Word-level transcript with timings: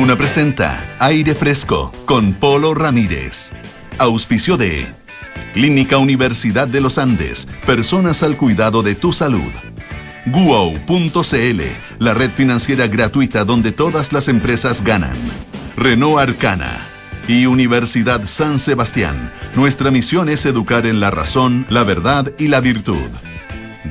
Duna 0.00 0.16
presenta 0.16 0.96
Aire 0.98 1.34
Fresco 1.34 1.92
con 2.06 2.32
Polo 2.32 2.72
Ramírez. 2.72 3.50
Auspicio 3.98 4.56
de 4.56 4.86
Clínica 5.52 5.98
Universidad 5.98 6.66
de 6.66 6.80
los 6.80 6.96
Andes. 6.96 7.46
Personas 7.66 8.22
al 8.22 8.38
cuidado 8.38 8.82
de 8.82 8.94
tu 8.94 9.12
salud. 9.12 9.52
Guo.cl, 10.24 11.60
la 11.98 12.14
red 12.14 12.30
financiera 12.30 12.86
gratuita 12.86 13.44
donde 13.44 13.72
todas 13.72 14.14
las 14.14 14.28
empresas 14.28 14.82
ganan. 14.82 15.18
Renault 15.76 16.18
Arcana 16.18 16.78
y 17.28 17.44
Universidad 17.44 18.24
San 18.24 18.58
Sebastián. 18.58 19.30
Nuestra 19.54 19.90
misión 19.90 20.30
es 20.30 20.46
educar 20.46 20.86
en 20.86 21.00
la 21.00 21.10
razón, 21.10 21.66
la 21.68 21.82
verdad 21.82 22.32
y 22.38 22.48
la 22.48 22.60
virtud. 22.60 23.10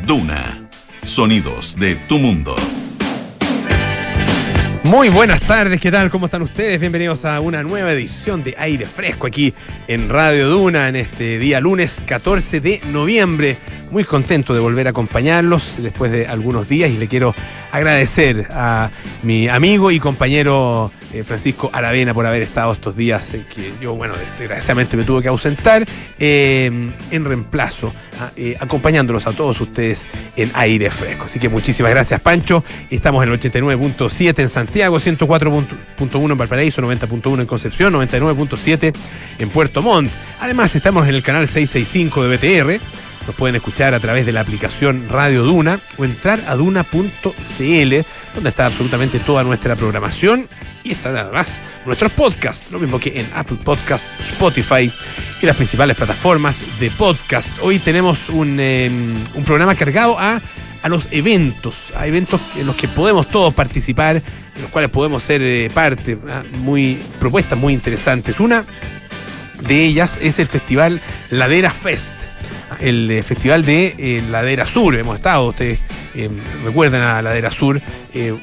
Duna. 0.08 0.58
Sonidos 1.04 1.76
de 1.76 1.98
tu 1.98 2.18
mundo. 2.18 2.56
Muy 4.90 5.10
buenas 5.10 5.42
tardes, 5.42 5.80
¿qué 5.80 5.92
tal? 5.92 6.10
¿Cómo 6.10 6.26
están 6.26 6.42
ustedes? 6.42 6.80
Bienvenidos 6.80 7.24
a 7.24 7.40
una 7.42 7.62
nueva 7.62 7.92
edición 7.92 8.44
de 8.44 8.56
Aire 8.58 8.88
Fresco 8.88 9.28
aquí 9.28 9.54
en 9.88 10.10
Radio 10.10 10.50
Duna 10.50 10.90
en 10.90 10.96
este 10.96 11.38
día 11.38 11.60
lunes 11.60 12.02
14 12.08 12.60
de 12.60 12.82
noviembre. 12.88 13.56
Muy 13.92 14.04
contento 14.04 14.52
de 14.52 14.60
volver 14.60 14.88
a 14.88 14.90
acompañarlos 14.90 15.76
después 15.78 16.12
de 16.12 16.26
algunos 16.26 16.68
días 16.68 16.90
y 16.90 16.98
le 16.98 17.08
quiero 17.08 17.36
agradecer 17.72 18.48
a 18.50 18.90
mi 19.22 19.48
amigo 19.48 19.92
y 19.92 20.00
compañero 20.00 20.90
eh, 21.14 21.24
Francisco 21.24 21.70
Aravena 21.74 22.14
por 22.14 22.26
haber 22.26 22.42
estado 22.42 22.74
estos 22.74 22.96
días 22.96 23.34
en 23.34 23.44
que 23.44 23.72
yo, 23.82 23.96
bueno, 23.96 24.14
desgraciadamente 24.38 24.96
me 24.96 25.04
tuve 25.04 25.22
que 25.22 25.28
ausentar 25.28 25.86
eh, 26.20 26.92
en 27.12 27.26
reemplazo, 27.26 27.94
ah, 28.20 28.32
eh, 28.36 28.56
acompañándolos 28.60 29.26
a 29.28 29.32
todos 29.32 29.60
ustedes 29.62 30.06
en 30.36 30.52
aire 30.54 30.92
fresco. 30.92 31.26
Así 31.26 31.40
que 31.40 31.50
muchísimas 31.50 31.92
gracias, 31.92 32.22
Pancho. 32.22 32.64
Estamos 32.90 33.24
en 33.24 33.32
el 33.32 33.40
89.7 33.40 34.40
en 34.40 34.50
Santiago, 34.50 35.00
104.1 35.00 36.32
en 36.32 36.38
Valparaíso, 36.38 36.82
90.1 36.82 37.40
en 37.40 37.46
Concepción, 37.46 37.94
99.7 37.94 38.94
en 39.40 39.50
Puerto 39.50 39.82
Montt. 39.82 40.12
Además, 40.42 40.76
estamos 40.76 41.08
en 41.08 41.16
el 41.16 41.24
canal 41.24 41.48
665 41.48 42.28
de 42.28 42.38
BTR. 42.38 42.80
Nos 43.28 43.36
pueden 43.36 43.56
escuchar 43.56 43.94
a 43.94 44.00
través 44.00 44.26
de 44.26 44.32
la 44.32 44.42
aplicación 44.42 45.08
Radio 45.10 45.44
Duna 45.44 45.80
o 45.98 46.06
entrar 46.06 46.40
a 46.48 46.56
duna.cl, 46.56 47.96
donde 48.36 48.50
está 48.50 48.66
absolutamente 48.66 49.20
toda 49.20 49.44
nuestra 49.44 49.76
programación 49.76 50.48
y 50.84 50.92
están 50.92 51.18
además 51.18 51.60
nuestros 51.86 52.12
podcasts, 52.14 52.72
lo 52.72 52.80
mismo 52.80 53.00
que 53.00 53.20
en 53.20 53.28
Apple 53.36 53.58
Podcast, 53.64 54.08
Spotify 54.32 54.92
y 55.42 55.46
las 55.46 55.56
principales 55.56 55.98
plataformas 55.98 56.80
de 56.80 56.90
podcast. 56.92 57.60
Hoy 57.62 57.80
tenemos 57.80 58.30
un, 58.30 58.60
em, 58.60 59.16
un 59.36 59.44
programa 59.44 59.76
cargado 59.76 60.18
a, 60.20 60.42
a, 60.82 60.90
los 60.90 61.08
eventos, 61.12 61.76
a 61.96 62.08
eventos 62.08 62.42
en 62.58 62.68
los 62.68 62.76
que 62.76 62.88
podemos 62.88 63.28
todos 63.28 63.54
participar, 63.54 64.18
en 64.18 64.62
los 64.62 64.72
cuales 64.72 64.90
podemos 64.90 65.24
ser 65.24 65.42
eh, 65.42 65.70
parte, 65.74 66.18
¿ah? 66.30 66.44
muy 66.60 66.98
propuestas 67.20 67.58
muy 67.58 67.74
interesantes. 67.74 68.40
Una 68.40 68.64
de 69.68 69.86
ellas 69.86 70.18
es 70.22 70.40
el 70.40 70.48
festival 70.48 71.02
Ladera 71.30 71.72
Fest 71.72 72.14
el 72.80 73.10
eh, 73.10 73.24
Festival 73.24 73.66
de 73.66 73.96
eh, 73.98 74.24
Ladera 74.30 74.68
Sur. 74.68 74.96
Hemos 74.96 75.16
estado, 75.18 75.50
ustedes 75.50 75.80
eh, 76.16 76.30
recuerdan 76.64 77.02
a 77.02 77.22
Ladera 77.22 77.52
Sur, 77.52 77.82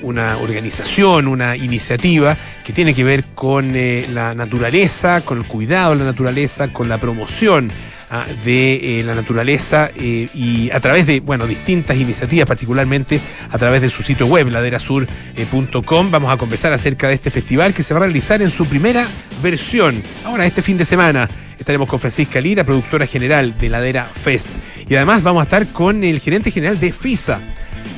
una 0.02 0.38
organización, 0.38 1.26
una 1.26 1.56
iniciativa 1.56 2.36
que 2.64 2.72
tiene 2.72 2.94
que 2.94 3.02
ver 3.02 3.24
con 3.34 3.74
la 4.14 4.32
naturaleza, 4.32 5.22
con 5.22 5.38
el 5.38 5.44
cuidado 5.44 5.90
de 5.90 5.96
la 5.96 6.04
naturaleza, 6.04 6.72
con 6.72 6.88
la 6.88 6.98
promoción 6.98 7.72
ah, 8.10 8.26
de 8.44 9.02
la 9.04 9.14
naturaleza 9.14 9.90
y 9.96 10.70
a 10.70 10.80
través 10.80 11.06
de 11.06 11.20
bueno 11.20 11.46
distintas 11.46 11.96
iniciativas, 11.96 12.46
particularmente 12.46 13.20
a 13.50 13.58
través 13.58 13.80
de 13.80 13.90
su 13.90 14.02
sitio 14.02 14.26
web, 14.26 14.48
laderasur.com, 14.48 16.10
vamos 16.10 16.32
a 16.32 16.36
conversar 16.36 16.72
acerca 16.72 17.08
de 17.08 17.14
este 17.14 17.30
festival 17.30 17.74
que 17.74 17.82
se 17.82 17.94
va 17.94 18.00
a 18.00 18.04
realizar 18.04 18.42
en 18.42 18.50
su 18.50 18.66
primera 18.66 19.06
versión, 19.42 20.02
ahora 20.24 20.46
este 20.46 20.62
fin 20.62 20.76
de 20.76 20.84
semana. 20.84 21.28
Estaremos 21.58 21.88
con 21.88 21.98
Francisca 21.98 22.40
Lira, 22.40 22.64
productora 22.64 23.06
general 23.06 23.56
de 23.58 23.68
Ladera 23.68 24.04
Fest. 24.04 24.50
Y 24.88 24.94
además 24.94 25.22
vamos 25.22 25.40
a 25.40 25.44
estar 25.44 25.66
con 25.68 26.04
el 26.04 26.20
gerente 26.20 26.50
general 26.50 26.78
de 26.78 26.92
FISA, 26.92 27.40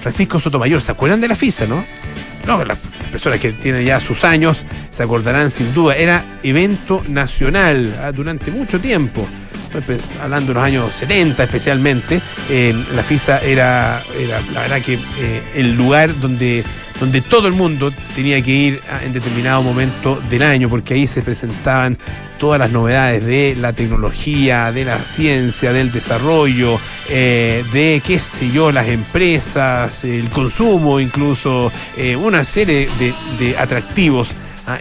Francisco 0.00 0.40
Sotomayor. 0.40 0.80
¿Se 0.80 0.92
acuerdan 0.92 1.20
de 1.20 1.28
la 1.28 1.36
FISA, 1.36 1.66
no? 1.66 1.84
No, 2.46 2.64
las 2.64 2.78
personas 3.12 3.40
que 3.40 3.52
tienen 3.52 3.84
ya 3.84 4.00
sus 4.00 4.24
años 4.24 4.64
se 4.90 5.02
acordarán 5.02 5.50
sin 5.50 5.74
duda. 5.74 5.96
Era 5.96 6.24
evento 6.42 7.02
nacional 7.08 7.94
ah, 8.02 8.12
durante 8.12 8.50
mucho 8.50 8.80
tiempo. 8.80 9.26
Hablando 10.22 10.48
de 10.48 10.54
los 10.54 10.62
años 10.62 10.92
70 10.92 11.44
especialmente, 11.44 12.20
eh, 12.50 12.74
la 12.94 13.02
FISA 13.02 13.40
era, 13.42 14.00
era, 14.18 14.40
la 14.54 14.62
verdad 14.62 14.80
que 14.80 14.94
eh, 14.94 15.42
el 15.54 15.76
lugar 15.76 16.18
donde 16.20 16.64
donde 17.00 17.20
todo 17.20 17.46
el 17.46 17.54
mundo 17.54 17.92
tenía 18.16 18.42
que 18.42 18.50
ir 18.50 18.80
en 19.04 19.12
determinado 19.12 19.62
momento 19.62 20.20
del 20.28 20.42
año, 20.42 20.68
porque 20.68 20.94
ahí 20.94 21.06
se 21.06 21.22
presentaban 21.22 21.96
todas 22.40 22.58
las 22.58 22.72
novedades 22.72 23.24
de 23.24 23.56
la 23.56 23.72
tecnología, 23.72 24.72
de 24.72 24.84
la 24.84 24.98
ciencia, 24.98 25.72
del 25.72 25.92
desarrollo, 25.92 26.76
eh, 27.08 27.62
de 27.72 28.02
qué 28.04 28.18
sé 28.18 28.50
yo, 28.50 28.72
las 28.72 28.88
empresas, 28.88 30.02
el 30.02 30.28
consumo 30.30 30.98
incluso, 30.98 31.70
una 32.20 32.42
serie 32.42 32.88
de, 33.38 33.56
atractivos. 33.56 34.30
Ah, 34.66 34.80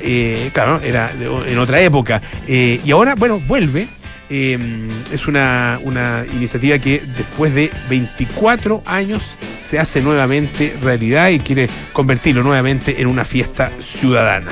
claro, 0.54 0.82
era 0.82 1.14
en 1.46 1.60
otra 1.60 1.80
época. 1.82 2.20
y 2.48 2.90
ahora, 2.90 3.14
bueno, 3.14 3.40
vuelve 3.48 3.88
Em, 4.30 4.90
es 5.14 5.28
una, 5.28 5.80
una, 5.84 6.26
iniciativa 6.34 6.78
que 6.80 7.02
después 7.16 7.54
de 7.54 7.72
24 7.90 8.84
años 8.86 9.24
se 9.64 9.80
hace 9.80 10.02
nuevamente 10.02 10.76
realidad 10.82 11.30
y 11.30 11.40
quiere 11.40 11.70
convertirlo 11.94 12.44
nuevamente 12.44 13.02
en 13.02 13.08
una 13.08 13.24
fiesta 13.24 13.72
ciudadana. 13.82 14.52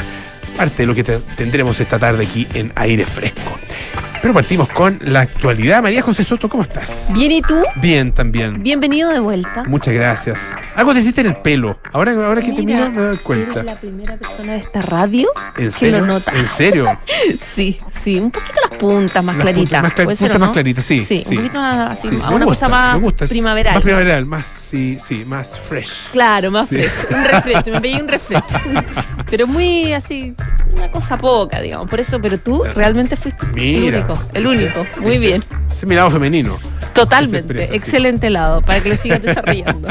Parte 0.55 0.83
de 0.83 0.87
lo 0.87 0.95
que 0.95 1.03
tendremos 1.03 1.77
esta 1.81 1.99
tarde 1.99 2.23
aquí 2.23 2.47
en 2.53 2.71
Aire 2.75 3.05
Fresco. 3.05 3.59
Pero 4.25 4.33
partimos 4.33 4.67
con 4.69 4.97
la 5.03 5.19
actualidad. 5.21 5.83
María 5.83 6.01
José 6.01 6.23
Soto, 6.23 6.49
¿cómo 6.49 6.63
estás? 6.63 7.09
Bien, 7.13 7.31
¿y 7.31 7.43
tú? 7.43 7.61
Bien, 7.75 8.11
también. 8.11 8.63
Bienvenido 8.63 9.11
de 9.11 9.19
vuelta. 9.19 9.65
Muchas 9.67 9.93
gracias. 9.93 10.49
Algo 10.75 10.95
te 10.95 10.99
hiciste 11.01 11.21
en 11.21 11.27
el 11.27 11.35
pelo. 11.37 11.77
Ahora, 11.93 12.13
ahora 12.25 12.41
que 12.41 12.51
te 12.51 12.63
miro 12.63 12.89
me 12.89 13.01
doy 13.01 13.17
cuenta. 13.17 13.59
Eres 13.59 13.65
la 13.65 13.75
primera 13.79 14.17
persona 14.17 14.53
de 14.53 14.57
esta 14.57 14.81
radio 14.81 15.27
¿En 15.57 15.71
serio? 15.71 15.93
que 15.97 16.01
lo 16.01 16.07
nota. 16.07 16.31
¿En 16.35 16.47
serio? 16.47 16.99
sí, 17.39 17.79
sí. 17.93 18.17
Un 18.17 18.31
poquito 18.31 18.55
las 18.67 18.79
puntas 18.79 19.23
más 19.23 19.35
Las 19.35 19.43
claritas. 19.43 19.83
más, 19.83 19.93
cla- 19.93 20.05
puntas 20.17 20.39
más 20.39 20.49
claritas, 20.49 20.85
sí. 20.85 21.01
Sí, 21.01 21.23
un 21.29 21.35
poquito 21.35 21.59
más 21.59 21.77
así, 21.77 22.07
Sí, 22.07 22.15
a 22.23 22.29
me 22.31 22.35
una 22.37 22.45
gusta, 22.45 22.65
cosa 22.65 22.69
más 22.69 22.99
gusta. 23.01 23.27
primaveral. 23.27 23.75
Más 23.75 23.83
primaveral, 23.83 24.25
más, 24.25 24.47
sí, 24.47 24.97
sí, 24.99 25.23
más 25.27 25.59
fresh. 25.59 26.09
Claro, 26.11 26.49
más 26.49 26.67
Sí. 26.69 26.77
fresh. 26.79 27.15
Un 27.15 27.25
refresh, 27.25 27.67
me 27.71 27.79
pedí 27.79 27.93
un 28.01 28.07
refresh. 28.07 28.41
pero 29.29 29.45
muy 29.45 29.93
así, 29.93 30.33
una 30.73 30.89
cosa 30.91 31.17
poca, 31.17 31.61
digamos. 31.61 31.89
Por 31.89 31.99
eso, 31.99 32.19
pero 32.21 32.37
tú 32.37 32.63
realmente 32.75 33.15
fuiste 33.15 33.45
Mira. 33.53 33.97
el 33.97 34.03
único. 34.05 34.19
El 34.33 34.47
único. 34.47 34.85
Muy 35.01 35.17
bien. 35.17 35.43
Ese 35.69 35.85
mirado 35.85 36.09
femenino. 36.09 36.57
Totalmente. 36.95 37.39
Expresa, 37.39 37.71
sí. 37.71 37.77
Excelente 37.77 38.29
lado, 38.29 38.61
para 38.61 38.81
que 38.81 38.89
le 38.89 38.97
sigas 38.97 39.21
desarrollando. 39.23 39.89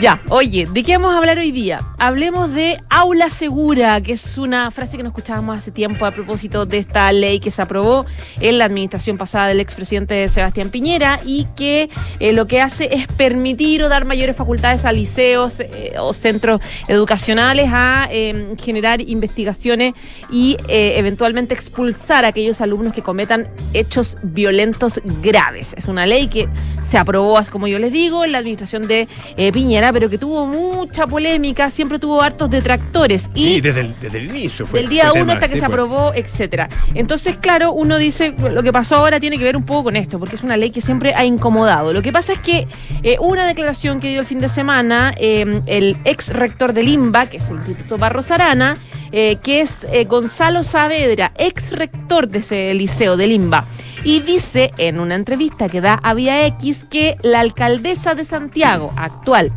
ya, 0.00 0.22
oye, 0.28 0.66
¿de 0.72 0.82
qué 0.82 0.96
vamos 0.96 1.14
a 1.14 1.18
hablar 1.18 1.38
hoy 1.38 1.50
día? 1.50 1.80
Hablemos 1.98 2.52
de 2.52 2.80
aula 2.88 3.28
segura, 3.28 4.00
que 4.00 4.12
es 4.12 4.38
una 4.38 4.70
frase 4.70 4.96
que 4.96 5.02
nos 5.02 5.10
escuchábamos 5.10 5.58
hace 5.58 5.70
tiempo 5.70 6.06
a 6.06 6.12
propósito 6.12 6.64
de 6.66 6.78
esta 6.78 7.10
ley 7.12 7.40
que 7.40 7.50
se 7.50 7.60
aprobó 7.60 8.06
en 8.40 8.58
la 8.58 8.64
administración 8.64 9.18
pasada 9.18 9.48
del 9.48 9.60
expresidente 9.60 10.28
Sebastián 10.28 10.70
Piñera 10.70 11.20
y 11.24 11.46
que 11.56 11.90
eh, 12.20 12.32
lo 12.32 12.46
que 12.46 12.60
hace 12.60 12.88
es 12.94 13.06
permitir 13.08 13.82
o 13.82 13.88
dar 13.88 14.04
mayores 14.04 14.36
facultades 14.36 14.84
a 14.84 14.92
liceos 14.92 15.58
eh, 15.58 15.94
o 15.98 16.12
centros 16.12 16.60
educacionales 16.88 17.68
a 17.72 18.08
eh, 18.10 18.54
generar 18.62 19.00
investigaciones 19.00 19.94
y 20.30 20.56
eh, 20.68 20.94
eventualmente 20.96 21.54
expulsar 21.54 22.24
a 22.24 22.28
aquellos 22.28 22.60
alumnos 22.60 22.92
que 22.92 23.02
cometan 23.02 23.48
hechos 23.72 24.16
violentos 24.22 25.00
graves. 25.22 25.74
Es 25.76 25.86
una 25.86 26.06
ley 26.06 26.11
que 26.30 26.48
se 26.82 26.98
aprobó, 26.98 27.38
así 27.38 27.50
como 27.50 27.66
yo 27.68 27.78
les 27.78 27.92
digo, 27.92 28.24
en 28.24 28.32
la 28.32 28.38
administración 28.38 28.86
de 28.86 29.08
eh, 29.36 29.52
Piñera, 29.52 29.92
pero 29.92 30.10
que 30.10 30.18
tuvo 30.18 30.46
mucha 30.46 31.06
polémica, 31.06 31.70
siempre 31.70 31.98
tuvo 31.98 32.22
hartos 32.22 32.50
detractores. 32.50 33.30
Y 33.34 33.54
Sí, 33.54 33.60
desde 33.60 33.80
el, 33.80 33.94
desde 34.00 34.18
el 34.18 34.30
inicio 34.30 34.66
fue. 34.66 34.80
del 34.80 34.90
día 34.90 35.10
fue 35.10 35.22
uno 35.22 35.22
tema, 35.22 35.32
hasta 35.34 35.48
que 35.48 35.54
sí, 35.54 35.60
se 35.60 35.66
aprobó, 35.66 36.12
etcétera. 36.14 36.68
Entonces, 36.94 37.36
claro, 37.40 37.72
uno 37.72 37.96
dice, 37.98 38.34
lo 38.52 38.62
que 38.62 38.72
pasó 38.72 38.96
ahora 38.96 39.20
tiene 39.20 39.38
que 39.38 39.44
ver 39.44 39.56
un 39.56 39.64
poco 39.64 39.84
con 39.84 39.96
esto, 39.96 40.18
porque 40.18 40.36
es 40.36 40.42
una 40.42 40.56
ley 40.56 40.70
que 40.70 40.80
siempre 40.80 41.14
ha 41.14 41.24
incomodado. 41.24 41.92
Lo 41.92 42.02
que 42.02 42.12
pasa 42.12 42.34
es 42.34 42.40
que 42.40 42.66
eh, 43.02 43.16
una 43.20 43.46
declaración 43.46 44.00
que 44.00 44.08
dio 44.10 44.20
el 44.20 44.26
fin 44.26 44.40
de 44.40 44.48
semana 44.48 45.14
eh, 45.16 45.62
el 45.66 45.96
ex 46.04 46.28
rector 46.28 46.72
del 46.72 46.88
IMBA, 46.88 47.26
que 47.26 47.38
es 47.38 47.48
el 47.48 47.56
Instituto 47.56 47.96
Barros 47.98 48.30
Arana, 48.30 48.76
eh, 49.12 49.36
que 49.42 49.60
es 49.60 49.86
eh, 49.92 50.04
Gonzalo 50.04 50.62
Saavedra, 50.62 51.32
ex 51.36 51.72
rector 51.72 52.28
de 52.28 52.38
ese 52.38 52.72
liceo 52.74 53.16
del 53.18 53.32
IMBA. 53.32 53.66
Y 54.04 54.20
dice 54.20 54.72
en 54.78 54.98
una 54.98 55.14
entrevista 55.14 55.68
que 55.68 55.80
da 55.80 55.94
a 55.94 56.14
Vía 56.14 56.46
X 56.46 56.84
que 56.90 57.14
la 57.22 57.40
alcaldesa 57.40 58.14
de 58.14 58.24
Santiago, 58.24 58.92
actual, 58.96 59.52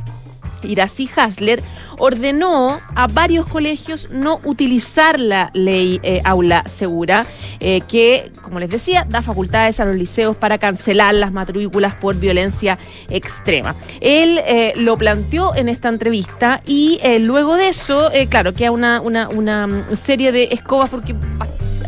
Iracy 0.64 1.10
Hasler 1.16 1.62
ordenó 1.98 2.80
a 2.94 3.08
varios 3.08 3.46
colegios 3.46 4.10
no 4.12 4.40
utilizar 4.44 5.20
la 5.20 5.50
ley 5.54 6.00
eh, 6.04 6.22
aula 6.26 6.64
segura, 6.68 7.26
eh, 7.60 7.82
que, 7.88 8.32
como 8.42 8.60
les 8.60 8.70
decía, 8.70 9.06
da 9.10 9.22
facultades 9.22 9.80
a 9.80 9.86
los 9.86 9.96
liceos 9.96 10.36
para 10.36 10.58
cancelar 10.58 11.16
las 11.16 11.32
matrículas 11.32 11.96
por 11.96 12.16
violencia 12.16 12.78
extrema. 13.10 13.76
Él 14.02 14.40
eh, 14.46 14.74
lo 14.76 14.98
planteó 14.98 15.56
en 15.56 15.70
esta 15.70 15.90
entrevista 15.90 16.62
y 16.66 17.00
luego 17.20 17.56
de 17.56 17.70
eso, 17.70 18.12
claro, 18.30 18.54
queda 18.54 18.72
una, 18.72 19.02
una, 19.02 19.30
una 19.30 19.68
mm, 19.68 19.96
serie 19.96 20.32
de 20.32 20.50
escobas 20.52 20.90
porque 20.90 21.16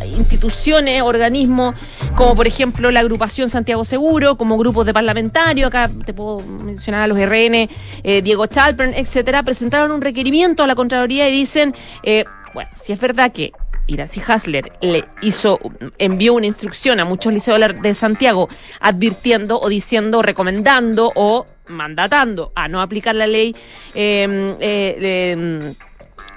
instituciones, 0.06 1.02
organismos, 1.02 1.76
como 2.16 2.36
por 2.36 2.48
ejemplo 2.48 2.92
la 2.92 3.00
agrupación 3.00 3.50
Santiago 3.50 3.86
Seguro, 3.86 4.38
como 4.38 4.58
grupos 4.58 4.86
de 4.86 4.94
parlamentarios, 4.94 5.68
acá 5.68 5.90
te 6.06 6.14
puedo 6.14 6.40
mencionar 6.40 7.02
a 7.02 7.08
los 7.08 7.18
RN, 7.18 7.70
eh, 8.04 8.22
Diego 8.22 8.46
Chalpern, 8.48 8.94
etcétera, 8.94 9.44
presentaron 9.44 9.92
un 9.92 10.02
requerimiento 10.02 10.64
a 10.64 10.68
la 10.68 10.76
Contraloría 10.76 11.30
y 11.30 11.32
dicen, 11.32 11.76
eh, 12.04 12.26
bueno, 12.54 12.70
si 12.76 12.94
es 12.94 13.00
verdad 13.00 13.32
que 13.32 13.52
Iracy 13.88 14.22
Hasler 14.26 14.72
le 14.82 15.06
hizo, 15.22 15.60
envió 15.98 16.34
una 16.34 16.46
instrucción 16.46 17.00
a 17.00 17.06
muchos 17.06 17.34
liceos 17.34 17.60
de 17.82 17.94
Santiago 17.94 18.50
advirtiendo 18.80 19.60
o 19.60 19.70
diciendo, 19.70 20.22
recomendando 20.22 21.12
o 21.16 21.46
mandatando 21.70 22.52
a 22.56 22.68
no 22.68 22.82
aplicar 22.82 23.16
la 23.16 23.28
ley 23.28 23.56
eh, 23.94 24.56
eh, 24.60 25.74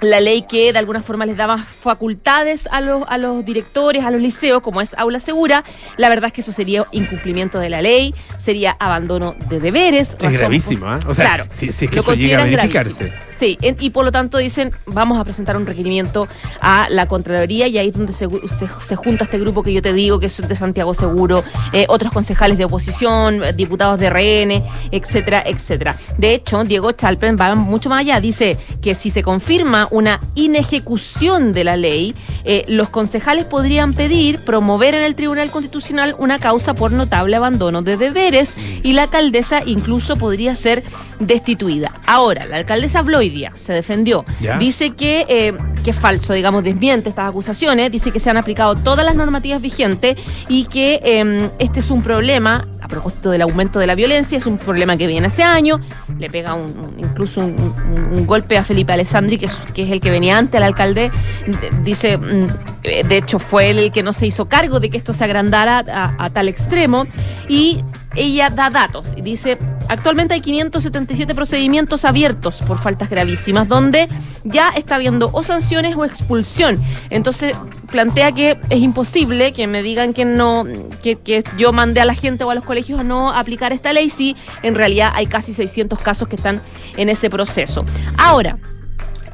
la 0.01 0.19
ley 0.19 0.43
que 0.43 0.73
de 0.73 0.79
alguna 0.79 1.01
forma 1.01 1.25
les 1.25 1.37
daba 1.37 1.57
facultades 1.59 2.67
a 2.71 2.81
los, 2.81 3.03
a 3.07 3.17
los 3.17 3.45
directores, 3.45 4.03
a 4.03 4.11
los 4.11 4.19
liceos, 4.21 4.61
como 4.61 4.81
es 4.81 4.89
aula 4.97 5.19
segura, 5.19 5.63
la 5.97 6.09
verdad 6.09 6.27
es 6.27 6.33
que 6.33 6.41
eso 6.41 6.51
sería 6.51 6.85
incumplimiento 6.91 7.59
de 7.59 7.69
la 7.69 7.81
ley, 7.81 8.15
sería 8.37 8.75
abandono 8.79 9.35
de 9.49 9.59
deberes. 9.59 10.17
Es 10.19 10.33
gravísimo, 10.39 10.87
¿ah? 10.87 10.99
O 11.07 11.13
sea, 11.13 11.25
claro, 11.25 11.45
si, 11.51 11.71
si 11.71 11.85
es 11.85 11.91
que 11.91 11.97
lo 11.97 12.01
eso 12.01 12.13
llega 12.15 12.37
a 12.39 12.41
consideran 12.41 12.51
verificarse. 12.51 13.03
gravísimo. 13.05 13.31
Sí, 13.41 13.57
en- 13.63 13.75
y 13.79 13.89
por 13.89 14.05
lo 14.05 14.11
tanto 14.11 14.37
dicen, 14.37 14.71
vamos 14.85 15.19
a 15.19 15.23
presentar 15.23 15.57
un 15.57 15.65
requerimiento 15.65 16.27
a 16.59 16.87
la 16.91 17.07
Contraloría 17.07 17.67
y 17.67 17.79
ahí 17.79 17.87
es 17.87 17.93
donde 17.93 18.13
se, 18.13 18.27
se- 18.27 18.69
se 18.87 18.95
junta 18.95 19.23
este 19.23 19.39
grupo 19.39 19.63
que 19.63 19.73
yo 19.73 19.81
te 19.81 19.93
digo, 19.93 20.19
que 20.19 20.27
es 20.27 20.47
de 20.47 20.55
Santiago 20.55 20.93
Seguro, 20.93 21.43
eh, 21.73 21.85
otros 21.89 22.11
concejales 22.13 22.59
de 22.59 22.65
oposición, 22.65 23.43
eh, 23.43 23.53
diputados 23.53 23.99
de 23.99 24.09
RN, 24.11 24.63
etcétera, 24.91 25.41
etcétera. 25.45 25.95
De 26.19 26.35
hecho, 26.35 26.63
Diego 26.65 26.91
Chalpen 26.91 27.35
va 27.39 27.55
mucho 27.55 27.89
más 27.89 28.01
allá, 28.01 28.19
dice 28.19 28.57
que 28.79 28.93
si 28.93 29.09
se 29.09 29.23
confirma 29.23 29.87
una 29.91 30.19
inejecución 30.35 31.53
de 31.53 31.63
la 31.63 31.75
ley, 31.77 32.15
eh, 32.43 32.65
los 32.67 32.89
concejales 32.89 33.45
podrían 33.45 33.93
pedir 33.93 34.39
promover 34.39 34.95
en 34.95 35.03
el 35.03 35.15
Tribunal 35.15 35.51
Constitucional 35.51 36.15
una 36.17 36.39
causa 36.39 36.73
por 36.73 36.91
notable 36.91 37.35
abandono 37.35 37.81
de 37.81 37.97
deberes 37.97 38.53
y 38.83 38.93
la 38.93 39.03
alcaldesa 39.03 39.61
incluso 39.65 40.15
podría 40.15 40.55
ser 40.55 40.83
destituida. 41.19 41.91
Ahora, 42.07 42.45
la 42.45 42.57
alcaldesa 42.57 43.01
Bloidia 43.01 43.51
se 43.55 43.73
defendió, 43.73 44.25
¿Ya? 44.41 44.57
dice 44.57 44.91
que, 44.91 45.25
eh, 45.29 45.53
que 45.83 45.91
es 45.91 45.95
falso, 45.95 46.33
digamos, 46.33 46.63
desmiente 46.63 47.09
estas 47.09 47.29
acusaciones, 47.29 47.91
dice 47.91 48.11
que 48.11 48.19
se 48.19 48.29
han 48.29 48.37
aplicado 48.37 48.75
todas 48.75 49.05
las 49.05 49.15
normativas 49.15 49.61
vigentes 49.61 50.17
y 50.47 50.65
que 50.65 50.99
eh, 51.03 51.49
este 51.59 51.79
es 51.81 51.91
un 51.91 52.01
problema, 52.01 52.67
a 52.81 52.87
propósito 52.87 53.29
del 53.29 53.41
aumento 53.43 53.79
de 53.79 53.87
la 53.87 53.95
violencia, 53.95 54.37
es 54.37 54.45
un 54.45 54.57
problema 54.57 54.97
que 54.97 55.05
viene 55.07 55.27
hace 55.27 55.43
años, 55.43 55.79
le 56.17 56.29
pega 56.29 56.53
un- 56.55 56.71
un- 56.77 56.95
incluso 56.99 57.41
un, 57.41 58.25
golpe 58.25 58.57
a 58.57 58.63
Felipe 58.63 58.93
Alessandri, 58.93 59.37
que 59.37 59.45
es, 59.47 59.55
que 59.81 59.87
es 59.87 59.91
el 59.91 59.99
que 59.99 60.11
venía 60.11 60.37
antes 60.37 60.55
al 60.55 60.63
alcalde, 60.63 61.11
de- 61.47 61.71
dice, 61.83 62.17
mm, 62.17 62.47
eh, 62.83 63.03
de 63.03 63.17
hecho 63.17 63.39
fue 63.39 63.71
el 63.71 63.91
que 63.91 64.03
no 64.03 64.13
se 64.13 64.27
hizo 64.27 64.45
cargo 64.45 64.79
de 64.79 64.89
que 64.89 64.97
esto 64.97 65.13
se 65.13 65.23
agrandara 65.23 65.79
a, 65.91 66.15
a 66.23 66.29
tal 66.29 66.47
extremo, 66.47 67.05
y 67.47 67.83
ella 68.15 68.49
da 68.49 68.69
datos 68.69 69.07
y 69.15 69.21
dice, 69.21 69.57
actualmente 69.87 70.33
hay 70.33 70.41
577 70.41 71.33
procedimientos 71.33 72.03
abiertos 72.05 72.61
por 72.67 72.77
faltas 72.77 73.09
gravísimas, 73.09 73.67
donde 73.67 74.09
ya 74.43 74.69
está 74.69 74.95
habiendo 74.95 75.29
o 75.31 75.43
sanciones 75.43 75.95
o 75.95 76.03
expulsión. 76.05 76.81
Entonces 77.09 77.55
plantea 77.89 78.31
que 78.33 78.59
es 78.69 78.79
imposible 78.81 79.53
que 79.53 79.67
me 79.67 79.81
digan 79.81 80.13
que 80.13 80.25
no, 80.25 80.65
que, 81.01 81.15
que 81.17 81.43
yo 81.57 81.71
mandé 81.71 82.01
a 82.01 82.05
la 82.05 82.13
gente 82.15 82.43
o 82.43 82.51
a 82.51 82.55
los 82.55 82.63
colegios 82.65 82.99
a 82.99 83.03
no 83.03 83.31
aplicar 83.31 83.71
esta 83.73 83.93
ley, 83.93 84.09
si 84.09 84.35
en 84.61 84.75
realidad 84.75 85.11
hay 85.15 85.27
casi 85.27 85.53
600 85.53 85.99
casos 85.99 86.27
que 86.27 86.35
están 86.35 86.61
en 86.97 87.07
ese 87.09 87.29
proceso. 87.29 87.85
Ahora, 88.17 88.57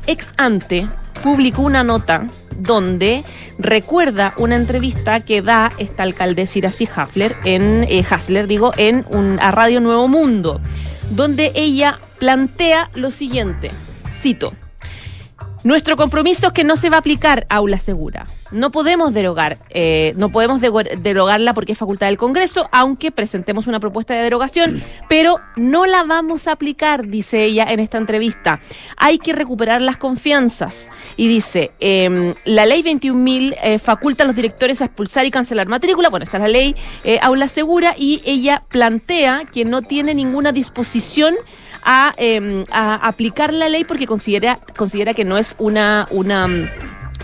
ex 0.07 0.33
ante 0.37 0.87
publicó 1.23 1.61
una 1.61 1.83
nota 1.83 2.27
donde 2.57 3.23
recuerda 3.59 4.33
una 4.37 4.55
entrevista 4.55 5.19
que 5.19 5.41
da 5.41 5.71
esta 5.77 6.03
alcaldesa 6.03 6.59
Iracy 6.59 6.87
Hasler 6.93 7.35
en 7.43 7.85
eh, 7.87 8.03
digo, 8.47 8.73
en 8.77 9.05
a 9.39 9.51
Radio 9.51 9.79
Nuevo 9.79 10.07
Mundo, 10.07 10.59
donde 11.11 11.51
ella 11.55 11.99
plantea 12.19 12.89
lo 12.95 13.11
siguiente, 13.11 13.71
cito. 14.21 14.53
Nuestro 15.67 15.97
compromiso 15.97 16.47
es 16.47 16.53
que 16.53 16.63
no 16.63 16.77
se 16.77 16.89
va 16.89 16.95
a 16.95 16.99
aplicar 16.99 17.45
aula 17.49 17.77
segura. 17.77 18.25
No 18.51 18.71
podemos 18.71 19.13
derogar, 19.13 19.57
eh, 19.69 20.13
no 20.15 20.29
podemos 20.29 20.61
derogarla 20.61 21.53
porque 21.53 21.73
es 21.73 21.77
facultad 21.77 22.07
del 22.07 22.17
Congreso, 22.17 22.69
aunque 22.71 23.11
presentemos 23.11 23.67
una 23.67 23.81
propuesta 23.81 24.13
de 24.13 24.21
derogación, 24.21 24.81
pero 25.09 25.41
no 25.57 25.85
la 25.85 26.05
vamos 26.05 26.47
a 26.47 26.53
aplicar, 26.53 27.07
dice 27.07 27.43
ella 27.43 27.65
en 27.69 27.81
esta 27.81 27.97
entrevista. 27.97 28.61
Hay 28.95 29.17
que 29.17 29.33
recuperar 29.33 29.81
las 29.81 29.97
confianzas. 29.97 30.87
Y 31.17 31.27
dice, 31.27 31.71
em, 31.81 32.33
la 32.45 32.65
ley 32.65 32.81
21.000 32.81 33.53
eh, 33.61 33.77
faculta 33.77 34.23
a 34.23 34.27
los 34.27 34.37
directores 34.37 34.81
a 34.81 34.85
expulsar 34.85 35.25
y 35.25 35.31
cancelar 35.31 35.67
matrícula. 35.67 36.07
Bueno, 36.07 36.23
esta 36.23 36.37
es 36.37 36.43
la 36.43 36.47
ley 36.47 36.77
eh, 37.03 37.19
aula 37.21 37.49
segura 37.49 37.93
y 37.97 38.21
ella 38.23 38.63
plantea 38.69 39.43
que 39.51 39.65
no 39.65 39.81
tiene 39.81 40.13
ninguna 40.13 40.53
disposición 40.53 41.35
a, 41.83 42.13
eh, 42.17 42.65
a 42.71 42.95
aplicar 42.95 43.53
la 43.53 43.69
ley 43.69 43.83
porque 43.83 44.07
considera, 44.07 44.59
considera 44.75 45.13
que 45.13 45.25
no 45.25 45.37
es 45.37 45.55
una, 45.57 46.05
una, 46.11 46.47
mm, 46.47 46.69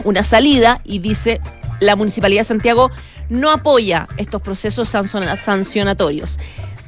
una 0.03 0.23
salida 0.23 0.81
y 0.83 0.99
dice 0.99 1.41
la 1.79 1.95
Municipalidad 1.95 2.41
de 2.41 2.45
Santiago 2.45 2.91
no 3.29 3.51
apoya 3.51 4.07
estos 4.17 4.41
procesos 4.41 4.89
sancionatorios. 4.89 6.39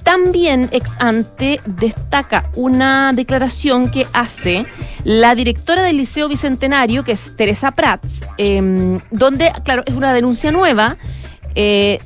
También 0.03 0.69
ex 0.71 0.91
ante 1.00 1.59
destaca 1.65 2.50
una 2.53 3.12
declaración 3.13 3.89
que 3.89 4.06
hace 4.13 4.67
la 5.03 5.33
directora 5.33 5.81
del 5.81 5.97
Liceo 5.97 6.27
Bicentenario, 6.27 7.03
que 7.03 7.13
es 7.13 7.35
Teresa 7.35 7.71
Prats, 7.71 8.21
em, 8.38 9.00
donde, 9.09 9.51
claro, 9.63 9.81
es 9.85 9.95
una 9.95 10.13
denuncia 10.13 10.51
nueva. 10.51 10.97
eh, 11.57 12.00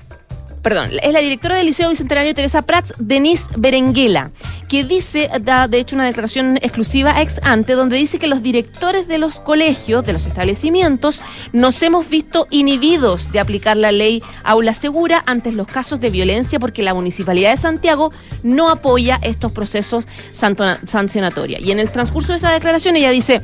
perdón, 0.62 0.90
es 1.02 1.14
la 1.14 1.20
directora 1.20 1.56
del 1.56 1.68
Liceo 1.68 1.90
Bicentenario 1.90 2.34
Teresa 2.34 2.62
Prats, 2.62 2.94
Denise 2.98 3.46
Berenguela, 3.56 4.32
que 4.68 4.84
dice, 4.84 5.30
da 5.42 5.68
de 5.68 5.80
hecho 5.80 5.96
una 5.96 6.06
declaración 6.06 6.58
exclusiva 6.62 7.22
ex 7.22 7.40
ante, 7.44 7.74
donde 7.74 7.98
dice 7.98 8.20
que 8.20 8.28
los 8.28 8.44
directores 8.44 9.08
de 9.08 9.18
los 9.18 9.40
colegios, 9.40 10.06
de 10.06 10.14
los 10.14 10.26
establecimientos, 10.26 11.22
nos 11.54 11.82
hemos 11.82 12.10
visto 12.10 12.48
inhibidos 12.50 13.32
de 13.32 13.40
aplicar 13.40 13.78
la 13.78 13.92
ley 13.92 14.22
aula 14.44 14.74
segura 14.74 15.24
ante 15.26 15.52
los 15.52 15.68
casos 15.68 16.00
de 16.00 16.10
violencia 16.10 16.60
porque 16.60 16.84
la 16.84 16.94
Municipalidad 16.94 17.52
de 17.52 17.58
Santiago 17.58 18.12
no 18.44 18.70
apoya 18.70 19.20
estos 19.22 19.52
procesos 19.52 20.06
sancionatorios. 20.34 21.62
Y 21.62 21.72
en 21.72 21.80
el 21.80 21.92
transcurso 21.92 22.34
de 22.34 22.38
esa 22.38 22.52
declaración 22.52 22.96
ella 22.96 23.12
dice, 23.12 23.42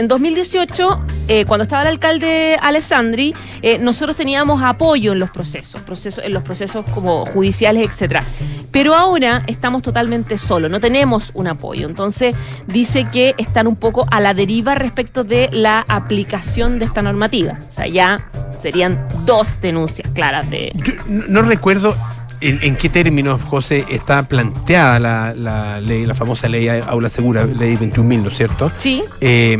en 0.00 0.08
2018, 0.08 1.04
eh, 1.28 1.44
cuando 1.44 1.64
estaba 1.64 1.82
el 1.82 1.88
alcalde 1.88 2.56
Alessandri, 2.60 3.34
eh, 3.60 3.78
nosotros 3.78 4.16
teníamos 4.16 4.62
apoyo 4.62 5.12
en 5.12 5.18
los 5.18 5.30
procesos, 5.30 5.82
procesos, 5.82 6.24
en 6.24 6.32
los 6.32 6.42
procesos 6.42 6.86
como 6.94 7.26
judiciales, 7.26 7.86
etcétera. 7.86 8.24
Pero 8.72 8.94
ahora 8.94 9.42
estamos 9.46 9.82
totalmente 9.82 10.38
solos, 10.38 10.70
no 10.70 10.80
tenemos 10.80 11.32
un 11.34 11.48
apoyo. 11.48 11.86
Entonces 11.86 12.34
dice 12.66 13.06
que 13.12 13.34
están 13.36 13.66
un 13.66 13.76
poco 13.76 14.06
a 14.10 14.20
la 14.20 14.32
deriva 14.32 14.74
respecto 14.74 15.22
de 15.22 15.50
la 15.52 15.84
aplicación 15.86 16.78
de 16.78 16.86
esta 16.86 17.02
normativa. 17.02 17.58
O 17.68 17.72
sea, 17.72 17.86
ya 17.86 18.30
serían 18.58 19.06
dos 19.26 19.60
denuncias 19.60 20.10
claras 20.14 20.48
de. 20.48 20.72
Yo 20.76 20.94
no, 21.06 21.42
recuerdo 21.42 21.94
en, 22.40 22.58
en 22.62 22.76
qué 22.76 22.88
términos, 22.88 23.42
José, 23.42 23.84
está 23.90 24.22
planteada 24.22 24.98
la, 24.98 25.34
la 25.34 25.80
ley, 25.80 26.06
la 26.06 26.14
famosa 26.14 26.48
ley 26.48 26.68
Aula 26.68 27.10
Segura, 27.10 27.44
ley 27.44 27.76
21.000, 27.76 28.22
¿no 28.22 28.28
es 28.28 28.36
cierto? 28.36 28.72
Sí, 28.78 29.02
Eh, 29.20 29.58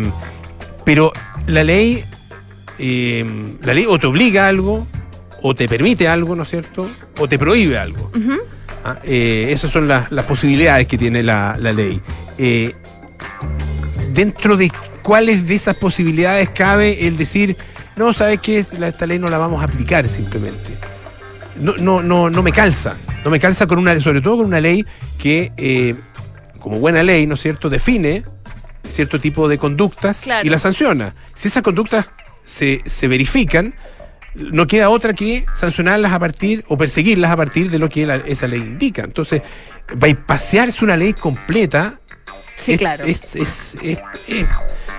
pero 0.84 1.12
la 1.46 1.64
ley, 1.64 2.02
eh, 2.78 3.24
la 3.62 3.74
ley 3.74 3.86
o 3.88 3.98
te 3.98 4.06
obliga 4.06 4.46
a 4.46 4.48
algo, 4.48 4.86
o 5.42 5.54
te 5.54 5.68
permite 5.68 6.08
algo, 6.08 6.36
¿no 6.36 6.42
es 6.42 6.50
cierto? 6.50 6.90
O 7.18 7.28
te 7.28 7.38
prohíbe 7.38 7.78
algo. 7.78 8.10
Ah, 8.84 8.98
eh, 9.04 9.48
esas 9.50 9.70
son 9.70 9.88
las, 9.88 10.10
las 10.10 10.24
posibilidades 10.24 10.86
que 10.86 10.98
tiene 10.98 11.22
la, 11.22 11.56
la 11.58 11.72
ley. 11.72 12.00
Eh, 12.38 12.74
dentro 14.12 14.56
de 14.56 14.70
cuáles 15.02 15.46
de 15.46 15.54
esas 15.54 15.76
posibilidades 15.76 16.50
cabe 16.50 17.06
el 17.06 17.16
decir, 17.16 17.56
no, 17.96 18.12
¿sabes 18.12 18.40
qué? 18.40 18.58
Esta 18.58 19.06
ley 19.06 19.18
no 19.18 19.28
la 19.28 19.38
vamos 19.38 19.60
a 19.62 19.64
aplicar 19.64 20.08
simplemente. 20.08 20.76
No, 21.58 21.76
no, 21.76 22.02
no, 22.02 22.30
no 22.30 22.42
me 22.42 22.52
calza. 22.52 22.96
No 23.24 23.30
me 23.30 23.38
calza 23.38 23.66
con 23.66 23.78
una, 23.78 23.98
sobre 24.00 24.22
todo 24.22 24.38
con 24.38 24.46
una 24.46 24.60
ley 24.60 24.86
que, 25.18 25.52
eh, 25.56 25.94
como 26.58 26.78
buena 26.78 27.02
ley, 27.02 27.26
¿no 27.26 27.34
es 27.34 27.42
cierto?, 27.42 27.68
define 27.68 28.24
cierto 28.88 29.20
tipo 29.20 29.48
de 29.48 29.58
conductas 29.58 30.20
Claro. 30.22 30.46
y 30.46 30.50
las 30.50 30.62
sanciona. 30.62 31.14
Si 31.34 31.48
esas 31.48 31.62
conductas 31.62 32.08
se, 32.44 32.82
se 32.86 33.08
verifican, 33.08 33.74
no 34.34 34.66
queda 34.66 34.90
otra 34.90 35.12
que 35.12 35.44
sancionarlas 35.54 36.12
a 36.12 36.18
partir 36.18 36.64
o 36.68 36.76
perseguirlas 36.78 37.30
a 37.30 37.36
partir 37.36 37.70
de 37.70 37.78
lo 37.78 37.88
que 37.88 38.06
la- 38.06 38.16
esa 38.16 38.46
ley 38.46 38.60
indica. 38.60 39.02
Entonces, 39.02 39.42
bypasearse 39.94 40.84
una 40.84 40.96
ley 40.96 41.12
completa 41.12 42.00
Sí, 42.56 42.74
es, 42.74 42.78
claro. 42.78 43.04
Es, 43.04 43.34
es- 43.36 43.74
es- 43.82 43.98
es, 44.28 44.46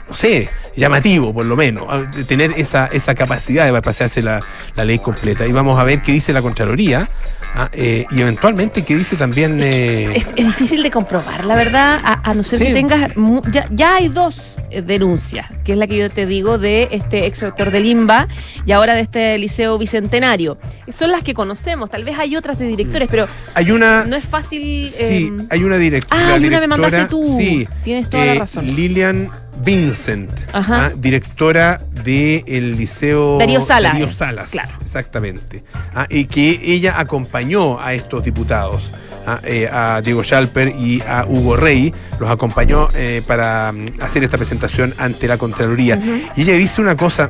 no 0.08 0.14
sé, 0.16 0.50
llamativo 0.76 1.34
por 1.34 1.46
lo 1.46 1.56
menos, 1.56 1.86
tener 2.28 2.52
esa, 2.58 2.88
esa 2.88 3.14
capacidad 3.16 3.72
de 3.72 3.82
pasearse 3.82 4.22
la, 4.22 4.40
la 4.76 4.86
ley 4.86 5.00
completa. 5.00 5.46
Y 5.48 5.52
vamos 5.52 5.78
a 5.80 5.84
ver 5.84 6.02
qué 6.02 6.12
dice 6.12 6.32
la 6.34 6.42
Contraloría 6.42 7.10
ah, 7.56 7.70
eh, 7.74 8.06
y 8.12 8.22
eventualmente 8.22 8.84
qué 8.84 8.96
dice 8.96 9.16
también... 9.16 9.60
eh, 9.62 10.12
Es, 10.16 10.28
es 10.36 10.46
difícil 10.46 10.84
de 10.84 10.92
comprobar, 10.92 11.46
la 11.46 11.56
verdad, 11.56 12.00
a, 12.04 12.30
a 12.30 12.34
no 12.34 12.44
ser 12.44 12.60
Sí. 12.60 12.66
que 12.66 12.74
tengas. 12.74 13.12
Ya, 13.52 13.68
ya 13.72 13.96
hay 13.96 14.08
dos 14.08 14.60
eh, 14.70 14.82
denuncias, 14.82 15.48
que 15.64 15.74
es 15.74 15.78
la 15.78 15.88
que 15.88 15.98
yo 15.98 16.10
te 16.10 16.26
digo 16.26 16.58
de 16.58 16.88
este 16.92 17.26
ex 17.26 17.42
rector 17.42 17.72
del 17.72 17.86
IMBA 17.86 18.28
y 18.66 18.72
ahora 18.72 18.94
de 18.94 19.02
este 19.02 19.38
Liceo 19.38 19.78
Bicentenario. 19.78 20.58
Son 20.92 21.12
las 21.12 21.24
que 21.24 21.34
conocemos, 21.34 21.90
tal 21.90 22.04
vez 22.04 22.18
hay 22.20 22.36
otras 22.36 22.60
de 22.60 22.68
directores, 22.68 23.08
pero 23.10 23.28
hay 23.54 23.72
una... 23.72 24.06
no 24.06 24.16
es 24.16 24.26
fácil. 24.26 24.88
Sí, 24.88 25.34
eh, 25.38 25.48
hay 25.50 25.64
una 25.64 25.78
directora. 25.78 26.22
Ah, 26.30 26.34
hay 26.36 26.46
una 26.46 26.60
me 26.60 26.68
mandaste 26.68 27.06
tú. 27.06 27.24
Sí, 27.38 27.68
Tienes 27.84 28.10
toda 28.10 28.26
la 28.26 28.36
razón. 28.36 28.66
Lilian 28.66 29.30
Vincent, 29.64 30.32
ah, 30.54 30.92
directora 30.96 31.82
del 32.04 32.78
Liceo 32.78 33.38
Darío 33.38 33.62
Salas, 33.62 33.94
Darío 33.94 34.08
eh, 34.08 34.14
Salas, 34.14 34.52
claro. 34.52 34.70
exactamente. 34.82 35.64
Ah, 35.94 36.08
y 36.10 36.26
que 36.26 36.60
ella 36.64 37.00
acompañó 37.00 37.80
a 37.80 37.94
estos 37.94 38.24
diputados. 38.24 38.92
ah, 39.28 39.40
eh, 39.44 39.70
a 39.72 40.02
Diego 40.02 40.24
Schalper 40.24 40.70
y 40.70 41.02
a 41.02 41.26
Hugo 41.28 41.56
Rey, 41.56 41.94
los 42.20 42.30
acompañó 42.30 42.88
eh, 42.96 43.22
para 43.28 43.72
mm, 43.72 44.02
hacer 44.02 44.24
esta 44.24 44.38
presentación 44.38 44.94
ante 44.98 45.28
la 45.28 45.38
Contraloría. 45.38 46.02
Y 46.36 46.42
ella 46.42 46.54
dice 46.54 46.82
una 46.82 46.96
cosa, 46.96 47.30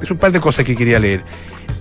es 0.00 0.10
un 0.10 0.16
par 0.16 0.32
de 0.32 0.40
cosas 0.40 0.64
que 0.64 0.74
quería 0.74 0.98
leer. 0.98 1.22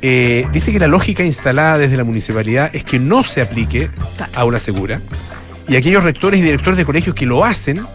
Eh, 0.02 0.48
dice 0.52 0.72
que 0.72 0.80
la 0.80 0.88
lógica 0.88 1.24
instalada 1.24 1.78
desde 1.78 1.98
la 1.98 2.04
municipalidad 2.04 2.70
es 2.74 2.84
que 2.84 3.00
no 3.00 3.24
se 3.24 3.42
aplique 3.42 3.90
a 4.36 4.46
una 4.46 4.60
segura 4.60 5.02
y 5.68 5.76
aquellos 5.76 6.04
rectores 6.04 6.40
y 6.40 6.44
directores 6.44 6.78
de 6.78 6.86
colegios 6.86 7.16
que 7.16 7.26
lo 7.26 7.44
hacen 7.44 7.86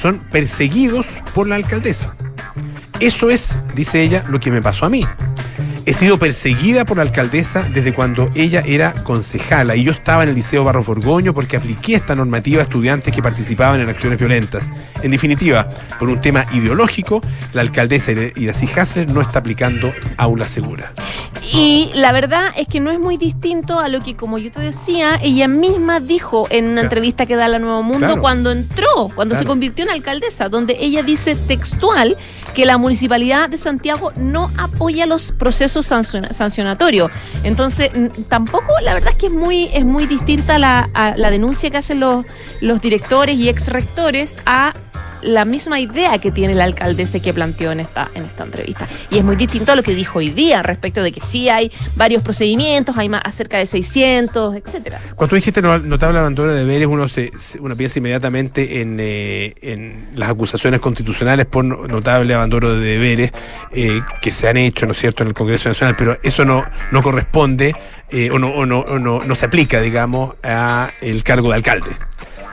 son 0.00 0.18
perseguidos 0.18 1.06
por 1.34 1.46
la 1.46 1.56
alcaldesa. 1.56 2.14
Eso 3.00 3.30
es, 3.30 3.58
dice 3.74 4.02
ella, 4.02 4.24
lo 4.28 4.40
que 4.40 4.50
me 4.50 4.62
pasó 4.62 4.86
a 4.86 4.90
mí. 4.90 5.04
He 5.86 5.92
sido 5.94 6.18
perseguida 6.18 6.84
por 6.84 6.98
la 6.98 7.02
alcaldesa 7.02 7.62
desde 7.62 7.92
cuando 7.92 8.30
ella 8.34 8.62
era 8.64 8.92
concejala 8.92 9.74
y 9.76 9.84
yo 9.84 9.92
estaba 9.92 10.22
en 10.22 10.28
el 10.28 10.34
Liceo 10.34 10.62
Barros 10.62 10.86
Borgoño 10.86 11.34
porque 11.34 11.56
apliqué 11.56 11.94
esta 11.94 12.14
normativa 12.14 12.60
a 12.60 12.64
estudiantes 12.64 13.12
que 13.14 13.22
participaban 13.22 13.80
en 13.80 13.88
acciones 13.88 14.18
violentas. 14.18 14.68
En 15.02 15.10
definitiva, 15.10 15.68
por 15.98 16.08
un 16.08 16.20
tema 16.20 16.44
ideológico, 16.52 17.20
la 17.54 17.62
alcaldesa 17.62 18.12
Iracy 18.12 18.68
Hasler 18.76 19.10
no 19.10 19.20
está 19.20 19.40
aplicando 19.40 19.92
aula 20.16 20.46
segura. 20.46 20.92
Y 21.52 21.90
la 21.94 22.12
verdad 22.12 22.50
es 22.56 22.68
que 22.68 22.78
no 22.78 22.92
es 22.92 23.00
muy 23.00 23.16
distinto 23.16 23.80
a 23.80 23.88
lo 23.88 24.00
que, 24.00 24.14
como 24.14 24.38
yo 24.38 24.52
te 24.52 24.60
decía, 24.60 25.18
ella 25.20 25.48
misma 25.48 25.98
dijo 25.98 26.46
en 26.50 26.66
una 26.66 26.72
Claro. 26.74 26.86
entrevista 26.86 27.26
que 27.26 27.34
da 27.34 27.48
la 27.48 27.58
Nuevo 27.58 27.82
Mundo 27.82 28.06
Claro. 28.06 28.20
cuando 28.20 28.52
entró, 28.52 29.10
cuando 29.14 29.36
se 29.36 29.44
convirtió 29.44 29.84
en 29.84 29.90
alcaldesa, 29.90 30.48
donde 30.48 30.76
ella 30.80 31.02
dice 31.02 31.34
textual 31.34 32.16
que 32.54 32.66
la 32.66 32.78
municipalidad 32.78 33.48
de 33.48 33.58
Santiago 33.58 34.12
no 34.16 34.50
apoya 34.58 35.06
los 35.06 35.32
procesos 35.32 35.69
sanciona- 35.78 36.32
sancionatorios. 36.32 37.10
Entonces, 37.44 37.90
tampoco, 38.28 38.66
la 38.82 38.94
verdad 38.94 39.10
es 39.10 39.16
que 39.16 39.26
es 39.26 39.32
muy, 39.32 39.70
es 39.72 39.84
muy 39.84 40.06
distinta 40.06 40.58
la, 40.58 40.90
a 40.94 41.16
la 41.16 41.30
denuncia 41.30 41.70
que 41.70 41.78
hacen 41.78 42.00
los, 42.00 42.26
los 42.60 42.80
directores 42.80 43.36
y 43.36 43.48
ex 43.48 43.68
rectores 43.68 44.36
a 44.46 44.74
la 45.22 45.44
misma 45.44 45.80
idea 45.80 46.18
que 46.18 46.30
tiene 46.30 46.54
la 46.54 46.64
alcaldesa 46.64 47.20
que 47.20 47.32
planteó 47.34 47.72
en 47.72 47.80
esta, 47.80 48.10
en 48.14 48.24
esta 48.24 48.44
entrevista. 48.44 48.88
Y 49.10 49.18
es 49.18 49.24
muy 49.24 49.36
distinto 49.36 49.72
a 49.72 49.76
lo 49.76 49.82
que 49.82 49.94
dijo 49.94 50.18
hoy 50.20 50.30
día 50.30 50.62
respecto 50.62 51.02
de 51.02 51.12
que 51.12 51.20
sí 51.20 51.48
hay 51.48 51.70
varios 51.96 52.22
procedimientos, 52.22 52.96
hay 52.98 53.08
más, 53.08 53.22
cerca 53.34 53.58
de 53.58 53.66
600, 53.66 54.56
etcétera. 54.56 55.00
Cuando 55.14 55.30
tú 55.30 55.36
dijiste 55.36 55.62
no- 55.62 55.78
notable 55.78 56.18
abandono 56.18 56.52
de 56.52 56.60
deberes, 56.60 56.86
uno, 56.88 57.08
se, 57.08 57.30
uno 57.60 57.76
piensa 57.76 57.98
inmediatamente 57.98 58.80
en, 58.80 58.98
eh, 59.00 59.54
en 59.62 60.10
las 60.14 60.30
acusaciones 60.30 60.80
constitucionales 60.80 61.46
por 61.46 61.64
no- 61.64 61.86
notable 61.86 62.34
abandono 62.34 62.70
de 62.74 62.80
deberes 62.80 63.32
eh, 63.72 64.00
que 64.20 64.30
se 64.30 64.48
han 64.48 64.56
hecho, 64.56 64.86
¿no 64.86 64.92
es 64.92 64.98
cierto?, 64.98 65.22
en 65.22 65.28
el 65.28 65.34
Congreso 65.34 65.68
Nacional, 65.68 65.94
pero 65.96 66.18
eso 66.22 66.44
no, 66.44 66.64
no 66.90 67.02
corresponde 67.02 67.74
eh, 68.10 68.30
o, 68.32 68.38
no, 68.38 68.48
o, 68.48 68.66
no, 68.66 68.80
o 68.80 68.98
no, 68.98 69.20
no 69.22 69.34
se 69.34 69.46
aplica, 69.46 69.80
digamos, 69.80 70.34
a 70.42 70.90
el 71.00 71.22
cargo 71.22 71.50
de 71.50 71.54
alcalde. 71.56 71.90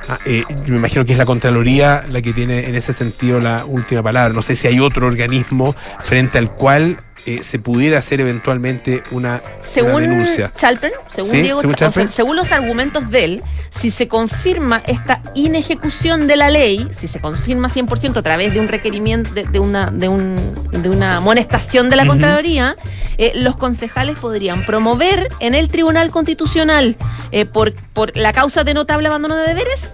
Ah, 0.10 0.20
eh, 0.26 0.44
yo 0.48 0.72
me 0.72 0.78
imagino 0.78 1.04
que 1.04 1.12
es 1.12 1.18
la 1.18 1.26
Contraloría 1.26 2.06
la 2.10 2.22
que 2.22 2.32
tiene 2.32 2.68
en 2.70 2.76
ese 2.76 2.94
sentido 2.94 3.40
la 3.40 3.66
última 3.66 4.02
palabra. 4.02 4.34
No 4.34 4.42
sé 4.42 4.56
si 4.56 4.68
hay 4.68 4.80
otro 4.80 5.08
organismo 5.08 5.76
frente 6.02 6.38
al 6.38 6.50
cual 6.52 6.98
eh, 7.28 7.44
se 7.44 7.60
pudiera 7.60 8.00
hacer 8.00 8.22
eventualmente 8.22 9.04
una, 9.12 9.42
denuncia. 9.76 10.52
Chalper, 10.56 10.94
según 11.08 11.32
Sí, 11.32 11.42
Diego, 11.42 11.60
según 11.60 11.76
Cha- 11.76 11.90
o 11.90 11.92
sea, 11.92 12.04
Chalper. 12.04 12.12
según 12.14 12.36
los 12.38 12.54
argumentos 12.54 13.12
de 13.12 13.26
él, 13.26 13.44
si 13.70 13.92
se 13.92 14.08
confirma 14.08 14.82
esta 14.88 15.22
inejecución 15.36 16.26
de 16.26 16.38
la 16.38 16.50
ley, 16.50 16.88
si 16.92 17.10
se 17.10 17.20
confirma 17.20 17.68
100% 17.68 18.16
a 18.16 18.22
través 18.22 18.54
de 18.54 18.62
un 18.62 18.70
requerimiento, 18.70 19.34
de, 19.34 19.44
de 19.44 19.60
una, 19.60 19.92
de, 19.92 20.08
un, 20.08 20.38
de 20.72 20.90
una 20.90 21.18
amonestación 21.18 21.90
de 21.90 21.98
la. 21.98 22.08
Contraloría, 22.08 22.78
eh, 23.18 23.34
los 23.36 23.58
concejales 23.58 24.18
podrían 24.18 24.66
promover 24.66 25.28
en 25.42 25.54
el 25.54 25.68
Tribunal 25.68 26.10
Constitucional, 26.12 26.96
eh, 27.34 27.46
por, 27.46 27.74
por 27.74 28.16
la 28.16 28.32
causa 28.32 28.64
de 28.64 28.74
notable 28.74 29.10
abandono 29.10 29.36
de 29.36 29.54
deberes, 29.54 29.94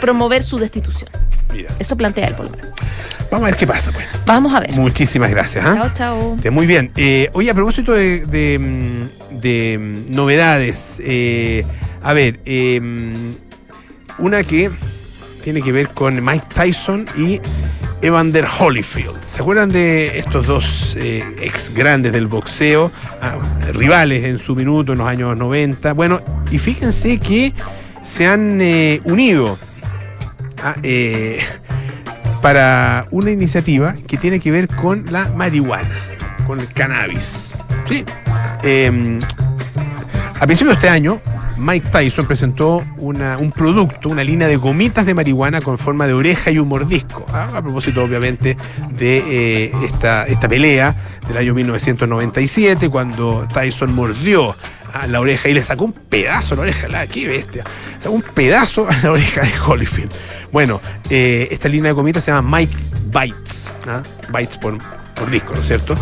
promover 0.00 0.42
su 0.42 0.58
destitución. 0.58 1.10
Mira, 1.52 1.70
Eso 1.78 1.96
plantea 1.96 2.28
él, 2.28 2.34
por 2.34 2.46
lo 2.46 2.52
menos. 2.52 2.70
Vamos 3.30 3.44
a 3.44 3.50
ver 3.50 3.56
qué 3.56 3.66
pasa, 3.66 3.92
pues. 3.92 4.06
Vamos 4.26 4.54
a 4.54 4.60
ver. 4.60 4.72
Muchísimas 4.72 5.30
gracias. 5.30 5.64
¿ah? 5.66 5.74
Chao, 5.74 5.90
chao. 5.94 6.36
Eh, 6.42 6.50
Muy 6.50 6.66
bien. 6.66 6.90
Eh, 6.96 7.30
oye, 7.32 7.50
a 7.50 7.54
propósito 7.54 7.92
de, 7.92 8.24
de, 8.26 8.58
mm, 8.58 9.40
de, 9.40 9.78
mm, 9.78 10.14
novedades, 10.14 11.00
eh, 11.04 11.64
a 12.02 12.12
ver, 12.12 12.40
eh, 12.44 12.80
mm, 12.80 13.32
una 14.22 14.42
que 14.44 14.70
tiene 15.42 15.62
que 15.62 15.72
ver 15.72 15.88
con 15.90 16.22
Mike 16.24 16.46
Tyson 16.54 17.06
y 17.16 17.40
Evander 18.02 18.46
Holyfield. 18.58 19.16
¿Se 19.26 19.40
acuerdan 19.40 19.70
de 19.70 20.18
estos 20.18 20.46
dos 20.46 20.96
eh, 20.98 21.24
ex 21.40 21.72
grandes 21.74 22.12
del 22.12 22.26
boxeo, 22.26 22.90
ah, 23.20 23.36
rivales 23.72 24.24
en 24.24 24.38
su 24.38 24.54
minuto 24.54 24.92
en 24.92 24.98
los 24.98 25.08
años 25.08 25.36
90? 25.38 25.92
Bueno, 25.94 26.20
y 26.50 26.58
fíjense 26.58 27.18
que 27.18 27.52
se 28.02 28.26
han 28.26 28.60
eh, 28.60 29.00
unido. 29.04 29.58
ah, 30.62 30.76
eh, 30.82 31.40
para 32.42 33.06
una 33.10 33.30
iniciativa 33.30 33.94
que 34.06 34.16
tiene 34.16 34.40
que 34.40 34.50
ver 34.50 34.68
con 34.68 35.04
la 35.10 35.28
marihuana, 35.36 35.88
con 36.46 36.60
el 36.60 36.68
cannabis. 36.72 37.54
Sí. 37.88 38.04
Eh, 38.62 39.18
a 40.40 40.46
principios 40.46 40.76
de 40.76 40.86
este 40.86 40.88
año, 40.88 41.20
Mike 41.56 41.88
Tyson 41.90 42.26
presentó 42.26 42.84
una- 42.98 43.36
un 43.38 43.50
producto, 43.50 44.08
una 44.08 44.22
línea 44.22 44.46
de 44.46 44.56
gomitas 44.56 45.04
de 45.04 45.14
marihuana 45.14 45.60
con 45.60 45.76
forma 45.76 46.06
de 46.06 46.12
oreja 46.12 46.52
y 46.52 46.58
un 46.58 46.68
mordisco. 46.68 47.26
Ah, 47.32 47.48
A, 47.56 47.62
propósito, 47.62 48.04
obviamente, 48.04 48.56
de 48.92 49.16
eh, 49.66 49.72
esta, 49.84 50.24
esta 50.26 50.48
pelea 50.48 50.94
del 51.26 51.36
año 51.36 51.54
1997, 51.54 52.88
cuando 52.88 53.46
Tyson 53.52 53.92
mordió 53.92 54.54
a 54.92 55.06
la 55.06 55.20
oreja 55.20 55.48
y 55.48 55.54
le 55.54 55.62
sacó 55.62 55.84
un 55.84 55.92
pedazo 55.92 56.54
a 56.54 56.56
la 56.56 56.62
oreja. 56.62 56.88
La, 56.88 57.06
¡Qué 57.06 57.26
bestia! 57.26 57.64
Sacó 57.98 58.14
un 58.14 58.22
pedazo 58.22 58.88
a 58.88 58.96
la 59.02 59.12
oreja 59.12 59.42
de 59.42 59.52
Holyfield. 59.58 60.12
Bueno, 60.52 60.80
eh, 61.10 61.48
esta 61.50 61.68
línea 61.68 61.90
de 61.90 61.92
gomitas 61.92 62.24
se 62.24 62.30
llama 62.30 62.58
Mike 62.58 62.76
Bites. 63.06 63.72
¿ah? 63.86 64.02
Bites 64.36 64.56
por, 64.58 64.78
por 65.14 65.30
disco, 65.30 65.54
¿no 65.54 65.60
es 65.60 65.66
cierto? 65.66 65.94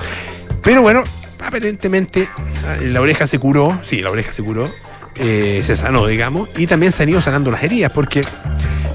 Pero 0.63 0.83
bueno, 0.83 1.05
aparentemente 1.45 2.29
ah, 2.37 2.77
la 2.83 3.01
oreja 3.01 3.27
se 3.27 3.39
curó, 3.39 3.79
sí, 3.83 4.03
la 4.03 4.11
oreja 4.11 4.33
se 4.33 4.43
curó, 4.43 4.69
eh, 5.19 5.63
se 5.65 5.77
sanó, 5.77 6.07
digamos, 6.07 6.49
y 6.57 6.67
también 6.67 6.93
se 6.93 7.03
han 7.03 7.09
ido 7.09 7.21
sanando 7.21 7.51
las 7.51 7.63
heridas, 7.63 7.93
porque 7.93 8.23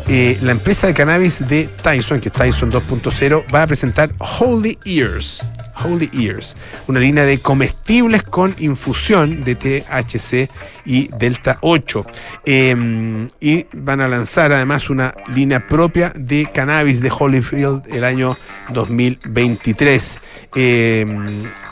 eh, 0.08 0.38
la 0.42 0.51
empresa 0.51 0.88
de 0.88 0.94
cannabis 0.94 1.48
de 1.48 1.70
Tyson, 1.82 2.20
que 2.20 2.30
es 2.30 2.34
Tyson 2.34 2.72
2.0, 2.72 3.46
va 3.54 3.63
a 3.63 3.68
presentar 3.68 4.12
Holy 4.40 4.78
Ears. 4.84 5.46
Holy 5.84 6.10
Ears, 6.13 6.56
una 6.88 7.00
línea 7.00 7.25
de 7.25 7.40
comestibles 7.40 8.24
con 8.24 8.54
infusión 8.60 9.44
de 9.44 9.56
THC 9.56 10.50
y 10.86 11.08
Delta 11.18 11.58
8. 11.62 12.06
Eh, 12.46 13.28
y 13.40 13.66
van 13.74 14.01
a 14.01 14.08
lanzar 14.08 14.51
además 14.51 14.90
una 14.90 15.16
línea 15.34 15.66
propia 15.66 16.12
de 16.16 16.48
cannabis 16.54 17.01
de 17.01 17.12
Holyfield 17.18 17.84
el 17.90 18.04
año 18.04 18.38
2023. 18.70 20.20
Eh, 20.56 21.06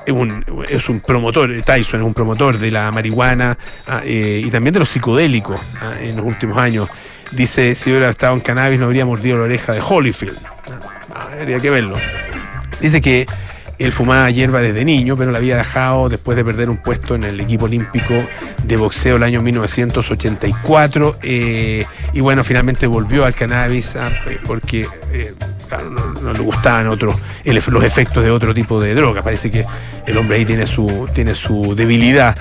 es 0.09 0.15
un, 0.15 0.45
es 0.67 0.89
un 0.89 0.99
promotor, 0.99 1.49
Tyson 1.61 2.01
es 2.01 2.05
un 2.05 2.13
promotor 2.13 2.57
de 2.57 2.71
la 2.71 2.91
marihuana 2.91 3.57
ah, 3.87 4.01
eh, 4.03 4.41
y 4.45 4.49
también 4.49 4.73
de 4.73 4.79
los 4.79 4.89
psicodélicos 4.89 5.59
ah, 5.81 5.93
en 6.01 6.17
los 6.17 6.25
últimos 6.25 6.57
años. 6.57 6.89
Dice, 7.31 7.75
si 7.75 7.91
hubiera 7.91 8.09
estado 8.09 8.33
en 8.33 8.39
cannabis 8.39 8.79
no 8.79 8.85
habría 8.85 9.05
mordido 9.05 9.37
la 9.37 9.43
oreja 9.43 9.73
de 9.73 9.81
Holyfield. 9.81 10.37
Ah, 11.13 11.29
habría 11.39 11.59
que 11.59 11.69
verlo. 11.69 11.95
Dice 12.81 13.01
que 13.01 13.27
él 13.79 13.93
fumaba 13.93 14.29
hierba 14.29 14.61
desde 14.61 14.83
niño, 14.83 15.15
pero 15.15 15.31
la 15.31 15.37
había 15.37 15.55
dejado 15.57 16.09
después 16.09 16.35
de 16.35 16.43
perder 16.43 16.69
un 16.69 16.77
puesto 16.77 17.15
en 17.15 17.23
el 17.23 17.39
equipo 17.39 17.65
olímpico 17.65 18.13
de 18.63 18.77
boxeo 18.77 19.15
el 19.15 19.23
año 19.23 19.41
1984. 19.41 21.17
eh, 21.23 21.85
y 22.13 22.19
bueno, 22.19 22.43
finalmente 22.43 22.87
volvió 22.87 23.23
al 23.25 23.33
cannabis 23.33 23.95
ah, 23.95 24.09
eh, 24.27 24.37
porque 24.45 24.85
eh, 25.13 25.33
no, 26.21 26.33
le 26.33 26.39
gustaban 26.39 26.87
otros, 26.87 27.15
los 27.45 27.83
efectos 27.83 28.23
de 28.23 28.31
otro 28.31 28.53
tipo 28.53 28.81
de 28.81 28.93
droga. 28.93 29.21
Parece 29.23 29.49
que 29.49 29.65
el 30.05 30.17
hombre 30.17 30.37
ahí 30.37 30.45
tiene 30.45 30.67
su, 30.67 31.07
tiene 31.13 31.33
su 31.33 31.73
debilidad. 31.73 32.37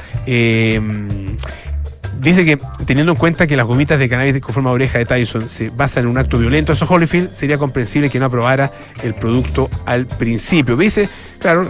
Dice 2.21 2.45
que 2.45 2.59
teniendo 2.85 3.13
en 3.13 3.19
cuenta 3.19 3.47
que 3.47 3.57
las 3.57 3.67
gomitas 3.67 3.99
de 3.99 4.09
cannabis 4.09 4.41
con 4.41 4.53
forma 4.53 4.71
oreja 4.71 4.99
de 4.99 5.05
Tyson 5.05 5.49
se 5.49 5.71
basan 5.71 6.05
en 6.05 6.11
un 6.11 6.19
acto 6.19 6.39
violento, 6.39 6.73
eso 6.73 6.87
Holyfield 6.89 7.33
sería 7.33 7.59
comprensible 7.59 8.11
que 8.11 8.19
no 8.19 8.27
aprobara 8.27 8.73
el 9.03 9.15
producto 9.15 9.71
al 9.87 10.07
principio. 10.07 10.77
Dice, 10.77 11.09
claro, 11.39 11.67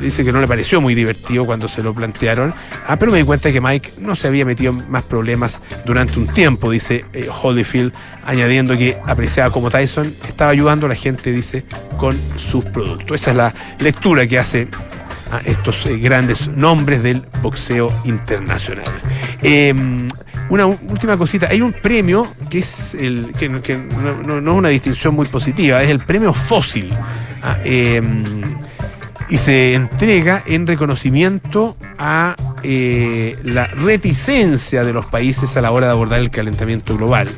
dice 0.00 0.24
que 0.24 0.32
no 0.32 0.40
le 0.40 0.48
pareció 0.48 0.80
muy 0.80 0.94
divertido 0.94 1.44
cuando 1.44 1.68
se 1.68 1.82
lo 1.82 1.94
plantearon, 1.94 2.54
ah, 2.86 2.96
pero 2.98 3.12
me 3.12 3.18
di 3.18 3.24
cuenta 3.24 3.52
que 3.52 3.60
Mike 3.60 3.92
no 3.98 4.16
se 4.16 4.28
había 4.28 4.44
metido 4.44 4.72
en 4.72 4.90
más 4.90 5.04
problemas 5.04 5.62
durante 5.84 6.18
un 6.18 6.26
tiempo, 6.26 6.70
dice 6.70 7.04
eh, 7.12 7.28
Holyfield, 7.42 7.92
añadiendo 8.24 8.76
que 8.76 8.96
apreciaba 9.06 9.50
como 9.50 9.70
Tyson 9.70 10.14
estaba 10.28 10.50
ayudando 10.50 10.86
a 10.86 10.88
la 10.88 10.94
gente, 10.94 11.32
dice, 11.32 11.64
con 11.96 12.16
sus 12.36 12.64
productos. 12.64 13.20
Esa 13.20 13.30
es 13.32 13.36
la 13.36 13.54
lectura 13.78 14.26
que 14.26 14.38
hace 14.38 14.68
a 15.32 15.38
estos 15.46 15.86
eh, 15.86 15.96
grandes 15.98 16.48
nombres 16.48 17.02
del 17.02 17.24
boxeo 17.42 17.92
internacional. 18.04 18.84
Em, 19.42 20.06
una 20.50 20.66
última 20.66 21.16
cosita, 21.16 21.48
hay 21.48 21.62
un 21.62 21.72
premio 21.72 22.26
que 22.50 22.58
es 22.58 22.94
el 22.94 23.32
que, 23.38 23.48
no, 23.48 23.58
es 23.58 24.56
una 24.56 24.68
distinción 24.68 25.14
muy 25.14 25.26
positiva, 25.26 25.82
es 25.82 25.90
el 25.90 26.00
premio 26.00 26.34
Fósil. 26.34 26.92
Ah, 27.42 27.56
em, 27.64 28.22
y 29.32 29.38
se 29.38 29.72
entrega 29.72 30.42
en 30.44 30.66
reconocimiento 30.66 31.74
a 31.98 32.36
eh, 32.62 33.38
la 33.42 33.64
reticencia 33.64 34.84
de 34.84 34.92
los 34.92 35.06
países 35.06 35.56
a 35.56 35.62
la 35.62 35.70
hora 35.70 35.86
de 35.86 35.92
abordar 35.92 36.20
el 36.20 36.28
calentamiento 36.28 36.98
global. 36.98 37.30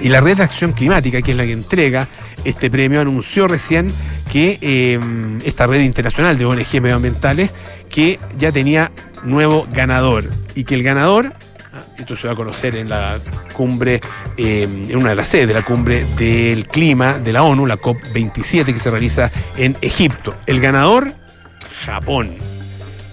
Y 0.00 0.08
la 0.08 0.22
Red 0.22 0.38
de 0.38 0.44
Acción 0.44 0.72
Climática, 0.72 1.20
que 1.20 1.32
es 1.32 1.36
la 1.36 1.44
que 1.44 1.52
entrega 1.52 2.08
este 2.46 2.70
premio, 2.70 3.02
anunció 3.02 3.46
recién 3.46 3.88
que 4.32 4.58
eh, 4.62 4.98
esta 5.44 5.66
red 5.66 5.82
internacional 5.82 6.38
de 6.38 6.46
ONG 6.46 6.80
medioambientales 6.80 7.50
que 7.90 8.18
ya 8.38 8.50
tenía 8.50 8.90
nuevo 9.24 9.66
ganador 9.74 10.24
y 10.54 10.64
que 10.64 10.74
el 10.74 10.82
ganador 10.82 11.34
esto 11.98 12.16
se 12.16 12.26
va 12.26 12.32
a 12.32 12.36
conocer 12.36 12.76
en 12.76 12.88
la 12.88 13.18
cumbre, 13.52 14.00
eh, 14.36 14.62
en 14.62 14.96
una 14.96 15.10
de 15.10 15.16
las 15.16 15.28
sedes 15.28 15.48
de 15.48 15.54
la 15.54 15.62
cumbre 15.62 16.04
del 16.16 16.66
clima 16.66 17.18
de 17.18 17.32
la 17.32 17.42
ONU, 17.42 17.66
la 17.66 17.76
COP27, 17.76 18.66
que 18.66 18.78
se 18.78 18.90
realiza 18.90 19.30
en 19.56 19.76
Egipto. 19.80 20.34
El 20.46 20.60
ganador, 20.60 21.12
Japón. 21.84 22.34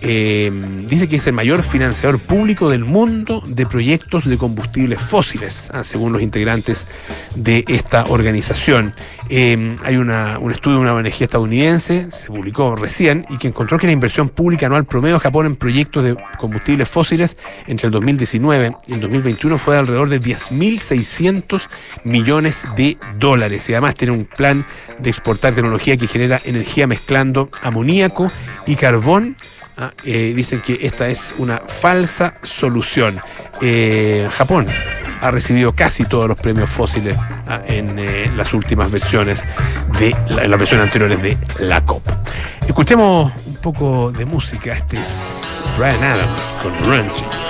Em, 0.04 0.88
dice 0.88 1.08
que 1.08 1.18
es 1.18 1.28
el 1.28 1.34
mayor 1.34 1.62
financiador 1.62 2.20
público 2.20 2.70
del 2.70 2.84
mundo 2.84 3.44
de 3.46 3.68
proyectos 3.68 4.26
de 4.26 4.36
combustibles 4.36 5.00
fósiles, 5.00 5.70
ah, 5.74 5.84
según 5.84 6.12
los 6.12 6.24
integrantes 6.24 6.88
de 7.36 7.64
esta 7.68 8.06
organización. 8.06 8.94
Em, 9.30 9.78
hay 9.84 9.98
un 9.98 10.10
estudio 10.52 10.78
de 10.78 10.82
una 10.82 10.96
ONG 10.96 11.22
estadounidense, 11.22 12.12
se 12.12 12.28
publicó 12.28 12.76
recién, 12.76 13.28
y 13.30 13.38
que 13.38 13.48
encontró 13.48 13.78
que 13.78 13.86
la 13.86 13.94
inversión 13.94 14.30
pública 14.30 14.66
anual 14.66 14.86
promedio 14.86 15.16
de 15.16 15.20
Japón 15.20 15.46
en 15.46 15.56
proyectos 15.56 16.04
de 16.04 16.18
combustibles 16.40 16.90
fósiles 16.90 17.38
entre 17.68 17.86
el 17.86 17.92
2019 17.92 18.76
y 18.88 18.94
el 18.94 19.02
2021 19.02 19.60
fue 19.60 19.76
de 19.76 19.82
alrededor 19.82 20.10
de 20.10 20.20
10.600 20.20 21.62
millones 22.06 22.64
de 22.76 22.98
dólares. 23.20 23.70
Y 23.70 23.74
además 23.74 23.94
tiene 23.94 24.14
un 24.14 24.26
plan 24.26 24.66
de 24.98 25.10
exportar 25.12 25.54
tecnología 25.54 25.96
que 25.96 26.08
genera 26.08 26.40
energía 26.44 26.88
mezclando 26.88 27.50
amoníaco 27.62 28.28
y 28.66 28.76
carbón 28.76 29.36
Ah, 29.84 29.92
eh, 30.06 30.34
dicen 30.36 30.62
que 30.62 30.78
esta 30.86 31.08
es 31.08 31.34
una 31.40 31.58
falsa 31.58 32.36
solución. 32.44 33.20
Eh, 33.62 34.30
Japón 34.32 34.68
ha 35.22 35.32
recibido 35.32 35.74
casi 35.74 36.06
todos 36.06 36.28
los 36.28 36.40
premios 36.40 36.70
fósiles 36.70 37.18
ah, 37.48 37.62
en 37.66 37.98
eh, 37.98 38.32
las 38.36 38.54
últimas 38.54 38.92
versiones 38.92 39.44
de 39.98 40.16
en 40.28 40.52
las 40.52 40.60
versiones 40.60 40.86
anteriores 40.86 41.20
de 41.24 41.36
la 41.62 41.84
COP. 41.84 42.08
Escuchemos 42.68 43.34
un 43.48 43.56
poco 43.56 44.12
de 44.12 44.24
música. 44.26 44.78
Este 44.78 45.00
es 45.00 45.60
Brian 45.76 46.04
Adams 46.04 46.42
con 46.62 46.78
Runching. 46.86 47.41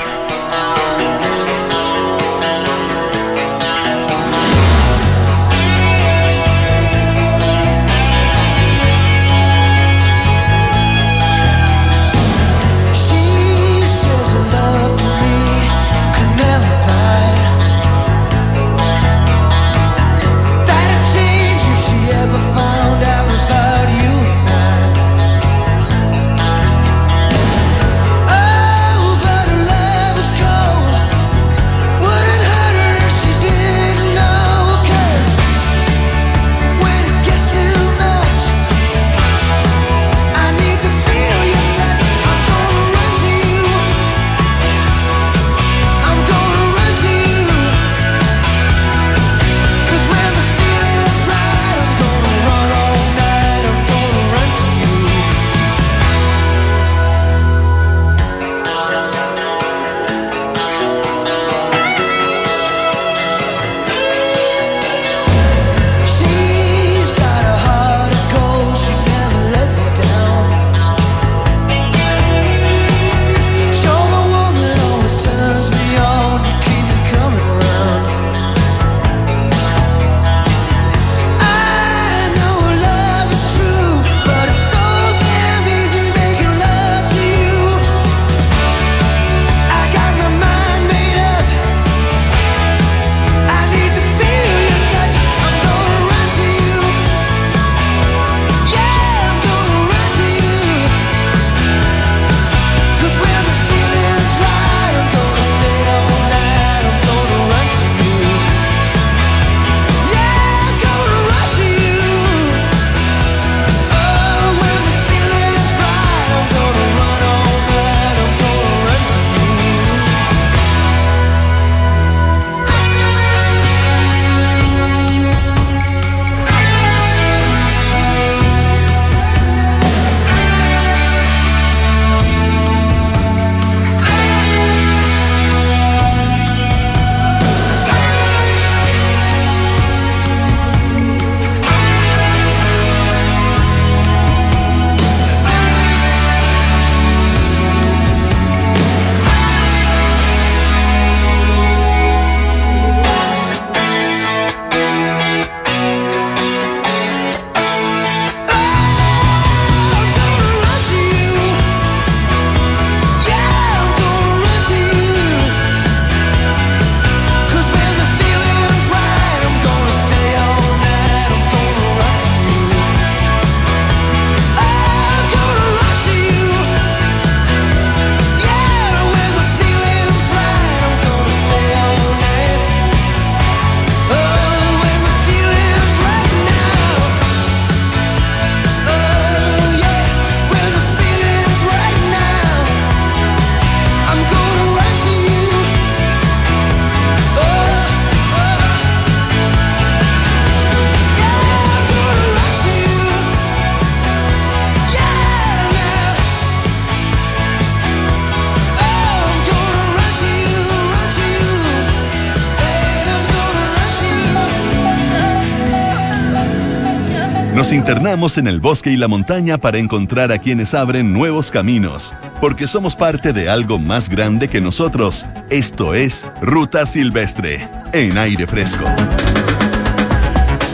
Internamos 217.71 218.37
en 218.37 218.47
el 218.47 218.59
bosque 218.59 218.91
y 218.91 218.97
la 218.97 219.07
montaña 219.07 219.57
para 219.57 219.77
encontrar 219.77 220.33
a 220.33 220.39
quienes 220.39 220.73
abren 220.73 221.13
nuevos 221.13 221.51
caminos, 221.51 222.13
porque 222.41 222.67
somos 222.67 222.97
parte 222.97 223.31
de 223.31 223.47
algo 223.47 223.79
más 223.79 224.09
grande 224.09 224.49
que 224.49 224.59
nosotros. 224.59 225.25
Esto 225.49 225.93
es 225.93 226.29
Ruta 226.41 226.85
Silvestre, 226.85 227.65
en 227.93 228.17
aire 228.17 228.45
fresco. 228.45 228.83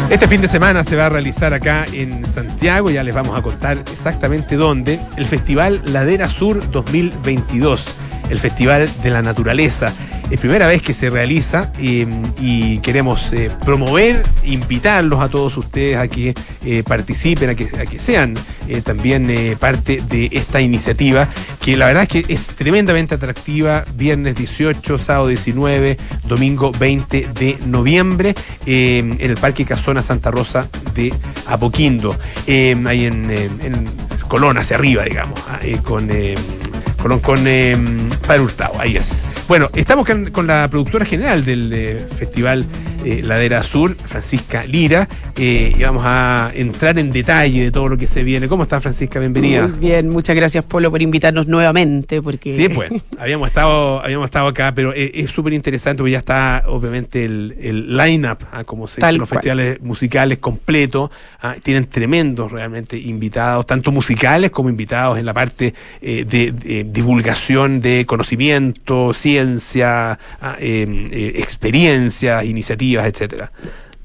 Este 0.09 0.27
fin 0.27 0.41
de 0.41 0.47
semana 0.47 0.83
se 0.83 0.95
va 0.95 1.05
a 1.05 1.09
realizar 1.09 1.53
acá 1.53 1.85
en 1.93 2.25
Santiago, 2.25 2.89
ya 2.89 3.03
les 3.03 3.13
vamos 3.13 3.37
a 3.37 3.43
contar 3.43 3.77
exactamente 3.91 4.55
dónde, 4.55 4.99
el 5.17 5.27
Festival 5.27 5.79
Ladera 5.85 6.27
Sur 6.29 6.67
2022, 6.71 7.85
el 8.31 8.39
Festival 8.39 8.89
de 9.03 9.09
la 9.11 9.21
Naturaleza. 9.21 9.93
Es 10.29 10.41
primera 10.41 10.67
vez 10.67 10.81
que 10.81 10.93
se 10.93 11.09
realiza 11.09 11.71
eh, 11.79 12.05
y 12.41 12.79
queremos 12.79 13.31
eh, 13.31 13.49
promover, 13.63 14.23
invitarlos 14.43 15.21
a 15.21 15.29
todos 15.29 15.55
ustedes 15.55 15.95
a 15.97 16.09
que 16.09 16.33
eh, 16.65 16.83
participen, 16.83 17.51
a 17.51 17.55
que, 17.55 17.69
a 17.79 17.85
que 17.85 17.97
sean 17.97 18.35
también 18.83 19.55
parte 19.57 20.01
de 20.09 20.27
esta 20.33 20.59
iniciativa, 20.59 21.25
que 21.61 21.77
la 21.77 21.85
verdad 21.85 22.03
es 22.03 22.09
que 22.09 22.33
es 22.33 22.47
tremendamente 22.47 23.15
atractiva, 23.15 23.85
viernes 23.95 24.35
18, 24.35 24.99
sábado 24.99 25.27
19, 25.27 25.97
domingo 26.25 26.73
20 26.77 27.29
de 27.39 27.57
noviembre, 27.67 28.35
en 28.65 29.15
el 29.21 29.37
Parque 29.37 29.63
Casona 29.63 30.01
Santa 30.01 30.31
Rosa 30.31 30.67
de 30.93 31.13
Apoquindo, 31.45 32.13
ahí 32.85 33.05
en, 33.05 33.87
Colón, 34.27 34.57
hacia 34.57 34.75
arriba, 34.75 35.05
digamos, 35.05 35.39
ah, 35.47 35.59
con 35.85 36.09
Colón 37.01 37.19
con 37.21 37.39
Padre 38.27 38.41
Hurtado, 38.41 38.81
ahí 38.81 38.97
es. 38.97 39.23
Bueno, 39.47 39.69
estamos 39.75 40.05
con, 40.05 40.47
la 40.47 40.67
productora 40.67 41.05
general 41.05 41.45
del 41.45 41.71
eh, 41.71 42.05
Festival 42.17 42.65
eh, 43.05 43.21
Ladera 43.23 43.63
Sur, 43.63 43.95
Francisca 43.95 44.63
Lira, 44.63 45.07
eh, 45.39 45.73
y 45.77 45.83
vamos 45.83 46.03
a 46.03 46.51
entrar 46.55 46.97
en 46.97 47.11
detalle 47.11 47.65
de 47.65 47.71
todo 47.71 47.87
lo 47.87 47.97
que 47.97 48.07
se 48.07 48.23
viene. 48.23 48.47
¿Cómo 48.47 48.63
está 48.63 48.81
Francisca? 48.81 49.19
Bienvenida. 49.19 49.67
Muy 49.67 49.79
bien, 49.79 50.09
muchas 50.09 50.35
gracias 50.35 50.65
Polo 50.65 50.89
por 50.89 51.01
invitarnos 51.01 51.47
nuevamente. 51.47 52.21
Porque... 52.23 52.49
Sí, 52.49 52.69
pues, 52.69 52.91
habíamos 53.19 53.47
estado, 53.47 54.01
habíamos 54.03 54.25
estado 54.25 54.47
acá, 54.47 54.73
pero 54.73 54.93
es 54.93 55.29
súper 55.29 55.53
interesante 55.53 55.99
porque 55.99 56.13
ya 56.13 56.17
está 56.17 56.63
obviamente 56.65 57.23
el, 57.23 57.55
el 57.59 57.95
line-up, 57.95 58.39
ah, 58.51 58.63
como 58.63 58.87
se 58.87 58.99
dice, 58.99 59.13
los 59.13 59.29
festivales 59.29 59.79
musicales 59.81 60.39
completos. 60.39 61.11
Ah, 61.39 61.55
tienen 61.61 61.85
tremendos 61.85 62.51
realmente 62.51 62.97
invitados, 62.97 63.67
tanto 63.67 63.91
musicales 63.91 64.49
como 64.49 64.69
invitados 64.69 65.19
en 65.19 65.25
la 65.25 65.33
parte 65.35 65.75
de, 66.01 66.85
divulgación 66.87 67.79
de 67.79 68.05
conocimiento, 68.07 69.13
ciencia, 69.13 70.17
ah, 70.41 70.55
em, 70.59 71.07
experiencias, 71.11 72.43
iniciativas 72.43 73.05
etcétera. 73.05 73.51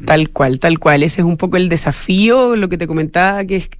Tal 0.06 0.30
cual, 0.30 0.58
tal 0.58 0.78
cual. 0.78 1.02
Ese 1.02 1.20
es 1.20 1.26
un 1.26 1.36
poco 1.36 1.56
el 1.56 1.68
desafío, 1.68 2.56
lo 2.56 2.68
que 2.68 2.78
te 2.78 2.86
comentaba, 2.86 3.44
que 3.44 3.56
es 3.56 3.70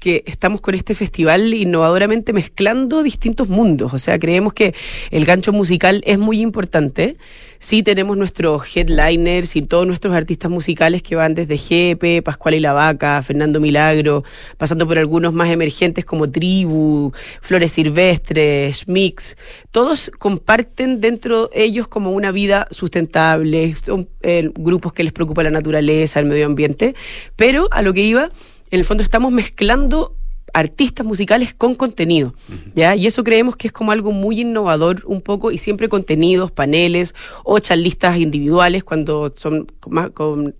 que 0.00 0.24
estamos 0.26 0.62
con 0.62 0.74
este 0.74 0.94
festival 0.94 1.52
innovadoramente 1.52 2.32
mezclando 2.32 3.02
distintos 3.02 3.48
mundos. 3.48 3.92
O 3.92 3.98
sea, 3.98 4.18
creemos 4.18 4.54
que 4.54 4.74
el 5.10 5.26
gancho 5.26 5.52
musical 5.52 6.02
es 6.06 6.18
muy 6.18 6.40
importante. 6.40 7.18
Sí 7.58 7.82
tenemos 7.82 8.16
nuestros 8.16 8.74
headliners 8.74 9.54
y 9.54 9.60
todos 9.60 9.86
nuestros 9.86 10.14
artistas 10.14 10.50
musicales 10.50 11.02
que 11.02 11.14
van 11.14 11.34
desde 11.34 11.58
Jepe, 11.58 12.22
Pascual 12.22 12.54
y 12.54 12.60
la 12.60 12.72
Vaca, 12.72 13.22
Fernando 13.22 13.60
Milagro, 13.60 14.24
pasando 14.56 14.88
por 14.88 14.96
algunos 14.96 15.34
más 15.34 15.50
emergentes 15.50 16.06
como 16.06 16.30
Tribu, 16.30 17.12
Flores 17.42 17.72
Silvestres, 17.72 18.88
Mix. 18.88 19.36
Todos 19.70 20.10
comparten 20.18 21.02
dentro 21.02 21.48
de 21.48 21.62
ellos 21.64 21.86
como 21.86 22.12
una 22.12 22.32
vida 22.32 22.66
sustentable, 22.70 23.74
son 23.84 24.08
eh, 24.22 24.50
grupos 24.54 24.92
que 24.92 25.02
les 25.02 25.12
preocupa 25.12 25.42
la 25.42 25.50
naturaleza, 25.50 26.20
el 26.20 26.26
medio 26.26 26.46
ambiente, 26.46 26.94
pero 27.36 27.68
a 27.70 27.82
lo 27.82 27.92
que 27.92 28.02
iba 28.02 28.30
en 28.70 28.78
el 28.78 28.84
fondo 28.84 29.02
estamos 29.02 29.32
mezclando 29.32 30.16
artistas 30.54 31.06
musicales 31.06 31.54
con 31.54 31.74
contenido, 31.74 32.34
¿ya? 32.74 32.96
Y 32.96 33.06
eso 33.06 33.24
creemos 33.24 33.56
que 33.56 33.68
es 33.68 33.72
como 33.72 33.92
algo 33.92 34.12
muy 34.12 34.40
innovador 34.40 35.02
un 35.06 35.20
poco 35.20 35.50
y 35.50 35.58
siempre 35.58 35.88
contenidos, 35.88 36.50
paneles 36.50 37.14
o 37.44 37.58
charlistas 37.58 38.18
individuales 38.18 38.84
cuando 38.84 39.32
son 39.36 39.66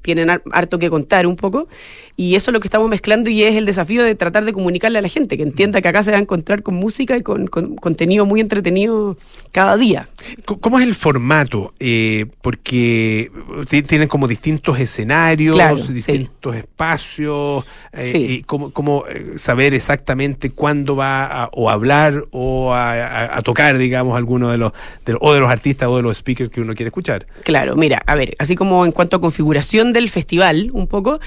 tienen 0.03 0.31
harto 0.53 0.79
que 0.79 0.91
contar 0.91 1.27
un 1.27 1.37
poco 1.37 1.69
y 2.17 2.35
eso 2.35 2.51
es 2.51 2.53
lo 2.53 2.61
que 2.61 2.69
estamos 2.69 2.89
mezclando 2.89 3.31
y 3.31 3.43
es 3.43 3.57
el 3.57 3.67
desafío 3.67 4.03
de 4.03 4.15
tratar 4.15 4.45
de 4.45 4.53
comunicarle 4.53 4.99
a 4.99 5.03
la 5.03 5.09
gente 5.09 5.37
que 5.37 5.43
entienda 5.43 5.81
que 5.81 5.89
acá 5.89 6.03
se 6.03 6.11
va 6.11 6.19
a 6.19 6.21
encontrar 6.21 6.63
con 6.63 6.75
música 6.75 7.17
y 7.17 7.23
con, 7.23 7.47
contenido 7.47 8.27
muy 8.27 8.41
entretenido 8.41 9.17
cada 9.53 9.77
día. 9.77 10.09
¿Cómo 10.45 10.79
es 10.79 10.87
el 10.87 10.95
formato? 10.95 11.73
Eh, 11.81 12.27
porque 12.43 13.31
tienen 13.69 14.09
como 14.09 14.29
distintos 14.29 14.79
escenarios, 14.79 15.93
distintos 15.93 16.57
espacios, 16.57 17.65
eh, 17.93 18.13
y 18.19 18.43
cómo, 18.43 19.05
eh, 19.09 19.35
saber 19.37 19.75
exactamente 19.81 20.51
cuándo 20.51 20.97
va 20.97 21.25
a 21.25 21.51
o 21.53 21.71
hablar 21.71 22.25
o 22.31 22.73
a, 22.75 23.41
tocar, 23.43 23.79
digamos, 23.79 24.17
alguno 24.17 24.51
de 24.51 24.59
los, 24.59 24.73
o 25.21 25.33
de 25.33 25.41
los 25.41 25.51
artistas 25.51 25.89
o 25.89 25.97
de 25.97 26.03
los 26.03 26.19
speakers 26.19 26.51
que 26.51 26.61
uno 26.61 26.75
quiere 26.75 26.89
escuchar. 26.89 27.27
Claro, 27.45 27.77
mira, 27.77 28.03
a 28.07 28.15
ver, 28.15 28.35
así 28.39 28.57
como 28.57 28.85
en 28.85 28.93
cuanto 28.93 29.17
a 29.17 29.21
configuración 29.21 29.93
del 29.93 30.09
festival, 30.09 30.71
un 30.73 30.87
poco, 30.87 31.21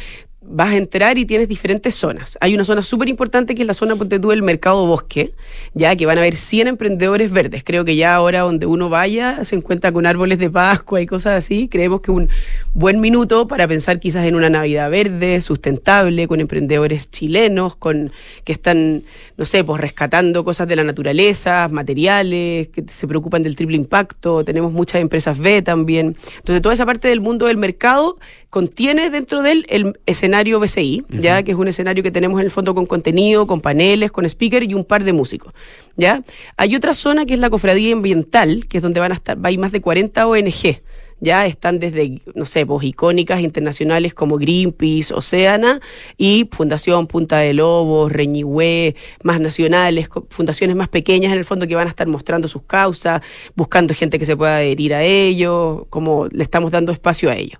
vas 0.45 0.73
a 0.73 0.77
entrar 0.77 1.17
y 1.17 1.25
tienes 1.25 1.47
diferentes 1.47 1.95
zonas. 1.95 2.38
Hay 2.41 2.53
una 2.53 2.63
zona 2.63 2.82
súper 2.82 3.10
importante 3.10 3.56
que 3.56 3.62
es 3.62 3.67
la 3.67 3.73
zona, 3.73 3.95
ponte 3.95 4.19
tú, 4.19 4.29
del 4.29 4.43
mercado 4.43 4.86
bosque, 4.86 5.34
ya 5.73 5.95
que 5.95 6.06
van 6.06 6.17
a 6.17 6.21
haber 6.21 6.36
100 6.36 6.67
emprendedores 6.67 7.32
verdes. 7.32 7.63
Creo 7.63 7.86
que 7.86 7.95
ya 7.95 8.15
ahora 8.15 8.41
donde 8.41 8.65
uno 8.65 8.89
vaya 8.89 9.43
se 9.45 9.56
encuentra 9.56 9.91
con 9.91 10.06
árboles 10.06 10.39
de 10.39 10.49
Pascua 10.49 11.01
y 11.01 11.06
cosas 11.06 11.38
así. 11.38 11.67
Creemos 11.67 12.01
que 12.01 12.12
un 12.12 12.29
buen 12.73 12.99
minuto 12.99 13.47
para 13.47 13.67
pensar 13.67 13.99
quizás 13.99 14.25
en 14.25 14.36
una 14.36 14.49
Navidad 14.49 14.89
verde, 14.89 15.41
sustentable, 15.41 16.27
con 16.27 16.39
emprendedores 16.39 17.10
chilenos, 17.10 17.75
con 17.75 18.12
que 18.43 18.53
están, 18.53 19.03
no 19.38 19.45
sé, 19.45 19.63
pues 19.63 19.79
rescatando 19.82 20.43
cosas 20.43 20.67
de 20.67 20.75
la 20.75 20.84
naturaleza, 20.84 21.67
materiales, 21.69 22.67
que 22.69 22.84
se 22.88 23.08
preocupan 23.08 23.43
del 23.43 23.56
triple 23.56 23.77
impacto. 23.77 24.43
Tenemos 24.43 24.71
muchas 24.71 25.01
empresas 25.01 25.38
B 25.38 25.62
también. 25.62 26.15
Entonces, 26.38 26.62
toda 26.62 26.73
esa 26.73 26.86
parte 26.86 27.08
del 27.08 27.21
mundo 27.21 27.47
del 27.47 27.58
mercado 27.58 28.17
contiene 28.53 29.09
dentro 29.09 29.41
de 29.41 29.51
él 29.51 29.65
el 29.67 29.99
escenario 30.05 30.59
BCI, 30.59 31.05
ya 31.09 31.41
que 31.41 31.53
es 31.53 31.57
un 31.57 31.67
escenario 31.67 32.03
que 32.03 32.11
tenemos 32.11 32.39
en 32.39 32.45
el 32.45 32.51
fondo 32.51 32.75
con 32.75 32.85
contenido, 32.85 33.47
con 33.47 33.61
paneles, 33.61 34.11
con 34.11 34.25
speaker 34.25 34.61
y 34.61 34.75
un 34.75 34.85
par 34.85 35.03
de 35.03 35.11
músicos, 35.11 35.53
ya. 35.95 36.21
Hay 36.55 36.75
otra 36.75 36.93
zona 36.93 37.25
que 37.25 37.33
es 37.33 37.39
la 37.39 37.49
cofradía 37.49 37.93
ambiental, 37.93 38.67
que 38.67 38.77
es 38.77 38.83
donde 38.83 38.99
van 38.99 39.11
a 39.11 39.15
estar, 39.15 39.39
ir 39.49 39.57
más 39.57 39.71
de 39.71 39.81
40 39.81 40.27
ONG, 40.27 40.81
ya 41.19 41.47
están 41.47 41.79
desde, 41.79 42.21
no 42.35 42.45
sé, 42.45 42.63
pues 42.67 42.85
icónicas 42.85 43.41
internacionales 43.41 44.13
como 44.13 44.37
Greenpeace, 44.37 45.15
Oceana 45.15 45.79
y 46.15 46.47
Fundación 46.51 47.07
Punta 47.07 47.39
de 47.39 47.55
Lobos, 47.55 48.11
Reñigüe, 48.11 48.95
más 49.23 49.39
nacionales, 49.39 50.09
fundaciones 50.29 50.75
más 50.75 50.89
pequeñas 50.89 51.31
en 51.31 51.39
el 51.39 51.45
fondo 51.45 51.65
que 51.65 51.73
van 51.73 51.87
a 51.87 51.89
estar 51.89 52.05
mostrando 52.05 52.47
sus 52.47 52.61
causas, 52.61 53.23
buscando 53.55 53.95
gente 53.95 54.19
que 54.19 54.27
se 54.27 54.37
pueda 54.37 54.57
adherir 54.57 54.93
a 54.93 55.01
ellos, 55.01 55.85
como 55.89 56.27
le 56.27 56.43
estamos 56.43 56.69
dando 56.69 56.91
espacio 56.91 57.31
a 57.31 57.35
ellos. 57.35 57.59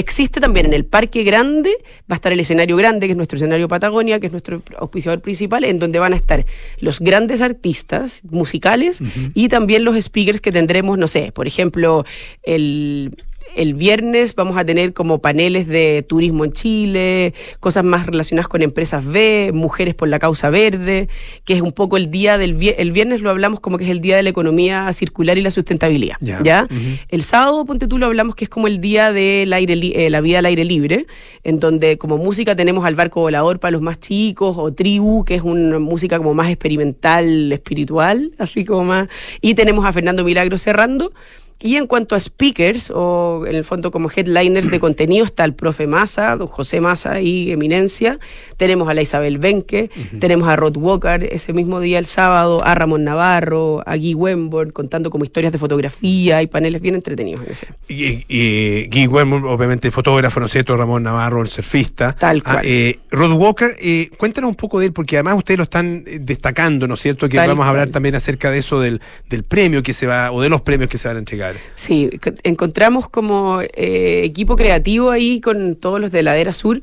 Existe 0.00 0.40
también 0.40 0.64
en 0.64 0.72
el 0.72 0.86
Parque 0.86 1.24
Grande, 1.24 1.70
va 2.10 2.14
a 2.14 2.14
estar 2.14 2.32
el 2.32 2.40
escenario 2.40 2.74
grande, 2.74 3.06
que 3.06 3.12
es 3.12 3.16
nuestro 3.18 3.36
escenario 3.36 3.68
Patagonia, 3.68 4.18
que 4.18 4.26
es 4.26 4.32
nuestro 4.32 4.62
auspiciador 4.78 5.20
principal, 5.20 5.62
en 5.64 5.78
donde 5.78 5.98
van 5.98 6.14
a 6.14 6.16
estar 6.16 6.46
los 6.78 7.00
grandes 7.00 7.42
artistas 7.42 8.22
musicales 8.30 9.02
y 9.34 9.48
también 9.48 9.84
los 9.84 10.00
speakers 10.00 10.40
que 10.40 10.52
tendremos, 10.52 10.96
no 10.96 11.06
sé, 11.06 11.32
por 11.32 11.46
ejemplo, 11.46 12.06
el 12.42 13.14
el 13.54 13.74
viernes 13.74 14.34
vamos 14.34 14.56
a 14.56 14.64
tener 14.64 14.92
como 14.92 15.20
paneles 15.20 15.66
de 15.66 16.04
turismo 16.06 16.44
en 16.44 16.52
Chile, 16.52 17.34
cosas 17.60 17.84
más 17.84 18.06
relacionadas 18.06 18.48
con 18.48 18.62
empresas 18.62 19.06
B, 19.06 19.50
mujeres 19.54 19.94
por 19.94 20.08
la 20.08 20.18
causa 20.18 20.50
verde, 20.50 21.08
que 21.44 21.54
es 21.54 21.60
un 21.60 21.72
poco 21.72 21.96
el 21.96 22.10
día 22.10 22.38
del 22.38 22.60
el 22.60 22.92
viernes 22.92 23.20
lo 23.20 23.30
hablamos 23.30 23.60
como 23.60 23.78
que 23.78 23.84
es 23.84 23.90
el 23.90 24.00
día 24.00 24.16
de 24.16 24.22
la 24.22 24.30
economía 24.30 24.92
circular 24.92 25.38
y 25.38 25.42
la 25.42 25.50
sustentabilidad, 25.50 26.16
¿ya? 26.20 26.66
El 27.08 27.22
sábado 27.22 27.64
ponte 27.64 27.86
tú 27.86 27.98
lo 27.98 28.06
hablamos 28.06 28.34
que 28.34 28.44
es 28.44 28.50
como 28.50 28.66
el 28.66 28.80
día 28.80 29.12
de 29.12 29.48
aire 29.52 29.74
eh, 29.94 30.10
la 30.10 30.20
vida 30.20 30.38
al 30.40 30.46
aire 30.46 30.64
libre, 30.64 31.06
en 31.44 31.60
donde 31.60 31.98
como 31.98 32.18
música 32.18 32.56
tenemos 32.56 32.84
al 32.84 32.94
barco 32.94 33.20
volador 33.20 33.60
para 33.60 33.72
los 33.72 33.82
más 33.82 34.00
chicos 34.00 34.56
o 34.58 34.72
Tribu, 34.72 35.24
que 35.24 35.34
es 35.34 35.42
una 35.42 35.78
música 35.78 36.18
como 36.18 36.34
más 36.34 36.50
experimental, 36.50 37.52
espiritual, 37.52 38.32
así 38.38 38.64
como 38.64 38.84
más 38.84 39.08
y 39.40 39.54
tenemos 39.54 39.84
a 39.84 39.92
Fernando 39.92 40.24
Milagro 40.24 40.58
cerrando 40.58 41.12
y 41.62 41.76
en 41.76 41.86
cuanto 41.86 42.14
a 42.14 42.20
speakers, 42.20 42.90
o 42.94 43.44
en 43.46 43.54
el 43.54 43.64
fondo 43.64 43.90
como 43.90 44.10
headliners 44.10 44.70
de 44.70 44.80
contenido, 44.80 45.26
está 45.26 45.44
el 45.44 45.54
profe 45.54 45.86
Massa, 45.86 46.34
don 46.36 46.46
José 46.46 46.80
Massa 46.80 47.20
y 47.20 47.52
Eminencia. 47.52 48.18
Tenemos 48.56 48.88
a 48.88 48.94
la 48.94 49.02
Isabel 49.02 49.38
Benke, 49.38 49.90
tenemos 50.18 50.48
a 50.48 50.56
Rod 50.56 50.76
Walker 50.78 51.22
ese 51.30 51.52
mismo 51.52 51.80
día, 51.80 51.98
el 51.98 52.06
sábado, 52.06 52.64
a 52.64 52.74
Ramón 52.74 53.04
Navarro, 53.04 53.82
a 53.84 53.96
Guy 53.96 54.14
Wemborn, 54.14 54.70
contando 54.70 55.10
como 55.10 55.24
historias 55.24 55.52
de 55.52 55.58
fotografía 55.58 56.40
y 56.40 56.46
paneles 56.46 56.80
bien 56.80 56.94
entretenidos. 56.94 57.46
Ese. 57.46 57.68
Y, 57.88 58.86
Guy 58.88 59.06
Wemborn, 59.06 59.44
obviamente 59.44 59.90
fotógrafo, 59.90 60.40
¿no 60.40 60.46
es 60.46 60.52
cierto? 60.52 60.76
Ramón 60.76 61.02
Navarro, 61.02 61.42
el 61.42 61.48
surfista. 61.48 62.14
Tal 62.14 62.42
ah, 62.46 62.54
cual. 62.54 62.64
eh, 62.64 62.98
Rod 63.10 63.32
Walker, 63.32 63.76
eh, 63.78 64.10
cuéntanos 64.16 64.48
un 64.48 64.56
poco 64.56 64.80
de 64.80 64.86
él, 64.86 64.92
porque 64.94 65.16
además 65.16 65.36
ustedes 65.36 65.58
lo 65.58 65.64
están 65.64 66.04
eh, 66.06 66.18
destacando, 66.22 66.88
¿no 66.88 66.94
es 66.94 67.00
cierto? 67.00 67.28
Que 67.28 67.36
vamos 67.36 67.66
a 67.66 67.68
hablar 67.68 67.90
también 67.90 68.14
acerca 68.14 68.50
de 68.50 68.58
eso 68.58 68.80
del, 68.80 69.02
del 69.28 69.42
premio 69.42 69.82
que 69.82 69.92
se 69.92 70.06
va, 70.06 70.32
o 70.32 70.40
de 70.40 70.48
los 70.48 70.62
premios 70.62 70.88
que 70.88 70.96
se 70.96 71.06
van 71.06 71.18
a 71.18 71.20
entregar. 71.20 71.49
Sí, 71.74 72.10
encontramos 72.42 73.08
como 73.08 73.60
eh, 73.60 74.22
equipo 74.24 74.56
creativo 74.56 75.10
ahí 75.10 75.40
con 75.40 75.76
todos 75.76 76.00
los 76.00 76.10
de 76.10 76.22
Ladera 76.22 76.52
Sur. 76.52 76.80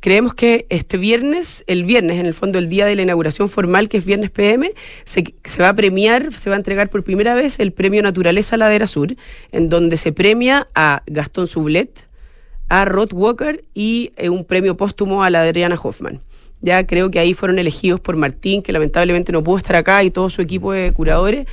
Creemos 0.00 0.32
que 0.32 0.66
este 0.68 0.96
viernes, 0.96 1.64
el 1.66 1.84
viernes, 1.84 2.18
en 2.18 2.26
el 2.26 2.34
fondo, 2.34 2.58
el 2.58 2.68
día 2.68 2.86
de 2.86 2.94
la 2.94 3.02
inauguración 3.02 3.48
formal, 3.48 3.88
que 3.88 3.96
es 3.96 4.04
viernes 4.04 4.30
PM, 4.30 4.70
se, 5.04 5.24
va 5.60 5.70
a 5.70 5.74
premiar, 5.74 6.32
se 6.32 6.50
va 6.50 6.56
a 6.56 6.58
entregar 6.58 6.88
por 6.88 7.02
primera 7.02 7.34
vez 7.34 7.58
el 7.58 7.72
premio 7.72 8.02
Naturaleza 8.02 8.56
Ladera 8.56 8.86
Sur, 8.86 9.16
en 9.50 9.68
donde 9.68 9.96
se 9.96 10.12
premia 10.12 10.68
a 10.74 11.02
Gastón 11.06 11.48
Sublet, 11.48 12.06
a 12.68 12.84
Rod 12.84 13.12
Walker 13.12 13.64
y 13.74 14.12
eh, 14.16 14.28
un 14.28 14.44
premio 14.44 14.76
póstumo 14.76 15.24
a 15.24 15.30
la 15.30 15.42
Adriana 15.42 15.78
Hoffman. 15.82 16.20
Ya 16.60 16.86
creo 16.86 17.10
que 17.10 17.18
ahí 17.18 17.34
fueron 17.34 17.58
elegidos 17.58 18.00
por 18.00 18.16
Martín, 18.16 18.62
que 18.62 18.72
lamentablemente 18.72 19.32
no 19.32 19.44
pudo 19.44 19.58
estar 19.58 19.76
acá, 19.76 20.02
y 20.02 20.10
todo 20.10 20.28
su 20.28 20.42
equipo 20.42 20.72
de 20.72 20.92
curadores, 20.92 21.46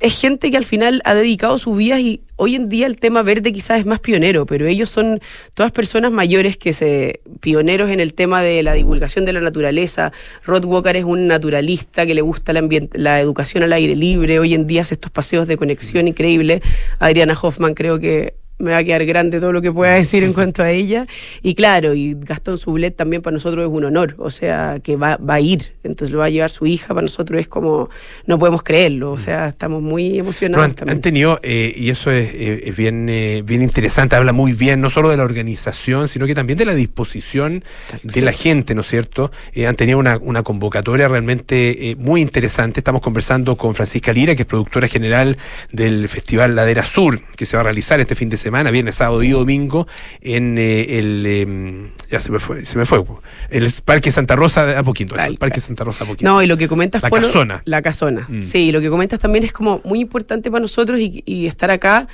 es 0.00 0.20
gente 0.20 0.50
que 0.50 0.56
al 0.56 0.64
final 0.64 1.02
ha 1.04 1.14
dedicado 1.14 1.58
sus 1.58 1.76
vidas 1.76 2.00
y 2.00 2.22
hoy 2.36 2.54
en 2.54 2.68
día 2.68 2.86
el 2.86 2.96
tema 2.96 3.22
verde 3.22 3.52
quizás 3.52 3.80
es 3.80 3.86
más 3.86 4.00
pionero, 4.00 4.46
pero 4.46 4.66
ellos 4.66 4.90
son 4.90 5.20
todas 5.54 5.72
personas 5.72 6.12
mayores 6.12 6.56
que 6.56 6.72
se 6.72 7.20
pioneros 7.40 7.90
en 7.90 8.00
el 8.00 8.14
tema 8.14 8.42
de 8.42 8.62
la 8.62 8.74
divulgación 8.74 9.24
de 9.24 9.32
la 9.32 9.40
naturaleza. 9.40 10.12
Rod 10.44 10.64
Walker 10.64 10.96
es 10.96 11.04
un 11.04 11.26
naturalista 11.26 12.06
que 12.06 12.14
le 12.14 12.22
gusta 12.22 12.52
la 12.52 13.20
educación 13.20 13.64
al 13.64 13.72
aire 13.72 13.96
libre, 13.96 14.38
hoy 14.38 14.54
en 14.54 14.66
día 14.66 14.82
hace 14.82 14.94
estos 14.94 15.10
paseos 15.10 15.46
de 15.46 15.56
conexión 15.56 16.08
increíbles. 16.08 16.62
Adriana 16.98 17.38
Hoffman 17.40 17.74
creo 17.74 17.98
que 17.98 18.34
me 18.58 18.70
va 18.72 18.78
a 18.78 18.84
quedar 18.84 19.04
grande 19.04 19.40
todo 19.40 19.52
lo 19.52 19.62
que 19.62 19.72
pueda 19.72 19.92
decir 19.94 20.24
en 20.24 20.32
cuanto 20.32 20.62
a 20.62 20.70
ella. 20.70 21.06
Y 21.42 21.54
claro, 21.54 21.94
y 21.94 22.14
Gastón 22.18 22.58
Sublet 22.58 22.96
también 22.96 23.22
para 23.22 23.34
nosotros 23.34 23.66
es 23.66 23.72
un 23.72 23.84
honor, 23.84 24.14
o 24.18 24.30
sea, 24.30 24.80
que 24.82 24.96
va, 24.96 25.16
va 25.16 25.34
a 25.34 25.40
ir, 25.40 25.74
entonces 25.84 26.12
lo 26.12 26.18
va 26.20 26.26
a 26.26 26.30
llevar 26.30 26.50
su 26.50 26.66
hija, 26.66 26.88
para 26.88 27.02
nosotros 27.02 27.40
es 27.40 27.48
como, 27.48 27.90
no 28.26 28.38
podemos 28.38 28.62
creerlo, 28.62 29.12
o 29.12 29.18
sea, 29.18 29.48
estamos 29.48 29.82
muy 29.82 30.10
No, 30.10 30.14
emocionados 30.20 30.64
han, 30.64 30.74
también. 30.74 30.96
han 30.96 31.00
tenido, 31.02 31.40
eh, 31.42 31.74
y 31.76 31.90
eso 31.90 32.10
es, 32.10 32.30
eh, 32.34 32.62
es 32.68 32.76
bien, 32.76 33.08
eh, 33.08 33.42
bien 33.44 33.62
interesante, 33.62 34.16
habla 34.16 34.32
muy 34.32 34.52
bien 34.52 34.80
no 34.80 34.90
solo 34.90 35.10
de 35.10 35.16
la 35.16 35.24
organización, 35.24 36.08
sino 36.08 36.26
que 36.26 36.34
también 36.34 36.58
de 36.58 36.64
la 36.64 36.74
disposición 36.74 37.64
de 38.02 38.20
la 38.22 38.32
gente, 38.32 38.74
¿no 38.74 38.80
es 38.80 38.86
cierto? 38.88 39.30
Eh, 39.52 39.66
han 39.66 39.76
tenido 39.76 39.98
una, 39.98 40.18
una 40.18 40.42
convocatoria 40.42 41.08
realmente 41.08 41.96
muy 41.98 42.20
interesante. 42.20 42.80
Estamos 42.80 43.02
conversando 43.02 43.56
con 43.56 43.74
Francisca 43.74 44.12
Lira, 44.12 44.34
que 44.34 44.42
es 44.42 44.46
productora 44.48 44.88
general 44.88 45.36
del 45.72 46.08
Festival 46.08 46.54
Ladera 46.54 46.84
Sur, 46.84 47.20
que 47.36 47.44
se 47.46 47.56
va 47.56 47.60
a 47.60 47.64
realizar 47.64 48.00
este 48.00 48.14
fin 48.14 48.28
de 48.28 48.36
semana, 48.36 48.45
viernes, 48.70 48.94
sábado 48.96 49.22
y 49.22 49.30
domingo, 49.30 49.86
en 50.20 50.58
eh, 50.58 50.98
el, 50.98 51.24
eh, 51.26 51.90
ya 52.10 52.20
se 52.20 52.30
me 52.32 52.38
fue, 52.38 52.64
se 52.64 52.78
me 52.78 52.86
fue, 52.86 53.02
el 53.50 53.70
Parque 53.84 54.10
Santa 54.10 54.36
Rosa 54.36 54.66
de 54.66 54.76
Apoquinto, 54.76 55.14
eso, 55.14 55.24
Al- 55.24 55.32
el 55.32 55.38
Parque 55.38 55.60
Santa 55.60 55.84
Rosa 55.84 56.04
de. 56.04 56.30
No, 56.30 56.42
y 56.42 56.46
lo 56.46 56.56
que 56.56 56.68
comentas, 56.68 57.02
La 57.02 57.10
Polo- 57.10 57.26
casona. 57.26 57.62
La 57.64 57.82
casona. 57.82 58.26
Mm. 58.28 58.42
Sí, 58.42 58.72
lo 58.72 58.80
que 58.80 58.90
comentas 58.90 59.18
también 59.18 59.44
es 59.44 59.52
como 59.52 59.80
muy 59.84 60.00
importante 60.00 60.50
para 60.50 60.60
nosotros 60.62 61.00
y, 61.00 61.22
y 61.26 61.46
estar 61.46 61.70
acá, 61.70 62.06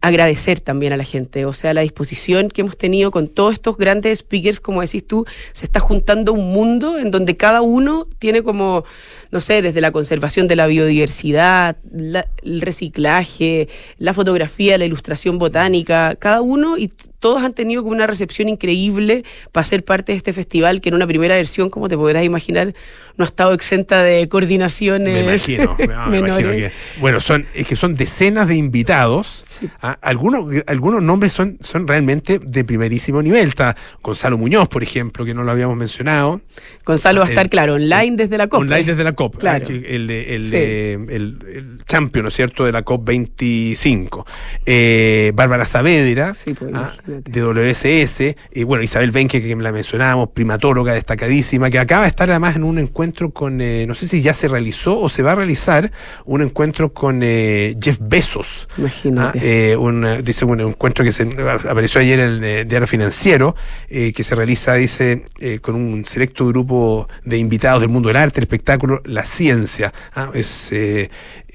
agradecer 0.00 0.60
también 0.60 0.92
a 0.92 0.96
la 0.96 1.04
gente. 1.04 1.44
O 1.46 1.52
sea, 1.52 1.74
la 1.74 1.82
disposición 1.82 2.48
que 2.48 2.62
hemos 2.62 2.76
tenido 2.76 3.10
con 3.10 3.28
todos 3.28 3.52
estos 3.54 3.76
grandes 3.76 4.18
speakers, 4.20 4.60
como 4.60 4.80
decís 4.80 5.06
tú, 5.06 5.24
se 5.52 5.66
está 5.66 5.80
juntando 5.80 6.32
un 6.32 6.52
mundo 6.52 6.98
en 6.98 7.10
donde 7.10 7.36
cada 7.36 7.60
uno 7.62 8.06
tiene 8.18 8.42
como, 8.42 8.84
no 9.30 9.40
sé, 9.40 9.62
desde 9.62 9.80
la 9.80 9.92
conservación 9.92 10.48
de 10.48 10.56
la 10.56 10.66
biodiversidad, 10.66 11.76
la- 11.92 12.26
el 12.42 12.60
reciclaje, 12.60 13.68
la 13.98 14.14
fotografía, 14.14 14.78
la 14.78 14.84
ilustración 14.84 15.38
botánica, 15.38 16.16
cada 16.16 16.40
uno 16.40 16.78
y 16.78 16.88
todos 17.18 17.42
han 17.42 17.54
tenido 17.54 17.82
como 17.82 17.94
una 17.94 18.06
recepción 18.06 18.48
increíble 18.48 19.24
para 19.50 19.64
ser 19.64 19.84
parte 19.84 20.12
de 20.12 20.18
este 20.18 20.32
festival 20.32 20.80
que 20.80 20.90
en 20.90 20.94
una 20.94 21.06
primera 21.06 21.34
versión, 21.34 21.70
como 21.70 21.88
te 21.88 21.96
podrás 21.96 22.24
imaginar, 22.24 22.74
no 23.16 23.24
ha 23.24 23.28
estado 23.28 23.52
exenta 23.54 24.02
de 24.02 24.28
coordinaciones 24.28 25.12
Me 25.14 25.20
imagino, 25.22 25.76
me- 25.78 25.86
me 26.10 26.18
imagino 26.28 26.50
que, 26.50 26.70
bueno, 27.00 27.20
son, 27.20 27.46
es 27.54 27.66
que 27.66 27.76
son 27.76 27.94
decenas 27.94 28.48
de 28.48 28.56
invitados. 28.56 29.42
Sí. 29.46 29.68
Ah, 29.80 29.98
algunos, 30.02 30.44
algunos 30.66 31.02
nombres 31.02 31.32
son, 31.32 31.58
son 31.60 31.86
realmente 31.88 32.38
de 32.38 32.64
primerísimo 32.64 33.22
nivel. 33.22 33.48
Está 33.48 33.76
Gonzalo 34.02 34.36
Muñoz, 34.38 34.68
por 34.68 34.82
ejemplo, 34.82 35.24
que 35.24 35.32
no 35.34 35.42
lo 35.44 35.50
habíamos 35.50 35.76
mencionado. 35.76 36.40
Gonzalo 36.84 37.20
va 37.20 37.26
a 37.26 37.28
estar, 37.30 37.48
claro, 37.48 37.74
online 37.74 38.16
desde 38.16 38.36
la 38.38 38.48
COP. 38.48 38.60
Online 38.60 38.84
desde 38.84 39.04
la 39.04 39.12
COP. 39.12 39.36
Claro. 39.38 39.64
ah, 39.64 39.68
que 39.68 39.94
El, 39.94 40.10
el, 40.10 40.42
Sí. 40.42 40.54
el, 40.56 41.78
champion, 41.86 42.24
¿no 42.24 42.28
es 42.28 42.34
cierto?, 42.34 42.64
de 42.64 42.72
la 42.72 42.82
COP 42.82 43.04
25. 43.06 44.26
Eh, 44.66 45.32
Bárbara 45.34 45.64
Saavedra, 45.64 46.34
Sí, 46.34 46.52
pues, 46.54 46.70
ah, 46.74 46.92
de 47.06 47.40
WSS. 47.42 48.36
Y 48.52 48.64
bueno, 48.64 48.82
Isabel 48.84 49.10
Benque, 49.10 49.40
que 49.40 49.56
la 49.56 49.72
mencionábamos, 49.72 50.30
primatóloga 50.30 50.92
destacadísima, 50.92 51.70
que 51.70 51.78
acaba 51.78 52.02
de 52.02 52.08
estar 52.08 52.28
además 52.30 52.56
en 52.56 52.64
un 52.64 52.78
encuentro 52.78 53.05
con, 53.32 53.60
eh, 53.60 53.86
no 53.86 53.94
sé 53.94 54.08
si 54.08 54.22
ya 54.22 54.34
se 54.34 54.48
realizó 54.48 55.00
o 55.00 55.08
se 55.08 55.22
va 55.22 55.32
a 55.32 55.34
realizar, 55.34 55.90
un 56.24 56.42
encuentro 56.42 56.92
con 56.92 57.20
eh, 57.22 57.76
Jeff 57.80 57.98
Bezos. 58.00 58.68
Imagínate. 58.76 59.38
Ah, 59.38 59.42
eh, 59.42 59.76
un, 59.76 60.04
eh, 60.04 60.22
dice 60.22 60.44
un 60.44 60.60
encuentro 60.60 61.04
que 61.04 61.12
se 61.12 61.28
apareció 61.68 62.00
ayer 62.00 62.20
en 62.20 62.28
el 62.28 62.44
eh, 62.44 62.64
diario 62.64 62.86
financiero, 62.86 63.54
que 63.88 64.22
se 64.22 64.34
realiza, 64.34 64.74
dice, 64.74 65.24
con 65.62 65.74
un 65.74 66.04
selecto 66.04 66.46
grupo 66.46 67.08
de 67.24 67.38
invitados 67.38 67.80
del 67.80 67.88
mundo 67.88 68.08
del 68.08 68.16
arte, 68.16 68.40
el 68.40 68.44
espectáculo, 68.44 69.02
la 69.04 69.24
ciencia. 69.24 69.92
Ah, 70.14 70.30
es 70.34 70.72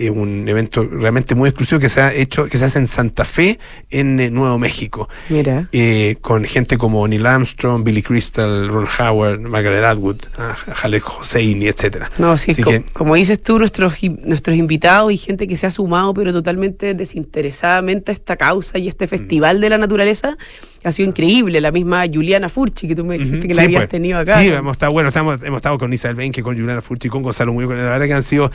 eh, 0.06 0.10
un 0.10 0.48
evento 0.48 0.84
realmente 0.84 1.36
muy 1.36 1.50
exclusivo 1.50 1.80
que 1.80 1.90
se 1.90 2.02
ha 2.02 2.14
hecho, 2.14 2.46
que 2.46 2.58
se 2.58 2.66
hace 2.66 2.80
en 2.80 2.88
Santa 2.88 3.26
Fe, 3.26 3.60
en 3.90 4.20
eh, 4.20 4.30
Nuevo 4.30 4.58
México. 4.58 5.08
Mira. 5.30 5.68
eh, 5.72 6.18
con 6.22 6.44
gente 6.46 6.78
como 6.78 7.08
Neil 7.08 7.26
Armstrong, 7.26 7.84
Billy 7.84 8.02
Crystal, 8.02 8.68
Ron 8.70 8.88
Howard, 9.00 9.40
Margaret 9.42 9.84
Atwood, 9.84 10.18
ah, 10.38 10.56
Halek 10.84 11.08
Hosseini, 11.08 11.68
etcétera. 11.68 12.12
No, 12.18 12.36
sí, 12.38 12.52
Así 12.52 12.64
co- 12.64 12.72
que- 12.72 12.84
como 12.94 13.16
dices 13.16 13.42
tú, 13.42 13.60
nuestros, 13.60 13.94
nuestros 14.26 14.58
invitados 14.58 15.12
y 15.12 15.18
gente 15.18 15.48
que 15.48 15.56
se 15.58 15.68
ha 15.68 15.72
sumado, 15.72 16.14
pero 16.14 16.34
totalmente 16.34 16.94
desinteresadamente 16.94 18.12
a 18.12 18.14
esta 18.14 18.36
causa 18.36 18.78
y 18.78 18.88
este 18.88 19.08
festival 19.08 19.62
de 19.62 19.70
la 19.70 19.78
naturaleza, 19.78 20.38
ha 20.84 20.92
sido 20.92 21.08
increíble. 21.10 21.62
La 21.62 21.72
misma 21.72 22.04
Juliana 22.12 22.50
Furchi, 22.50 22.88
que 22.88 22.96
tú 22.96 23.06
me 23.06 23.18
dijiste 23.18 23.48
que 23.48 23.54
la 23.54 23.62
sí, 23.62 23.66
habías 23.66 23.82
pues. 23.82 23.90
tenido 23.90 24.20
acá. 24.20 24.42
Sí, 24.42 24.50
¿no? 24.50 24.56
hemos 24.58 24.74
estado, 24.74 24.92
bueno, 24.92 25.10
estamos, 25.10 25.42
hemos 25.44 25.58
estado 25.58 25.78
con 25.78 25.94
Isabel 25.94 26.16
Benque, 26.16 26.42
con 26.42 26.56
Juliana 26.58 26.82
Furchi, 26.82 27.08
con 27.10 27.22
Gonzalo 27.22 27.54
Muñoz, 27.54 27.70
la 27.72 27.76
verdad 27.84 28.06
que 28.08 28.14
han 28.14 28.24
sido, 28.24 28.52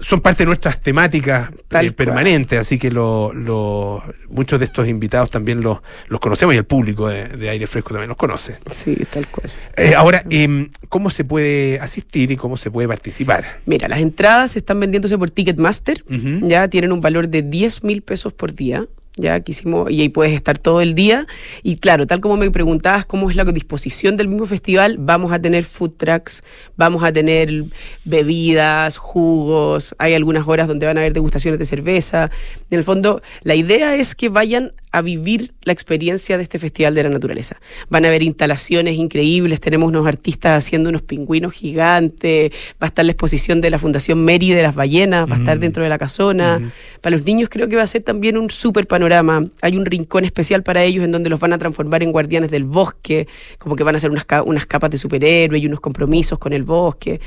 son 0.00 0.20
parte 0.20 0.44
de 0.44 0.46
nuestras 0.46 0.80
temáticas 0.84 1.50
eh, 1.80 1.90
permanentes, 1.90 2.58
así 2.60 2.78
que 2.78 2.90
lo, 2.92 3.32
lo- 3.32 4.02
muchos 4.28 4.58
de 4.60 4.66
estos 4.66 4.86
invitados 4.86 5.30
también 5.30 5.60
los, 5.62 5.78
los 6.08 6.20
conocemos 6.20 6.54
y 6.54 6.58
el 6.58 6.64
público 6.64 7.08
de, 7.08 7.28
de 7.28 7.48
aire 7.48 7.66
fresco 7.66 7.90
también 7.90 8.08
los 8.08 8.16
conoce. 8.16 8.58
Sí, 8.70 8.96
tal 9.10 9.26
cual. 9.28 9.50
Eh, 9.76 9.94
ahora, 9.96 10.22
em, 10.30 10.68
¿cómo 10.88 11.10
se 11.10 11.24
puede 11.24 11.80
asistir 11.80 12.30
y 12.30 12.36
cómo 12.36 12.56
se 12.56 12.70
puede 12.70 12.86
participar? 12.86 13.60
Mira, 13.66 13.88
las 13.88 13.98
entradas 14.00 14.54
están 14.56 14.78
vendiéndose 14.78 15.16
por 15.18 15.30
Ticketmaster. 15.30 16.04
Ujú. 16.08 16.46
Ya 16.46 16.68
tienen 16.68 16.92
un 16.92 17.00
valor 17.00 17.28
de 17.28 17.42
10 17.42 17.82
mil 17.82 18.02
pesos 18.02 18.32
por 18.32 18.52
día. 18.54 18.84
Ya 19.16 19.38
quisimos, 19.40 19.90
y 19.92 20.00
ahí 20.00 20.08
puedes 20.08 20.32
estar 20.32 20.58
todo 20.58 20.80
el 20.80 20.96
día. 20.96 21.26
Y 21.62 21.76
claro, 21.76 22.06
tal 22.06 22.20
como 22.20 22.36
me 22.36 22.50
preguntabas 22.50 23.06
cómo 23.06 23.30
es 23.30 23.36
la 23.36 23.44
disposición 23.44 24.16
del 24.16 24.26
mismo 24.26 24.46
festival, 24.46 24.96
vamos 24.98 25.32
a 25.32 25.40
tener 25.40 25.64
food 25.64 25.92
trucks, 25.96 26.42
vamos 26.76 27.04
a 27.04 27.12
tener 27.12 27.64
bebidas, 28.04 28.96
jugos, 28.96 29.94
hay 29.98 30.14
algunas 30.14 30.48
horas 30.48 30.66
donde 30.66 30.86
van 30.86 30.96
a 30.96 31.00
haber 31.00 31.12
degustaciones 31.12 31.60
de 31.60 31.64
cerveza. 31.64 32.30
En 32.70 32.78
el 32.78 32.84
fondo, 32.84 33.22
la 33.42 33.54
idea 33.54 33.94
es 33.94 34.16
que 34.16 34.28
vayan 34.28 34.72
a 34.96 35.02
vivir 35.02 35.52
la 35.62 35.72
experiencia 35.72 36.36
de 36.36 36.44
este 36.44 36.58
Festival 36.58 36.94
de 36.94 37.02
la 37.02 37.08
Naturaleza. 37.08 37.60
Van 37.90 38.04
a 38.04 38.08
haber 38.08 38.22
instalaciones 38.22 38.96
increíbles, 38.96 39.60
tenemos 39.60 39.88
unos 39.88 40.06
artistas 40.06 40.64
haciendo 40.64 40.88
unos 40.90 41.02
pingüinos 41.02 41.52
gigantes, 41.52 42.52
va 42.74 42.86
a 42.86 42.86
estar 42.86 43.04
la 43.04 43.10
exposición 43.12 43.60
de 43.60 43.70
la 43.70 43.78
Fundación 43.78 44.24
Mary 44.24 44.50
de 44.50 44.62
las 44.62 44.74
ballenas, 44.74 45.28
va 45.28 45.34
a 45.36 45.38
estar 45.38 45.56
Mm. 45.56 45.60
dentro 45.60 45.82
de 45.82 45.88
la 45.88 45.98
casona. 45.98 46.58
Ujú. 46.60 46.70
Para 47.00 47.16
los 47.16 47.24
niños 47.26 47.48
creo 47.48 47.68
que 47.68 47.76
va 47.76 47.82
a 47.82 47.86
ser 47.86 48.02
también 48.02 48.38
un 48.38 48.50
súper 48.50 48.86
panorama. 48.86 49.42
Hay 49.62 49.76
un 49.76 49.84
rincón 49.84 50.24
especial 50.24 50.62
para 50.62 50.82
ellos 50.84 51.04
en 51.04 51.10
donde 51.12 51.28
los 51.30 51.40
van 51.40 51.52
a 51.52 51.58
transformar 51.58 52.02
en 52.02 52.12
guardianes 52.12 52.50
del 52.50 52.64
bosque, 52.64 53.26
como 53.58 53.76
que 53.76 53.82
van 53.82 53.94
a 53.94 53.98
hacer 53.98 54.10
unas, 54.10 54.24
unas 54.44 54.66
capas 54.66 54.90
de 54.90 54.98
superhéroe 54.98 55.58
y 55.58 55.66
unos 55.66 55.80
compromisos 55.80 56.38
con 56.38 56.52
el 56.52 56.62
bosque. 56.62 57.20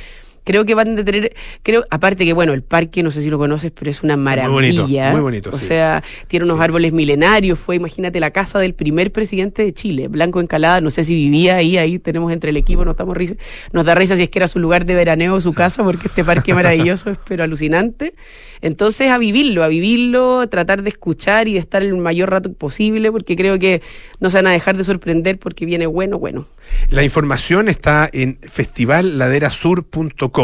Creo 0.47 0.63
que 0.65 0.73
van 0.75 0.97
a 0.97 1.03
tener, 1.03 1.33
creo, 1.61 1.83
aparte 1.89 2.23
que 2.23 2.31
bueno, 2.31 2.53
el 2.53 2.63
parque, 2.63 3.03
no 3.03 3.11
sé 3.11 3.21
si 3.21 3.29
lo 3.29 3.37
conoces, 3.37 3.69
pero 3.77 3.91
es 3.91 4.01
una 4.01 4.15
maravilla. 4.15 4.49
bonito, 4.53 4.87
muy 5.11 5.19
bonito, 5.21 5.49
O 5.51 5.57
sí. 5.57 5.65
sea, 5.65 6.01
tiene 6.27 6.45
unos 6.45 6.57
Sí. 6.57 6.63
árboles 6.63 6.93
milenarios, 6.93 7.59
fue, 7.59 7.75
imagínate, 7.75 8.21
la 8.21 8.31
casa 8.31 8.57
del 8.59 8.73
primer 8.73 9.11
presidente 9.11 9.61
de 9.63 9.73
Chile, 9.73 10.07
Blanco 10.07 10.39
Encalada, 10.39 10.79
no 10.79 10.89
sé 10.89 11.03
si 11.03 11.15
vivía 11.15 11.57
ahí, 11.57 11.77
ahí 11.77 11.99
tenemos 11.99 12.31
entre 12.31 12.51
el 12.51 12.57
equipo, 12.57 12.85
nos, 12.85 12.95
damos 12.95 13.17
risa, 13.17 13.35
nos 13.73 13.85
da 13.85 13.93
risa 13.93 14.15
si 14.15 14.23
es 14.23 14.29
que 14.29 14.39
era 14.39 14.47
su 14.47 14.59
lugar 14.59 14.85
de 14.85 14.95
veraneo 14.95 15.33
o 15.35 15.41
su 15.41 15.51
casa, 15.53 15.83
porque 15.83 16.07
este 16.07 16.23
parque 16.23 16.53
maravilloso 16.53 17.09
es 17.09 17.19
pero 17.27 17.43
alucinante. 17.43 18.13
Entonces, 18.61 19.11
a 19.11 19.17
vivirlo, 19.17 19.63
a 19.65 19.67
vivirlo, 19.67 20.39
a 20.39 20.47
tratar 20.47 20.81
de 20.81 20.89
escuchar 20.89 21.47
y 21.49 21.53
de 21.55 21.59
estar 21.59 21.83
el 21.83 21.93
mayor 21.97 22.31
rato 22.31 22.53
posible, 22.53 23.11
porque 23.11 23.35
creo 23.35 23.59
que 23.59 23.81
no 24.21 24.29
se 24.29 24.37
van 24.37 24.47
a 24.47 24.51
dejar 24.51 24.77
de 24.77 24.85
sorprender 24.85 25.37
porque 25.39 25.65
viene 25.65 25.85
bueno, 25.87 26.17
bueno. 26.19 26.45
La 26.89 27.03
información 27.03 27.67
está 27.67 28.09
en 28.13 28.37
festivalladerasur.com 28.41 30.36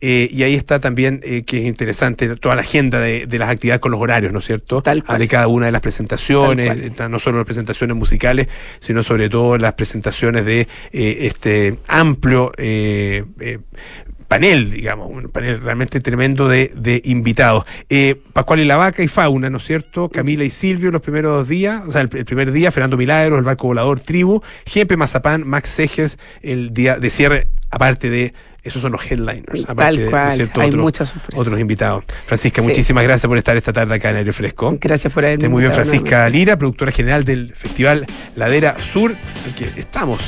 eh, 0.00 0.28
y 0.30 0.42
ahí 0.42 0.54
está 0.54 0.80
también, 0.80 1.20
eh, 1.22 1.42
que 1.44 1.58
es 1.58 1.64
interesante, 1.66 2.34
toda 2.36 2.54
la 2.56 2.62
agenda 2.62 3.00
de, 3.00 3.26
de 3.26 3.38
las 3.38 3.48
actividades 3.50 3.80
con 3.80 3.92
los 3.92 4.00
horarios, 4.00 4.32
¿no 4.32 4.38
es 4.40 4.46
cierto? 4.46 4.82
Tal 4.82 5.00
Ah, 5.04 5.06
cual. 5.06 5.18
De 5.18 5.28
cada 5.28 5.46
una 5.48 5.66
de 5.66 5.72
las 5.72 5.80
presentaciones, 5.82 6.76
eh, 6.76 7.08
no 7.08 7.18
solo 7.18 7.38
las 7.38 7.46
presentaciones 7.46 7.96
musicales, 7.96 8.48
sino 8.80 9.02
sobre 9.02 9.28
todo 9.28 9.56
las 9.58 9.74
presentaciones 9.74 10.44
de 10.44 10.68
eh, 10.92 11.18
este 11.20 11.76
amplio 11.86 12.52
panel, 14.28 14.70
digamos, 14.70 15.10
un 15.10 15.28
panel 15.28 15.60
realmente 15.60 15.98
tremendo 16.00 16.46
de, 16.48 16.70
de 16.76 17.02
invitados. 17.04 17.64
Eh, 17.88 18.14
Pascual 18.32 18.60
y 18.60 18.64
la 18.64 18.76
Vaca 18.76 19.02
y 19.02 19.08
Fauna, 19.08 19.50
¿no 19.50 19.58
es 19.58 19.64
cierto? 19.64 20.08
Camila 20.08 20.44
y 20.44 20.50
Silvio 20.50 20.92
los 20.92 21.00
primeros 21.02 21.32
dos 21.32 21.48
días, 21.48 21.82
o 21.84 21.90
sea, 21.90 22.02
el, 22.02 22.10
el 22.16 22.24
primer 22.24 22.52
día, 22.52 22.70
Fernando 22.70 22.96
Milagros, 22.96 23.40
el 23.40 23.44
barco 23.44 23.66
volador 23.66 23.98
Tribu, 23.98 24.40
Jepe 24.66 24.96
Mazapán, 24.96 25.44
Max 25.48 25.70
Segers, 25.70 26.16
el 26.42 26.72
día 26.72 26.96
de 27.00 27.10
cierre, 27.10 27.48
aparte 27.70 28.08
de 28.08 28.32
esos 28.62 28.82
son 28.82 28.92
los 28.92 29.10
headliners. 29.10 29.62
Tal 29.64 29.70
aparte 29.72 30.02
de, 30.02 30.10
cual, 30.10 30.22
¿no 30.24 30.28
es 30.30 30.36
cierto? 30.36 30.60
hay 30.60 30.70
muchas 30.72 31.08
sorpresas. 31.10 31.40
otros 31.40 31.60
invitados. 31.60 32.04
Francisca, 32.26 32.62
Sí. 32.62 32.68
muchísimas 32.68 33.04
gracias 33.04 33.28
por 33.28 33.38
estar 33.38 33.56
esta 33.56 33.72
tarde 33.72 33.94
acá 33.94 34.10
en 34.10 34.16
Aire 34.16 34.32
Fresco. 34.32 34.76
Gracias 34.80 35.12
por 35.12 35.24
haberme 35.24 35.48
muy 35.48 35.62
bien, 35.62 35.72
Francisca. 35.72 36.28
Lira, 36.28 36.56
productora 36.58 36.92
general 36.92 37.24
del 37.24 37.52
Festival 37.54 38.06
Ladera 38.36 38.76
Sur, 38.80 39.14
al 39.46 39.54
que 39.54 39.80
estamos 39.80 40.20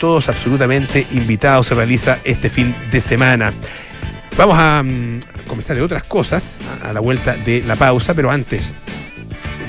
todos 0.00 0.28
absolutamente 0.28 1.06
invitados. 1.12 1.66
Se 1.66 1.74
realiza 1.74 2.18
este 2.24 2.50
fin 2.50 2.74
de 2.90 3.00
semana. 3.00 3.52
Vamos 4.36 4.56
a 4.58 4.82
mm, 4.82 5.20
comenzar 5.46 5.76
de 5.76 5.82
otras 5.82 6.02
cosas 6.04 6.58
a, 6.84 6.90
a 6.90 6.92
la 6.92 7.00
vuelta 7.00 7.34
de 7.36 7.62
la 7.66 7.76
pausa, 7.76 8.12
pero 8.14 8.30
antes 8.30 8.62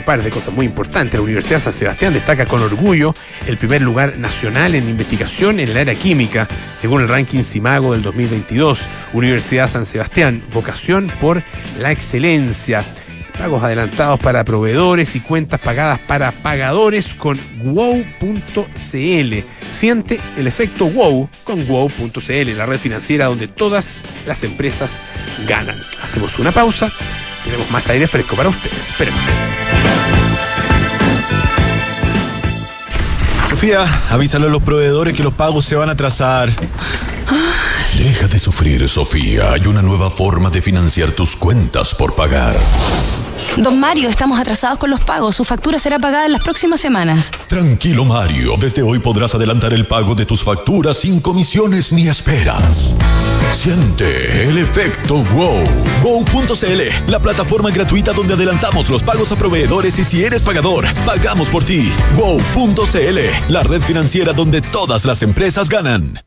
par 0.07 0.23
de 0.23 0.29
cosas 0.29 0.53
muy 0.53 0.65
importantes. 0.65 1.15
La 1.15 1.21
Universidad 1.21 1.59
San 1.59 1.73
Sebastián 1.73 2.13
destaca 2.13 2.45
con 2.45 2.61
orgullo 2.61 3.13
el 3.45 3.57
primer 3.57 3.81
lugar 3.81 4.17
nacional 4.17 4.73
en 4.73 4.87
investigación 4.87 5.59
en 5.59 5.67
el 5.67 5.75
área 5.75 5.95
química, 5.95 6.47
según 6.79 7.01
el 7.01 7.09
ranking 7.09 7.43
CIMAGO 7.43 7.91
del 7.91 8.03
2022. 8.03 8.79
Universidad 9.11 9.67
San 9.67 9.85
Sebastián, 9.85 10.41
vocación 10.53 11.11
por 11.19 11.43
la 11.81 11.91
excelencia. 11.91 12.85
Pagos 13.37 13.61
adelantados 13.61 14.17
para 14.21 14.45
proveedores 14.45 15.13
y 15.17 15.19
cuentas 15.19 15.59
pagadas 15.59 15.99
para 15.99 16.31
pagadores 16.31 17.07
con 17.07 17.37
wow.cl. 17.63 19.33
Siente 19.73 20.21
el 20.37 20.47
efecto 20.47 20.85
wow 20.85 21.29
con 21.43 21.67
wow.cl, 21.67 22.55
la 22.55 22.65
red 22.65 22.79
financiera 22.79 23.25
donde 23.25 23.49
todas 23.49 23.99
las 24.25 24.45
empresas 24.45 24.89
ganan. 25.49 25.75
Hacemos 26.01 26.39
una 26.39 26.51
pausa, 26.51 26.89
tenemos 27.47 27.71
más 27.71 27.87
aire 27.89 28.07
fresco 28.07 28.35
para 28.35 28.49
ustedes. 28.49 28.89
Esperemos. 28.89 29.21
Sofía, 33.49 33.85
avísale 34.09 34.47
a 34.47 34.49
los 34.49 34.61
proveedores 34.61 35.15
que 35.15 35.23
los 35.23 35.33
pagos 35.33 35.65
se 35.65 35.75
van 35.75 35.89
a 35.89 35.93
atrasar. 35.93 36.51
Deja 37.97 38.27
de 38.27 38.37
sufrir, 38.37 38.87
Sofía. 38.87 39.53
Hay 39.53 39.65
una 39.67 39.81
nueva 39.81 40.11
forma 40.11 40.49
de 40.49 40.61
financiar 40.61 41.11
tus 41.11 41.35
cuentas 41.35 41.95
por 41.95 42.13
pagar. 42.13 42.55
Don 43.55 43.79
Mario, 43.79 44.09
estamos 44.09 44.39
atrasados 44.39 44.77
con 44.77 44.89
los 44.89 45.01
pagos. 45.01 45.35
Su 45.35 45.43
factura 45.43 45.79
será 45.79 45.99
pagada 45.99 46.25
en 46.25 46.33
las 46.33 46.43
próximas 46.43 46.79
semanas. 46.79 47.31
Tranquilo, 47.47 48.05
Mario. 48.05 48.55
Desde 48.59 48.83
hoy 48.83 48.99
podrás 48.99 49.33
adelantar 49.33 49.73
el 49.73 49.87
pago 49.87 50.15
de 50.15 50.25
tus 50.25 50.43
facturas 50.43 50.97
sin 50.97 51.19
comisiones 51.19 51.91
ni 51.91 52.07
esperas. 52.07 52.93
Siente 53.55 54.47
el 54.47 54.57
efecto 54.59 55.15
wow. 55.33 55.63
Go.cl, 56.03 57.11
la 57.11 57.19
plataforma 57.19 57.71
gratuita 57.71 58.13
donde 58.13 58.35
adelantamos 58.35 58.89
los 58.89 59.01
pagos 59.01 59.31
a 59.31 59.35
proveedores 59.35 59.97
y 59.97 60.03
si 60.03 60.23
eres 60.23 60.41
pagador, 60.41 60.85
pagamos 61.05 61.47
por 61.47 61.63
ti. 61.63 61.91
Go.cl, 62.15 63.51
la 63.51 63.61
red 63.61 63.81
financiera 63.81 64.33
donde 64.33 64.61
todas 64.61 65.05
las 65.05 65.23
empresas 65.23 65.69
ganan. 65.69 66.26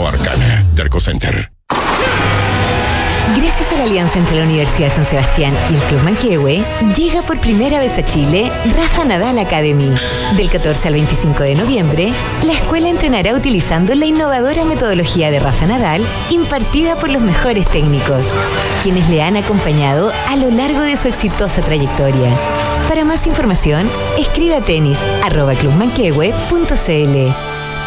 Arcana. 0.07 0.65
Derco 0.73 0.99
Center. 0.99 1.51
Gracias 3.35 3.71
a 3.71 3.77
la 3.77 3.83
alianza 3.83 4.19
entre 4.19 4.37
la 4.37 4.43
Universidad 4.43 4.89
de 4.89 4.95
San 4.95 5.05
Sebastián 5.05 5.53
y 5.69 5.75
el 5.75 5.81
Club 5.83 6.03
Manquehue, 6.03 6.65
llega 6.97 7.21
por 7.21 7.39
primera 7.39 7.79
vez 7.79 7.97
a 7.97 8.03
Chile 8.03 8.51
Rafa 8.75 9.05
Nadal 9.05 9.39
Academy. 9.39 9.93
Del 10.35 10.49
14 10.49 10.89
al 10.89 10.95
25 10.95 11.43
de 11.43 11.55
noviembre, 11.55 12.13
la 12.43 12.53
escuela 12.53 12.89
entrenará 12.89 13.33
utilizando 13.33 13.95
la 13.95 14.05
innovadora 14.05 14.65
metodología 14.65 15.31
de 15.31 15.39
Rafa 15.39 15.65
Nadal 15.65 16.05
impartida 16.29 16.95
por 16.95 17.09
los 17.09 17.21
mejores 17.21 17.65
técnicos, 17.69 18.25
quienes 18.83 19.07
le 19.07 19.21
han 19.21 19.37
acompañado 19.37 20.11
a 20.27 20.35
lo 20.35 20.49
largo 20.51 20.81
de 20.81 20.97
su 20.97 21.07
exitosa 21.07 21.61
trayectoria. 21.61 22.35
Para 22.89 23.05
más 23.05 23.27
información, 23.27 23.89
escribe 24.17 24.55
a. 24.55 24.61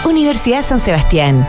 Universidad 0.07 0.62
San 0.62 0.81
Sebastián, 0.81 1.48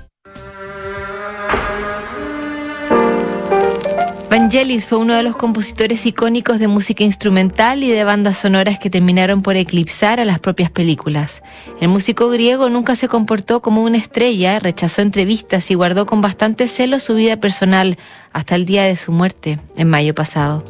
Vangelis 4.31 4.87
fue 4.87 4.97
uno 4.97 5.13
de 5.13 5.23
los 5.23 5.35
compositores 5.35 6.05
icónicos 6.05 6.57
de 6.57 6.69
música 6.69 7.03
instrumental 7.03 7.83
y 7.83 7.89
de 7.89 8.05
bandas 8.05 8.37
sonoras 8.37 8.79
que 8.79 8.89
terminaron 8.89 9.41
por 9.41 9.57
eclipsar 9.57 10.21
a 10.21 10.25
las 10.25 10.39
propias 10.39 10.71
películas. 10.71 11.43
El 11.81 11.89
músico 11.89 12.29
griego 12.29 12.69
nunca 12.69 12.95
se 12.95 13.09
comportó 13.09 13.61
como 13.61 13.83
una 13.83 13.97
estrella, 13.97 14.57
rechazó 14.59 15.01
entrevistas 15.01 15.69
y 15.69 15.73
guardó 15.73 16.05
con 16.05 16.21
bastante 16.21 16.69
celo 16.69 17.01
su 17.01 17.15
vida 17.15 17.41
personal 17.41 17.97
hasta 18.31 18.55
el 18.55 18.65
día 18.65 18.83
de 18.83 18.95
su 18.95 19.11
muerte, 19.11 19.59
en 19.75 19.89
mayo 19.89 20.15
pasado. 20.15 20.63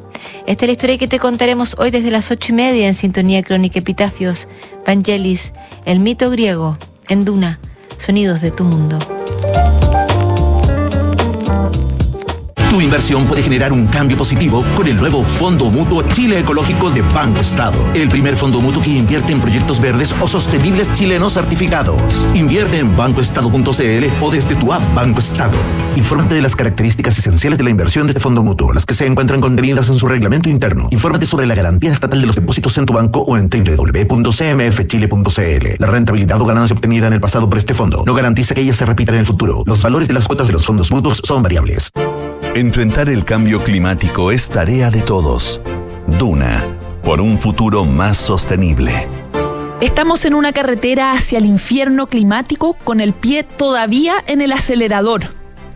Esta 0.48 0.66
es 0.66 0.70
la 0.70 0.74
historia 0.74 0.98
que 0.98 1.08
te 1.08 1.20
contaremos 1.20 1.76
hoy 1.78 1.92
desde 1.92 2.10
las 2.10 2.32
ocho 2.32 2.54
y 2.54 2.56
media 2.56 2.88
en 2.88 2.96
Sintonía 2.96 3.44
Crónica 3.44 3.78
Epitafios. 3.78 4.48
Vangelis, 4.88 5.52
el 5.86 6.00
mito 6.00 6.32
griego, 6.32 6.80
en 7.10 7.26
Duna, 7.26 7.60
sonidos 8.00 8.42
de 8.42 8.50
tu 8.50 8.64
mundo. 8.64 8.98
Tu 12.72 12.80
inversión 12.80 13.26
puede 13.26 13.44
generar 13.44 13.74
un 13.74 13.86
cambio 13.86 14.16
positivo 14.16 14.64
con 14.78 14.88
el 14.88 14.96
nuevo 14.96 15.26
Fondo 15.26 15.70
Mutuo 15.70 16.04
Chile 16.04 16.40
Ecológico 16.40 16.90
de 16.90 17.02
Banco 17.02 17.42
Estado. 17.42 17.78
El 17.94 18.08
primer 18.08 18.38
fondo 18.38 18.62
mutuo 18.62 18.82
que 18.82 18.92
invierte 18.92 19.34
en 19.34 19.42
proyectos 19.42 19.82
verdes 19.82 20.16
o 20.22 20.28
sostenibles 20.30 20.90
chilenos 20.94 21.34
certificados. 21.34 22.26
Invierte 22.34 22.80
en 22.80 22.96
bancoestado.cl 22.96 24.06
o 24.22 24.32
desde 24.32 24.56
tu 24.56 24.72
app 24.72 24.82
Banco 24.96 25.20
Estado. 25.20 25.58
Infórmate 25.98 26.36
de 26.36 26.42
las 26.42 26.56
características 26.56 27.20
esenciales 27.20 27.58
de 27.58 27.66
la 27.66 27.72
inversión 27.72 28.08
de 28.08 28.12
este 28.12 28.22
fondo 28.22 28.42
mutuo, 28.42 28.72
las 28.72 28.86
que 28.86 28.94
se 28.94 29.06
encuentran 29.06 29.42
contenidas 29.42 29.90
en 29.90 29.98
su 29.98 30.08
reglamento 30.08 30.48
interno. 30.48 30.88
Infórmate 30.92 31.26
sobre 31.26 31.48
la 31.48 31.56
garantía 31.56 31.92
estatal 31.92 32.22
de 32.22 32.28
los 32.28 32.38
depósitos 32.38 32.78
en 32.78 32.86
tu 32.86 32.94
banco 32.94 33.20
o 33.20 33.36
en 33.36 33.50
www.cmfchile.cl. 33.50 35.68
La 35.78 35.88
rentabilidad 35.88 36.40
o 36.40 36.46
ganancia 36.46 36.74
obtenida 36.74 37.08
en 37.08 37.14
el 37.14 37.20
pasado 37.20 37.50
por 37.50 37.58
este 37.58 37.74
fondo 37.74 38.04
no 38.06 38.14
garantiza 38.14 38.56
que 38.56 38.62
ella 38.62 38.72
se 38.72 38.86
repita 38.86 39.12
en 39.12 39.20
el 39.20 39.26
futuro. 39.26 39.64
Los 39.66 39.84
valores 39.84 40.08
de 40.08 40.14
las 40.14 40.26
cuotas 40.26 40.48
de 40.48 40.54
los 40.54 40.66
fondos 40.66 40.90
mutuos 40.90 41.22
son 41.22 41.44
variables. 41.44 41.92
Enfrentar 42.56 43.08
el 43.08 43.24
cambio 43.24 43.64
climático 43.64 44.30
es 44.30 44.50
tarea 44.50 44.92
de 44.92 45.02
todos. 45.02 45.62
Duna, 46.20 46.66
por 47.02 47.22
un 47.22 47.38
futuro 47.38 47.86
más 47.86 48.18
sostenible. 48.18 49.08
Estamos 49.80 50.26
en 50.26 50.34
una 50.34 50.52
carretera 50.52 51.14
hacia 51.14 51.38
el 51.38 51.46
infierno 51.46 52.08
climático 52.08 52.74
con 52.84 53.00
el 53.00 53.14
pie 53.14 53.44
todavía 53.44 54.16
en 54.28 54.42
el 54.42 54.52
acelerador. 54.52 55.30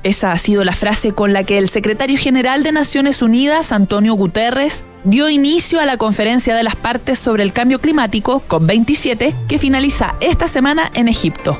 Esa 0.04 0.34
ha 0.34 0.36
sido 0.36 0.66
la 0.66 0.74
frase 0.74 1.14
con 1.14 1.32
la 1.32 1.46
que 1.46 1.60
el 1.60 1.70
secretario 1.70 2.18
general 2.18 2.64
de 2.64 2.74
Naciones 2.74 3.22
Unidas, 3.22 3.72
Antonio 3.72 4.14
Guterres, 4.16 4.84
dio 5.06 5.30
inicio 5.30 5.80
a 5.80 5.86
la 5.86 5.96
conferencia 5.96 6.56
de 6.56 6.64
las 6.64 6.76
partes 6.76 7.18
sobre 7.18 7.44
el 7.44 7.54
cambio 7.54 7.80
climático, 7.80 8.44
COP27, 8.50 9.34
que 9.48 9.60
finaliza 9.60 10.16
esta 10.20 10.50
semana 10.50 10.92
en 10.94 11.08
Egipto. 11.08 11.58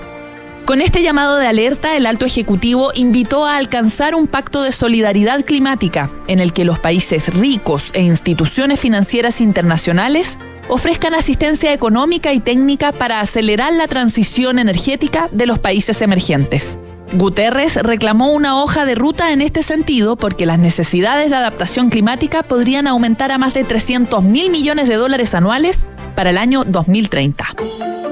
Con 0.66 0.82
este 0.82 1.04
llamado 1.04 1.38
de 1.38 1.46
alerta, 1.46 1.96
el 1.96 2.08
alto 2.08 2.26
ejecutivo 2.26 2.90
invitó 2.96 3.46
a 3.46 3.58
alcanzar 3.58 4.16
un 4.16 4.26
pacto 4.26 4.64
de 4.64 4.72
solidaridad 4.72 5.46
climática 5.46 6.10
en 6.26 6.40
el 6.40 6.54
que 6.54 6.66
los 6.66 6.80
países 6.80 7.32
ricos 7.32 7.92
e 7.94 8.02
instituciones 8.02 8.80
financieras 8.80 9.42
internacionales 9.42 10.40
ofrezcan 10.68 11.14
asistencia 11.14 11.72
económica 11.72 12.34
y 12.34 12.40
técnica 12.40 12.92
para 12.92 13.20
acelerar 13.20 13.74
la 13.74 13.88
transición 13.88 14.58
energética 14.58 15.30
de 15.32 15.46
los 15.46 15.60
países 15.60 16.02
emergentes. 16.02 16.80
Guterres 17.14 17.76
reclamó 17.76 18.32
una 18.32 18.62
hoja 18.62 18.86
de 18.86 18.96
ruta 18.96 19.32
en 19.32 19.42
este 19.42 19.64
sentido 19.64 20.16
porque 20.16 20.46
las 20.46 20.60
necesidades 20.60 21.30
de 21.30 21.36
adaptación 21.36 21.90
climática 21.90 22.44
podrían 22.44 22.88
aumentar 22.88 23.32
a 23.32 23.38
más 23.38 23.54
de 23.54 23.64
300 23.64 24.24
mil 24.24 24.50
millones 24.50 24.88
de 24.88 24.96
dólares 24.96 25.34
anuales 25.34 25.88
para 26.16 26.32
el 26.32 26.38
año 26.38 26.64
2030. 26.66 27.46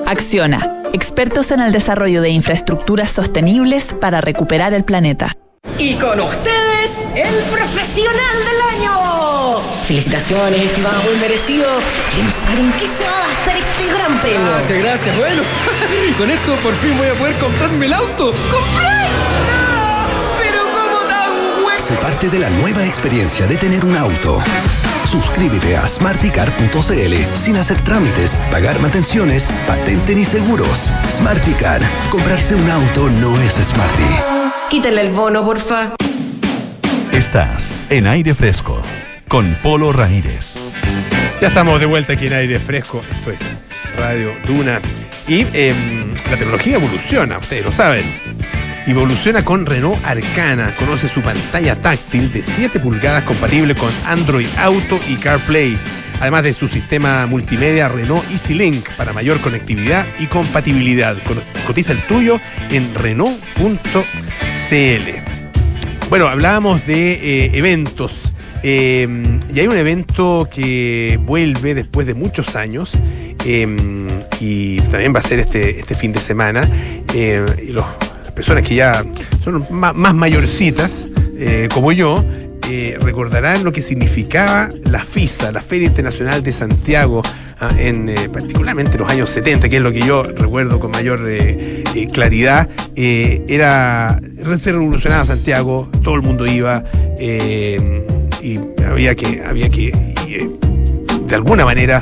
Acciona, 0.06 0.82
expertos 0.94 1.52
en 1.52 1.62
el 1.62 1.72
desarrollo 1.72 2.22
de 2.22 2.30
infraestructuras 2.30 3.10
sostenibles 3.10 3.94
para 4.00 4.22
recuperar 4.22 4.74
el 4.74 4.84
planeta. 4.84 5.36
Y 5.80 5.96
con 5.96 6.20
ustedes, 6.20 7.08
el 7.16 7.36
profesional 7.52 8.38
del 8.46 8.80
año. 8.80 9.33
Felicitaciones, 9.86 10.62
estimado, 10.62 10.96
muy 11.04 11.20
merecido. 11.20 11.68
Queremos 12.12 12.34
saber 12.34 12.60
en 12.60 12.72
qué 12.74 12.88
se 12.88 13.04
va 13.04 13.18
a 13.18 13.28
gastar 13.28 13.58
este 13.58 13.94
gran 13.94 14.20
premio. 14.22 14.46
Gracias, 14.46 14.80
gracias. 14.80 15.18
Bueno, 15.18 15.42
con 16.18 16.32
esto 16.32 16.56
por 16.64 16.74
fin 16.76 16.98
voy 16.98 17.08
a 17.08 17.14
poder 17.14 17.36
comprarme 17.36 17.86
el 17.88 17.94
auto. 17.94 18.34
¡Comprar! 18.50 19.10
¡No! 19.50 20.40
Pero 20.40 20.62
¿cómo 20.64 21.00
tan 21.08 21.64
bueno? 21.64 21.80
Se 21.80 21.96
parte 21.96 22.30
de 22.30 22.40
la 22.40 22.50
nueva 22.50 22.86
experiencia 22.86 23.46
de 23.46 23.58
tener 23.58 23.84
un 23.84 23.98
auto. 23.98 24.40
Suscríbete 25.12 25.76
a 25.76 25.88
smarticar.cl 25.88 27.36
sin 27.36 27.58
hacer 27.58 27.82
trámites, 27.82 28.38
pagar 28.50 28.80
mantenciones, 28.80 29.50
patente 29.68 30.16
ni 30.16 30.24
seguros. 30.24 30.92
Smarticar. 31.12 31.82
Comprarse 32.10 32.56
un 32.56 32.70
auto 32.70 33.10
no 33.10 33.40
es 33.42 33.56
smarty. 33.56 34.70
Quítale 34.70 35.02
el 35.02 35.10
bono, 35.12 35.44
porfa. 35.44 35.96
Estás 37.12 37.82
en 37.90 38.08
aire 38.08 38.34
fresco 38.34 38.82
con 39.34 39.58
Polo 39.64 39.92
Ramírez. 39.92 40.60
Ya 41.42 41.48
estamos 41.48 41.80
de 41.80 41.88
vuelta 41.88 42.14
aquí 42.14 42.28
en 42.28 42.34
aire 42.34 42.60
fresco. 42.60 43.04
Esto 43.12 43.32
es 43.32 43.40
Radio 43.98 44.32
Duna. 44.46 44.80
Y 45.28 45.44
eh, 45.54 45.74
la 46.30 46.38
tecnología 46.38 46.76
evoluciona, 46.76 47.40
ustedes 47.40 47.66
lo 47.66 47.72
saben. 47.72 48.04
Evoluciona 48.86 49.44
con 49.44 49.66
Renault 49.66 49.98
Arcana. 50.06 50.76
Conoce 50.76 51.08
su 51.08 51.22
pantalla 51.22 51.76
táctil 51.76 52.32
de 52.32 52.44
7 52.44 52.80
pulgadas 52.80 53.24
compatible 53.24 53.74
con 53.74 53.90
Android 54.06 54.46
Auto 54.60 55.00
y 55.10 55.16
CarPlay. 55.16 55.80
Además 56.22 56.44
de 56.44 56.54
su 56.54 56.68
sistema 56.68 57.26
multimedia 57.26 57.90
Renault 57.90 58.30
EasyLink 58.30 58.88
para 58.92 59.14
mayor 59.14 59.40
conectividad 59.40 60.06
y 60.20 60.28
compatibilidad. 60.28 61.18
Cotiza 61.66 61.94
el 61.94 62.06
tuyo 62.06 62.40
en 62.70 62.94
Renault.cl. 62.94 64.04
Bueno, 66.08 66.28
hablábamos 66.28 66.86
de 66.86 67.14
eh, 67.14 67.52
eventos. 67.56 68.33
Eh, 68.64 69.08
y 69.54 69.60
hay 69.60 69.68
un 69.68 69.78
evento 69.78 70.48
que 70.52 71.20
vuelve 71.22 71.76
después 71.76 72.08
de 72.08 72.14
muchos 72.14 72.56
años. 72.56 72.92
Eh, 73.46 73.68
y 74.40 74.78
también 74.78 75.14
va 75.14 75.20
a 75.20 75.24
ser 75.24 75.40
este, 75.40 75.80
este 75.80 75.96
fin 75.96 76.12
de 76.14 76.20
semana. 76.20 76.68
y 77.14 77.72
los 77.72 77.86
personas 78.34 78.68
que 78.68 78.76
ya 78.76 79.04
son 79.44 79.66
más, 79.70 80.14
mayorcitas, 80.14 81.08
eh, 81.38 81.70
como 81.74 81.92
yo, 81.92 82.24
eh, 82.70 82.98
recordarán 83.02 83.64
lo 83.64 83.72
que 83.72 83.82
significaba 83.82 84.70
la 84.86 85.04
FISA, 85.04 85.52
la 85.52 85.62
Feria 85.62 85.88
Internacional 85.88 86.42
de 86.44 86.52
Santiago, 86.52 87.22
ah, 87.60 87.70
en 87.78 88.10
eh, 88.10 88.30
particularmente 88.32 88.98
los 88.98 89.10
años 89.10 89.30
70, 89.30 89.70
que 89.70 89.78
es 89.78 89.82
lo 89.82 89.92
que 89.92 90.02
yo 90.02 90.24
recuerdo 90.24 90.80
con 90.80 90.92
mayor 90.92 91.22
claridad. 92.12 92.70
era 92.96 94.20
se 94.58 94.72
revolucionaba 94.72 95.26
Santiago, 95.26 95.90
todo 96.04 96.16
el 96.16 96.22
mundo 96.22 96.46
iba 96.46 96.84
y 98.44 98.60
había 98.86 99.16
que, 99.16 99.42
había 99.48 99.70
que 99.70 99.92
de 101.26 101.36
alguna 101.36 101.64
manera 101.64 102.00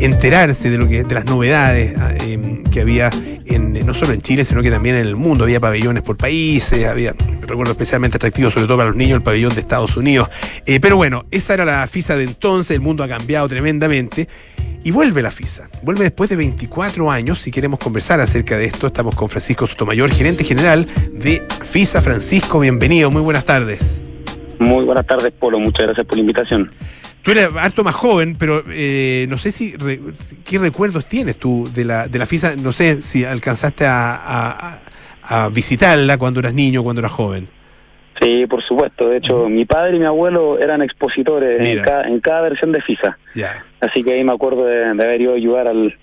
enterarse 0.00 0.68
de 0.68 0.78
lo 0.78 0.86
que 0.88 1.04
de 1.04 1.14
las 1.14 1.24
novedades 1.24 1.94
ah, 1.98 2.12
em, 2.26 2.62
que 2.64 2.80
había 2.80 3.10
en, 3.46 3.72
no 3.86 3.94
solo 3.94 4.12
en 4.12 4.20
Chile 4.20 4.44
sino 4.44 4.62
que 4.62 4.70
también 4.70 4.96
en 4.96 5.06
el 5.06 5.16
mundo 5.16 5.44
había 5.44 5.60
pabellones 5.60 6.02
por 6.02 6.16
países 6.16 6.86
había 6.86 7.14
recuerdo 7.40 7.72
especialmente 7.72 8.16
atractivo 8.16 8.50
sobre 8.50 8.66
todo 8.66 8.76
para 8.76 8.88
los 8.88 8.96
niños 8.96 9.16
el 9.16 9.22
pabellón 9.22 9.54
de 9.54 9.60
Estados 9.60 9.96
Unidos 9.96 10.28
eh, 10.66 10.80
pero 10.80 10.96
bueno 10.96 11.24
esa 11.30 11.54
era 11.54 11.64
la 11.64 11.86
FISA 11.86 12.16
de 12.16 12.24
entonces 12.24 12.74
el 12.74 12.80
mundo 12.80 13.02
ha 13.02 13.08
cambiado 13.08 13.48
tremendamente 13.48 14.28
y 14.84 14.90
vuelve 14.90 15.22
la 15.22 15.30
FISA. 15.30 15.68
Vuelve 15.84 16.02
después 16.02 16.28
de 16.28 16.34
24 16.34 17.08
años. 17.08 17.40
Si 17.40 17.52
queremos 17.52 17.78
conversar 17.78 18.20
acerca 18.20 18.58
de 18.58 18.64
esto, 18.64 18.88
estamos 18.88 19.14
con 19.14 19.28
Francisco 19.28 19.64
Sotomayor, 19.68 20.10
gerente 20.10 20.42
general 20.42 20.88
de 21.12 21.40
FISA. 21.70 22.02
Francisco, 22.02 22.58
bienvenido. 22.58 23.08
Muy 23.12 23.22
buenas 23.22 23.44
tardes. 23.44 24.01
Muy 24.62 24.84
buenas 24.84 25.06
tardes, 25.06 25.32
Polo. 25.32 25.58
Muchas 25.58 25.86
gracias 25.86 26.06
por 26.06 26.16
la 26.16 26.20
invitación. 26.20 26.70
Tú 27.22 27.32
eres 27.32 27.48
harto 27.56 27.84
más 27.84 27.94
joven, 27.94 28.36
pero 28.38 28.62
eh, 28.68 29.26
no 29.28 29.38
sé 29.38 29.50
si 29.50 29.74
qué 30.44 30.58
recuerdos 30.58 31.06
tienes 31.06 31.36
tú 31.36 31.68
de 31.72 31.84
la, 31.84 32.08
de 32.08 32.18
la 32.18 32.26
FISA. 32.26 32.56
No 32.56 32.72
sé 32.72 33.02
si 33.02 33.24
alcanzaste 33.24 33.84
a, 33.86 34.78
visitarla 35.52 36.18
cuando 36.18 36.40
eras 36.40 36.52
niño, 36.52 36.82
cuando 36.82 37.00
eras 37.00 37.12
joven. 37.12 37.48
Sí, 38.20 38.46
por 38.46 38.62
supuesto. 38.62 39.08
De 39.08 39.16
hecho, 39.16 39.48
mi 39.48 39.64
padre 39.64 39.96
y 39.96 40.00
mi 40.00 40.06
abuelo 40.06 40.58
eran 40.58 40.82
expositores 40.82 41.60
en 41.60 41.82
cada, 41.82 42.06
en 42.06 42.20
cada, 42.20 42.42
versión 42.42 42.70
de 42.72 42.82
FISA. 42.82 43.16
Así 43.80 44.04
que 44.04 44.12
ahí 44.12 44.24
me 44.24 44.32
acuerdo 44.32 44.66
de, 44.66 44.94
de 44.94 45.04
haber 45.04 45.20
ido 45.20 45.32
a 45.32 45.36
ayudar 45.36 45.68
al, 45.68 45.96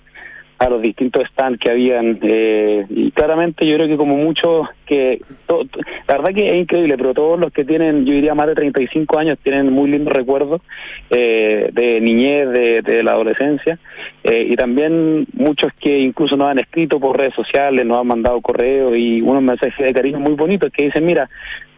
a 0.60 0.68
los 0.68 0.82
distintos 0.82 1.26
stands 1.28 1.58
que 1.58 1.70
habían 1.70 2.18
eh, 2.20 2.84
y 2.90 3.10
claramente 3.12 3.66
yo 3.66 3.76
creo 3.76 3.88
que 3.88 3.96
como 3.96 4.18
muchos 4.18 4.68
que 4.84 5.18
la 5.48 6.16
verdad 6.18 6.34
que 6.34 6.50
es 6.50 6.60
increíble 6.60 6.98
pero 6.98 7.14
todos 7.14 7.40
los 7.40 7.50
que 7.50 7.64
tienen 7.64 8.04
yo 8.04 8.12
diría 8.12 8.34
más 8.34 8.46
de 8.46 8.56
35 8.56 9.18
años 9.18 9.38
tienen 9.42 9.72
muy 9.72 9.90
lindos 9.90 10.12
recuerdos 10.12 10.60
eh, 11.08 11.70
de 11.72 12.00
niñez 12.02 12.50
de, 12.50 13.02
la 13.02 13.12
adolescencia 13.12 13.78
eh, 14.22 14.48
y 14.50 14.56
también 14.56 15.26
muchos 15.32 15.72
que 15.80 15.98
incluso 15.98 16.36
nos 16.36 16.48
han 16.48 16.58
escrito 16.58 17.00
por 17.00 17.18
redes 17.18 17.34
sociales 17.34 17.86
nos 17.86 17.98
han 17.98 18.08
mandado 18.08 18.38
correos 18.42 18.92
y 18.98 19.22
unos 19.22 19.42
mensajes 19.42 19.86
de 19.86 19.94
cariño 19.94 20.20
muy 20.20 20.34
bonitos 20.34 20.70
que 20.70 20.84
dicen 20.84 21.06
mira 21.06 21.30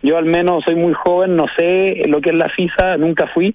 yo 0.03 0.19
al 0.19 0.25
menos 0.25 0.65
soy 0.65 0.75
muy 0.75 0.93
joven 0.93 1.37
no 1.37 1.47
sé 1.57 2.03
lo 2.09 2.21
que 2.21 2.31
es 2.31 2.37
la 2.37 2.49
FISA 2.49 2.97
nunca 2.97 3.29
fui 3.29 3.55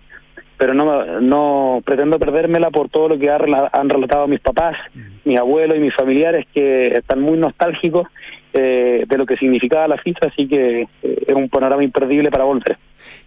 pero 0.57 0.73
no, 0.73 1.21
no 1.21 1.81
pretendo 1.85 2.19
perdérmela 2.19 2.71
por 2.71 2.89
todo 2.89 3.09
lo 3.09 3.19
que 3.19 3.29
han 3.29 3.89
relatado 3.89 4.27
mis 4.27 4.39
papás, 4.39 4.75
mis 5.23 5.39
abuelos 5.39 5.77
y 5.77 5.79
mis 5.79 5.95
familiares 5.95 6.45
que 6.53 6.87
están 6.87 7.21
muy 7.21 7.37
nostálgicos 7.37 8.07
eh, 8.53 9.05
de 9.07 9.17
lo 9.17 9.25
que 9.25 9.37
significaba 9.37 9.87
la 9.87 9.97
FISA, 9.97 10.29
así 10.31 10.47
que 10.47 10.81
eh, 10.81 10.87
es 11.27 11.35
un 11.35 11.47
panorama 11.47 11.83
imperdible 11.83 12.31
para 12.31 12.43
volver. 12.45 12.77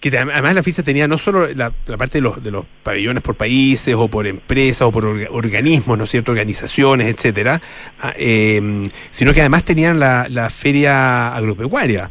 Que 0.00 0.08
además 0.08 0.54
la 0.54 0.62
FISA 0.62 0.82
tenía 0.82 1.06
no 1.06 1.18
solo 1.18 1.46
la, 1.54 1.70
parte 1.70 2.18
de 2.18 2.22
los, 2.22 2.42
de 2.42 2.50
los 2.50 2.66
pabellones 2.82 3.22
por 3.22 3.36
países 3.36 3.94
o 3.94 4.08
por 4.08 4.26
empresas 4.26 4.82
o 4.82 4.90
por 4.90 5.04
organismos, 5.06 5.96
¿no 5.96 6.04
es 6.04 6.14
organizaciones, 6.26 7.06
etcétera, 7.06 7.60
em, 8.16 8.88
sino 9.10 9.32
que 9.32 9.40
además 9.40 9.64
tenían 9.64 10.00
la, 10.00 10.26
la 10.28 10.50
feria 10.50 11.34
agropecuaria. 11.36 12.10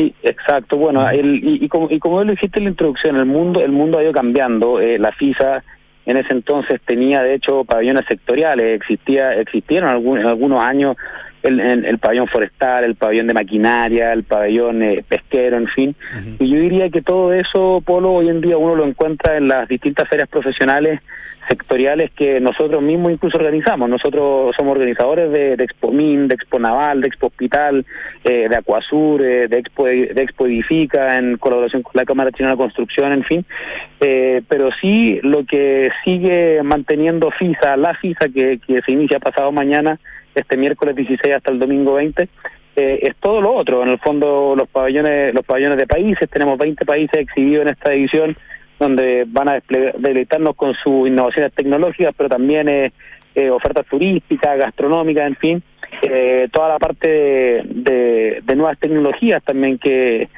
Sí, 0.00 0.14
exacto. 0.22 0.78
Bueno, 0.78 1.06
el, 1.10 1.40
y, 1.44 1.68
como, 1.68 1.90
y 1.90 1.98
como 1.98 2.24
lo 2.24 2.30
dijiste 2.30 2.58
en 2.58 2.64
la 2.64 2.70
introducción, 2.70 3.16
el 3.16 3.26
mundo, 3.26 3.60
el 3.60 3.70
mundo 3.70 3.98
ha 3.98 4.02
ido 4.02 4.12
cambiando. 4.12 4.80
Eh, 4.80 4.98
la 4.98 5.12
FISA 5.12 5.62
en 6.06 6.16
ese 6.16 6.32
entonces 6.32 6.80
tenía, 6.86 7.22
de 7.22 7.34
hecho, 7.34 7.64
pabellones 7.64 8.06
sectoriales. 8.08 8.80
Existía, 8.80 9.34
existieron 9.34 9.90
algunos, 9.90 10.24
algunos 10.24 10.62
años 10.62 10.96
el, 11.42 11.60
el, 11.60 11.98
pabellón 11.98 12.28
forestal, 12.28 12.84
el 12.84 12.94
pabellón 12.94 13.26
de 13.26 13.34
maquinaria, 13.34 14.12
el 14.12 14.24
pabellón 14.24 14.82
eh, 14.82 15.04
pesquero, 15.06 15.56
en 15.56 15.68
fin. 15.68 15.96
Y 16.38 16.50
yo 16.50 16.60
diría 16.60 16.90
que 16.90 17.02
todo 17.02 17.32
eso, 17.32 17.82
Polo, 17.84 18.12
hoy 18.12 18.28
en 18.28 18.40
día 18.40 18.58
uno 18.58 18.74
lo 18.74 18.86
encuentra 18.86 19.36
en 19.36 19.48
las 19.48 19.68
distintas 19.68 20.08
ferias 20.08 20.28
profesionales 20.28 21.00
sectoriales 21.48 22.12
que 22.12 22.38
nosotros 22.38 22.82
mismos 22.82 23.12
incluso 23.12 23.38
organizamos. 23.38 23.88
Nosotros 23.88 24.54
somos 24.56 24.72
organizadores 24.72 25.32
de, 25.32 25.56
de 25.56 25.64
Expo 25.64 25.90
Min, 25.90 26.28
de 26.28 26.34
Expo 26.34 26.58
Naval, 26.58 27.00
de 27.00 27.08
Expo 27.08 27.28
Hospital, 27.28 27.84
eh, 28.22 28.46
de 28.48 28.56
Acuasur, 28.56 29.22
eh, 29.22 29.48
de, 29.48 29.58
Expo, 29.58 29.86
de 29.86 30.22
Expo 30.22 30.46
Edifica, 30.46 31.16
en 31.16 31.38
colaboración 31.38 31.82
con 31.82 31.92
la 31.94 32.04
Cámara 32.04 32.30
China 32.32 32.50
de 32.50 32.56
Construcción, 32.56 33.12
en 33.12 33.24
fin. 33.24 33.44
pero 33.98 34.70
sí, 34.80 35.18
lo 35.22 35.44
que 35.44 35.90
sigue 36.04 36.62
manteniendo 36.62 37.30
FISA, 37.30 37.76
la 37.76 37.94
FISA 37.94 38.28
que, 38.32 38.60
que 38.64 38.80
se 38.82 38.92
inicia 38.92 39.18
pasado 39.18 39.50
mañana, 39.50 39.98
este 40.34 40.56
miércoles 40.56 40.96
16 40.96 41.34
hasta 41.34 41.52
el 41.52 41.58
domingo 41.58 41.94
20, 41.94 42.28
eh, 42.76 42.98
es 43.02 43.16
todo 43.16 43.40
lo 43.40 43.54
otro. 43.54 43.82
En 43.82 43.88
el 43.90 43.98
fondo, 43.98 44.54
los 44.56 44.68
pabellones, 44.68 45.34
los 45.34 45.44
pabellones 45.44 45.78
de 45.78 45.86
países, 45.86 46.28
tenemos 46.30 46.58
20 46.58 46.84
países 46.84 47.20
exhibidos 47.20 47.62
en 47.62 47.72
esta 47.72 47.92
edición, 47.92 48.36
donde 48.78 49.24
van 49.28 49.48
a 49.48 49.62
deleitarnos 49.98 50.56
con 50.56 50.74
sus 50.74 51.08
innovaciones 51.08 51.52
tecnológicas, 51.52 52.14
pero 52.16 52.28
también 52.28 52.68
eh, 52.68 52.92
eh, 53.34 53.50
ofertas 53.50 53.86
turísticas, 53.86 54.58
gastronómicas, 54.58 55.26
en 55.26 55.36
fin, 55.36 55.62
toda 56.52 56.68
la 56.68 56.78
parte 56.78 57.08
de, 57.08 58.40
de 58.42 58.56
nuevas 58.56 58.78
tecnologías 58.78 59.42
también 59.42 59.76
que 59.76 60.28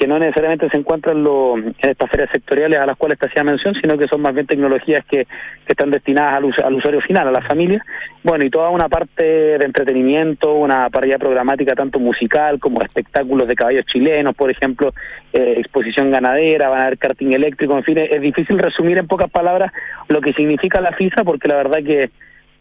que 0.00 0.06
no 0.06 0.18
necesariamente 0.18 0.66
se 0.70 0.78
encuentran 0.78 1.18
en 1.18 1.74
estas 1.78 2.08
ferias 2.08 2.30
sectoriales 2.32 2.80
a 2.80 2.86
las 2.86 2.96
cuales 2.96 3.18
te 3.18 3.26
hacía 3.26 3.44
mención, 3.44 3.74
sino 3.74 3.98
que 3.98 4.08
son 4.08 4.22
más 4.22 4.32
bien 4.32 4.46
tecnologías 4.46 5.04
que, 5.04 5.26
están 5.68 5.90
destinadas 5.92 6.42
al, 6.64 6.74
usuario 6.74 7.00
final, 7.02 7.28
a 7.28 7.30
la 7.30 7.42
familia. 7.42 7.84
Bueno, 8.24 8.44
y 8.44 8.50
toda 8.50 8.70
una 8.70 8.88
parte 8.88 9.22
de 9.24 9.64
entretenimiento, 9.64 10.52
una 10.54 10.90
parrilla 10.90 11.16
programática 11.16 11.74
tanto 11.74 12.00
musical 12.00 12.58
como 12.58 12.82
espectáculos 12.82 13.46
de 13.46 13.54
caballos 13.54 13.84
chilenos, 13.86 14.34
por 14.34 14.50
ejemplo, 14.50 14.92
eh, 15.32 15.56
exposición 15.58 16.10
ganadera, 16.10 16.70
van 16.70 16.80
a 16.80 16.82
haber 16.86 16.98
karting 16.98 17.34
eléctrico, 17.34 17.76
en 17.76 17.84
fin, 17.84 17.98
es, 17.98 18.20
difícil 18.20 18.58
resumir 18.58 18.98
en 18.98 19.06
pocas 19.06 19.30
palabras 19.30 19.70
lo 20.08 20.20
que 20.20 20.32
significa 20.32 20.80
la 20.80 20.92
FISA, 20.92 21.22
porque 21.22 21.46
la 21.46 21.56
verdad 21.56 21.84
que 21.84 22.10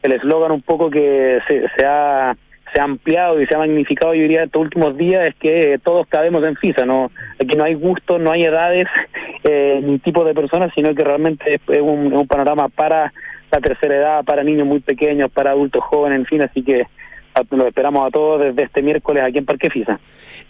el 0.04 0.12
eslogan 0.12 0.52
un 0.52 0.62
poco 0.62 0.92
que 0.92 1.40
se, 1.48 1.68
se 1.76 1.86
ha 1.86 2.36
se 2.74 2.82
ha 2.82 2.84
ampliado 2.84 3.42
y 3.42 3.48
se 3.48 3.56
ha 3.56 3.60
magnificado, 3.60 4.14
yo 4.14 4.22
diría, 4.22 4.44
estos 4.44 4.62
últimos 4.62 4.98
días, 4.98 5.28
es 5.28 5.36
que 5.36 5.80
todos 5.84 6.08
cabemos 6.08 6.44
en 6.44 6.56
FISA. 6.56 6.86
No, 6.86 7.12
aquí 7.42 7.56
no 7.56 7.64
hay 7.64 7.74
gustos, 7.74 8.20
no 8.20 8.32
hay 8.32 8.46
edades, 8.46 8.88
eh, 9.44 9.80
ni 9.84 10.00
tipo 10.00 10.24
de 10.24 10.34
personas, 10.34 10.72
sino 10.76 10.94
que 10.94 11.04
realmente 11.04 11.56
es, 11.56 11.82
un, 11.82 12.14
un 12.14 12.28
panorama 12.28 12.70
para 12.70 13.14
la 13.52 13.60
tercera 13.60 13.96
edad, 13.96 14.24
para 14.26 14.44
niños 14.44 14.68
muy 14.68 14.80
pequeños, 14.80 15.32
para 15.32 15.52
adultos 15.52 15.84
jóvenes, 15.84 16.20
en 16.20 16.26
fin, 16.26 16.42
así 16.44 16.64
que 16.64 16.86
lo 17.52 17.68
esperamos 17.68 18.06
a 18.06 18.12
todos 18.12 18.42
desde 18.42 18.64
este 18.64 18.82
miércoles 18.82 19.24
aquí 19.24 19.38
en 19.38 19.46
Parque 19.46 19.70
FISA. 19.70 20.00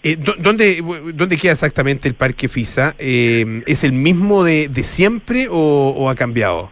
Eh, 0.03 0.17
¿dónde, 0.39 0.81
¿Dónde 1.13 1.37
queda 1.37 1.51
exactamente 1.51 2.07
el 2.07 2.15
Parque 2.15 2.47
FISA? 2.47 2.95
Eh, 2.97 3.63
¿Es 3.67 3.83
el 3.83 3.93
mismo 3.93 4.43
de, 4.43 4.67
de 4.67 4.83
siempre 4.83 5.47
o, 5.49 5.93
o, 5.95 6.09
ha 6.09 6.15
cambiado? 6.15 6.71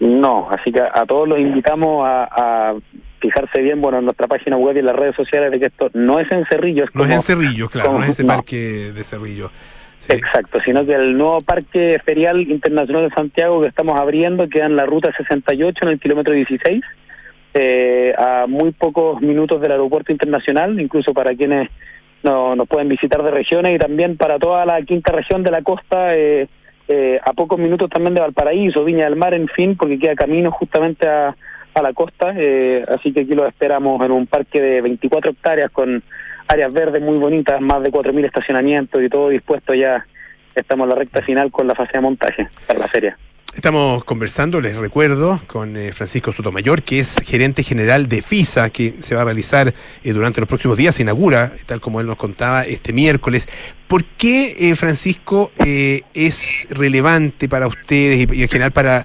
No, 0.00 0.48
así 0.50 0.72
que 0.72 0.80
a 0.80 1.04
todos 1.06 1.28
los 1.28 1.38
invitamos 1.38 2.06
a, 2.06 2.24
a, 2.24 2.74
fijarse 3.24 3.62
bien 3.62 3.80
bueno 3.80 3.98
en 3.98 4.04
nuestra 4.04 4.26
página 4.26 4.58
web 4.58 4.76
y 4.76 4.80
en 4.80 4.86
las 4.86 4.96
redes 4.96 5.16
sociales 5.16 5.50
de 5.50 5.58
que 5.58 5.66
esto 5.66 5.90
no 5.94 6.20
es 6.20 6.30
en 6.30 6.44
Cerrillo. 6.44 6.84
Es 6.84 6.94
no 6.94 7.04
es 7.04 7.10
en 7.10 7.20
Cerrillo, 7.22 7.70
claro, 7.70 7.88
como, 7.88 8.00
no 8.00 8.04
es 8.04 8.10
ese 8.10 8.24
no. 8.24 8.34
parque 8.34 8.92
de 8.94 9.02
Cerrillo. 9.04 9.50
Sí. 9.98 10.12
Exacto, 10.12 10.58
sino 10.62 10.84
que 10.84 10.94
el 10.94 11.16
nuevo 11.16 11.40
Parque 11.40 11.98
Ferial 12.04 12.42
Internacional 12.42 13.08
de 13.08 13.14
Santiago 13.14 13.62
que 13.62 13.68
estamos 13.68 13.98
abriendo 13.98 14.46
queda 14.50 14.66
en 14.66 14.76
la 14.76 14.84
ruta 14.84 15.10
68 15.16 15.78
en 15.82 15.88
el 15.88 15.98
kilómetro 15.98 16.34
16 16.34 16.82
eh, 17.54 18.12
a 18.18 18.46
muy 18.46 18.72
pocos 18.72 19.22
minutos 19.22 19.62
del 19.62 19.72
aeropuerto 19.72 20.12
internacional, 20.12 20.78
incluso 20.78 21.14
para 21.14 21.34
quienes 21.34 21.70
no, 22.22 22.54
nos 22.54 22.68
pueden 22.68 22.88
visitar 22.88 23.22
de 23.22 23.30
regiones 23.30 23.76
y 23.76 23.78
también 23.78 24.18
para 24.18 24.38
toda 24.38 24.66
la 24.66 24.82
quinta 24.82 25.12
región 25.12 25.42
de 25.42 25.50
la 25.50 25.62
costa, 25.62 26.14
eh, 26.16 26.48
eh, 26.88 27.18
a 27.24 27.32
pocos 27.32 27.58
minutos 27.58 27.88
también 27.88 28.14
de 28.14 28.20
Valparaíso, 28.20 28.84
Viña 28.84 29.04
del 29.04 29.16
Mar, 29.16 29.32
en 29.32 29.48
fin, 29.48 29.76
porque 29.76 29.98
queda 29.98 30.14
camino 30.14 30.50
justamente 30.50 31.08
a, 31.08 31.34
a 31.74 31.82
la 31.82 31.92
costa, 31.92 32.32
eh, 32.36 32.84
así 32.88 33.12
que 33.12 33.22
aquí 33.22 33.34
lo 33.34 33.46
esperamos 33.46 34.00
en 34.04 34.12
un 34.12 34.26
parque 34.26 34.60
de 34.60 34.80
24 34.80 35.32
hectáreas 35.32 35.70
con 35.70 36.02
áreas 36.46 36.72
verdes 36.72 37.02
muy 37.02 37.18
bonitas, 37.18 37.60
más 37.60 37.82
de 37.82 37.90
4.000 37.90 38.26
estacionamientos 38.26 39.02
y 39.02 39.08
todo 39.08 39.28
dispuesto 39.28 39.74
ya. 39.74 40.06
Estamos 40.54 40.84
en 40.84 40.90
la 40.90 40.94
recta 40.94 41.20
final 41.22 41.50
con 41.50 41.66
la 41.66 41.74
fase 41.74 41.92
de 41.94 42.00
montaje 42.00 42.48
para 42.66 42.78
la 42.78 42.86
feria. 42.86 43.18
Estamos 43.56 44.04
conversando, 44.04 44.60
les 44.60 44.76
recuerdo, 44.76 45.40
con 45.46 45.76
eh, 45.76 45.92
Francisco 45.92 46.32
Sotomayor, 46.32 46.82
que 46.82 46.98
es 46.98 47.16
gerente 47.24 47.62
general 47.62 48.08
de 48.08 48.20
FISA, 48.20 48.70
que 48.70 48.96
se 49.00 49.14
va 49.14 49.22
a 49.22 49.24
realizar 49.24 49.72
eh, 50.02 50.12
durante 50.12 50.40
los 50.40 50.48
próximos 50.48 50.76
días, 50.76 50.94
se 50.94 51.02
inaugura, 51.02 51.52
tal 51.66 51.80
como 51.80 52.00
él 52.00 52.06
nos 52.06 52.16
contaba, 52.16 52.62
este 52.64 52.92
miércoles. 52.92 53.48
¿Por 53.88 54.04
qué, 54.04 54.74
Francisco, 54.76 55.52
es 55.56 56.66
relevante 56.70 57.48
para 57.48 57.68
ustedes 57.68 58.26
y, 58.32 58.42
en 58.42 58.48
general 58.48 58.72
para, 58.72 59.04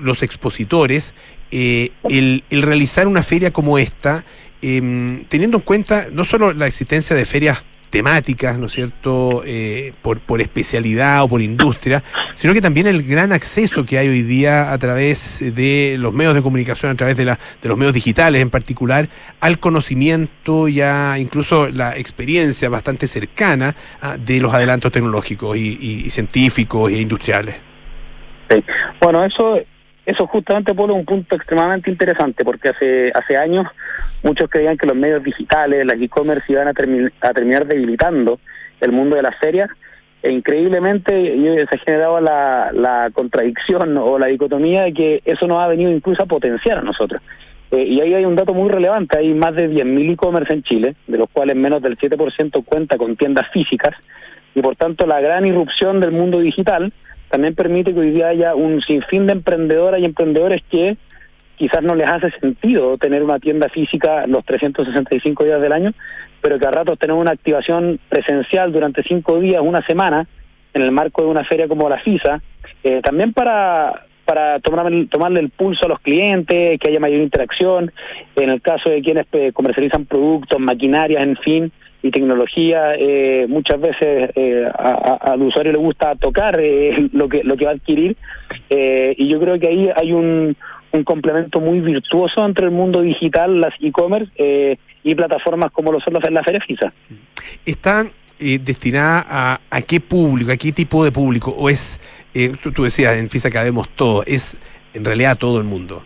los 0.00 0.22
expositores 0.22 1.14
el, 1.54 2.42
el, 2.50 2.62
realizar 2.62 3.06
una 3.06 3.22
feria 3.22 3.52
como 3.52 3.78
esta, 3.78 4.24
em, 4.62 5.24
teniendo 5.26 5.58
en 5.58 5.62
cuenta 5.62 6.06
no 6.10 6.24
solo 6.24 6.52
la 6.52 6.66
existencia 6.66 7.14
de 7.14 7.24
ferias 7.24 7.64
temáticas, 7.94 8.58
¿no 8.58 8.66
es 8.66 8.72
cierto?, 8.72 9.44
eh, 9.46 9.92
por, 10.02 10.18
por 10.18 10.40
especialidad 10.40 11.22
o 11.22 11.28
por 11.28 11.40
industria, 11.40 12.02
sino 12.34 12.52
que 12.52 12.60
también 12.60 12.88
el 12.88 13.04
gran 13.04 13.32
acceso 13.32 13.86
que 13.86 13.98
hay 13.98 14.08
hoy 14.08 14.22
día 14.22 14.72
a 14.72 14.78
través 14.78 15.38
de 15.54 15.94
los 15.96 16.12
medios 16.12 16.34
de 16.34 16.42
comunicación, 16.42 16.90
a 16.90 16.96
través 16.96 17.16
de, 17.16 17.24
la, 17.24 17.38
de 17.62 17.68
los 17.68 17.78
medios 17.78 17.94
digitales 17.94 18.42
en 18.42 18.50
particular, 18.50 19.08
al 19.38 19.60
conocimiento 19.60 20.66
ya 20.66 21.16
incluso 21.20 21.68
la 21.68 21.96
experiencia 21.96 22.68
bastante 22.68 23.06
cercana 23.06 23.76
ah, 24.02 24.16
de 24.18 24.40
los 24.40 24.52
adelantos 24.52 24.90
tecnológicos 24.90 25.56
y, 25.56 25.78
y, 25.80 26.06
y 26.06 26.10
científicos 26.10 26.90
e 26.90 27.00
industriales. 27.00 27.60
Sí. 28.50 28.56
Bueno, 29.00 29.24
eso 29.24 29.60
eso 30.06 30.26
justamente 30.26 30.74
pone 30.74 30.92
un 30.92 31.04
punto 31.04 31.36
extremadamente 31.36 31.90
interesante, 31.90 32.44
porque 32.44 32.70
hace 32.70 33.10
hace 33.14 33.36
años 33.36 33.66
muchos 34.22 34.50
creían 34.50 34.76
que 34.76 34.86
los 34.86 34.96
medios 34.96 35.22
digitales, 35.22 35.86
las 35.86 36.00
e-commerce 36.00 36.52
iban 36.52 36.68
a, 36.68 36.72
termi 36.72 37.08
a 37.20 37.32
terminar 37.32 37.66
debilitando 37.66 38.38
el 38.80 38.92
mundo 38.92 39.16
de 39.16 39.22
las 39.22 39.38
ferias, 39.38 39.70
e 40.22 40.30
increíblemente 40.32 41.10
se 41.12 41.76
ha 41.76 41.78
generado 41.78 42.20
la, 42.20 42.70
la 42.72 43.10
contradicción 43.12 43.96
o 43.98 44.18
la 44.18 44.26
dicotomía 44.26 44.82
de 44.82 44.94
que 44.94 45.22
eso 45.24 45.46
nos 45.46 45.62
ha 45.62 45.68
venido 45.68 45.90
incluso 45.90 46.22
a 46.22 46.26
potenciar 46.26 46.78
a 46.78 46.82
nosotros. 46.82 47.20
Eh, 47.70 47.82
y 47.82 48.00
ahí 48.00 48.14
hay 48.14 48.24
un 48.24 48.36
dato 48.36 48.54
muy 48.54 48.70
relevante, 48.70 49.18
hay 49.18 49.34
más 49.34 49.54
de 49.54 49.68
10.000 49.68 50.12
e-commerce 50.12 50.52
en 50.52 50.62
Chile, 50.62 50.94
de 51.06 51.18
los 51.18 51.28
cuales 51.30 51.56
menos 51.56 51.82
del 51.82 51.98
7% 51.98 52.64
cuenta 52.64 52.96
con 52.96 53.16
tiendas 53.16 53.50
físicas, 53.52 53.94
y 54.54 54.62
por 54.62 54.76
tanto 54.76 55.06
la 55.06 55.20
gran 55.20 55.44
irrupción 55.46 56.00
del 56.00 56.12
mundo 56.12 56.38
digital 56.38 56.92
también 57.34 57.56
permite 57.56 57.92
que 57.92 57.98
hoy 57.98 58.12
día 58.12 58.28
haya 58.28 58.54
un 58.54 58.80
sinfín 58.82 59.26
de 59.26 59.32
emprendedoras 59.32 60.00
y 60.00 60.04
emprendedores 60.04 60.62
que 60.70 60.96
quizás 61.56 61.82
no 61.82 61.96
les 61.96 62.06
hace 62.06 62.30
sentido 62.38 62.96
tener 62.96 63.24
una 63.24 63.40
tienda 63.40 63.68
física 63.70 64.24
los 64.28 64.44
365 64.44 65.42
días 65.42 65.60
del 65.60 65.72
año, 65.72 65.92
pero 66.40 66.60
que 66.60 66.66
a 66.68 66.70
ratos 66.70 66.96
tenemos 66.96 67.20
una 67.20 67.32
activación 67.32 67.98
presencial 68.08 68.70
durante 68.70 69.02
cinco 69.02 69.40
días, 69.40 69.60
una 69.64 69.84
semana, 69.84 70.28
en 70.74 70.82
el 70.82 70.92
marco 70.92 71.22
de 71.24 71.28
una 71.28 71.42
feria 71.42 71.66
como 71.66 71.88
la 71.88 71.98
FISA, 71.98 72.40
eh, 72.84 73.00
también 73.02 73.32
para 73.32 74.04
para 74.24 74.60
tomar, 74.60 74.86
tomarle 75.10 75.40
el 75.40 75.50
pulso 75.50 75.86
a 75.86 75.88
los 75.88 75.98
clientes, 75.98 76.78
que 76.78 76.88
haya 76.88 77.00
mayor 77.00 77.20
interacción, 77.20 77.92
en 78.36 78.48
el 78.48 78.62
caso 78.62 78.90
de 78.90 79.02
quienes 79.02 79.26
eh, 79.32 79.50
comercializan 79.52 80.04
productos, 80.04 80.60
maquinarias, 80.60 81.22
en 81.22 81.36
fin, 81.38 81.72
y 82.04 82.10
tecnología, 82.10 82.94
eh, 82.98 83.46
muchas 83.48 83.80
veces 83.80 84.30
eh, 84.36 84.68
a, 84.78 85.20
al 85.22 85.40
usuario 85.40 85.72
le 85.72 85.78
gusta 85.78 86.14
tocar 86.16 86.60
eh, 86.60 87.08
lo 87.12 87.30
que 87.30 87.42
lo 87.42 87.56
que 87.56 87.64
va 87.64 87.70
a 87.70 87.74
adquirir 87.74 88.14
eh, 88.68 89.14
y 89.16 89.26
yo 89.26 89.40
creo 89.40 89.58
que 89.58 89.68
ahí 89.68 89.88
hay 89.96 90.12
un, 90.12 90.54
un 90.92 91.04
complemento 91.04 91.60
muy 91.60 91.80
virtuoso 91.80 92.44
entre 92.44 92.66
el 92.66 92.72
mundo 92.72 93.00
digital, 93.00 93.58
las 93.58 93.72
e-commerce 93.80 94.30
eh, 94.36 94.76
y 95.02 95.14
plataformas 95.14 95.72
como 95.72 95.92
lo 95.92 96.00
son 96.00 96.12
las, 96.12 96.30
la 96.30 96.42
Feria 96.42 96.60
FISA. 96.60 96.92
¿Están 97.64 98.10
destinadas 98.38 99.24
a, 99.26 99.60
a 99.70 99.80
qué 99.80 99.98
público, 99.98 100.52
a 100.52 100.58
qué 100.58 100.72
tipo 100.72 101.04
de 101.04 101.10
público? 101.10 101.54
¿O 101.56 101.70
es, 101.70 101.98
tú, 102.62 102.70
tú 102.70 102.84
decías, 102.84 103.14
en 103.14 103.30
FISA 103.30 103.48
cabemos 103.48 103.88
todo, 103.88 104.24
es 104.26 104.60
en 104.92 105.06
realidad 105.06 105.38
todo 105.38 105.56
el 105.56 105.64
mundo? 105.64 106.02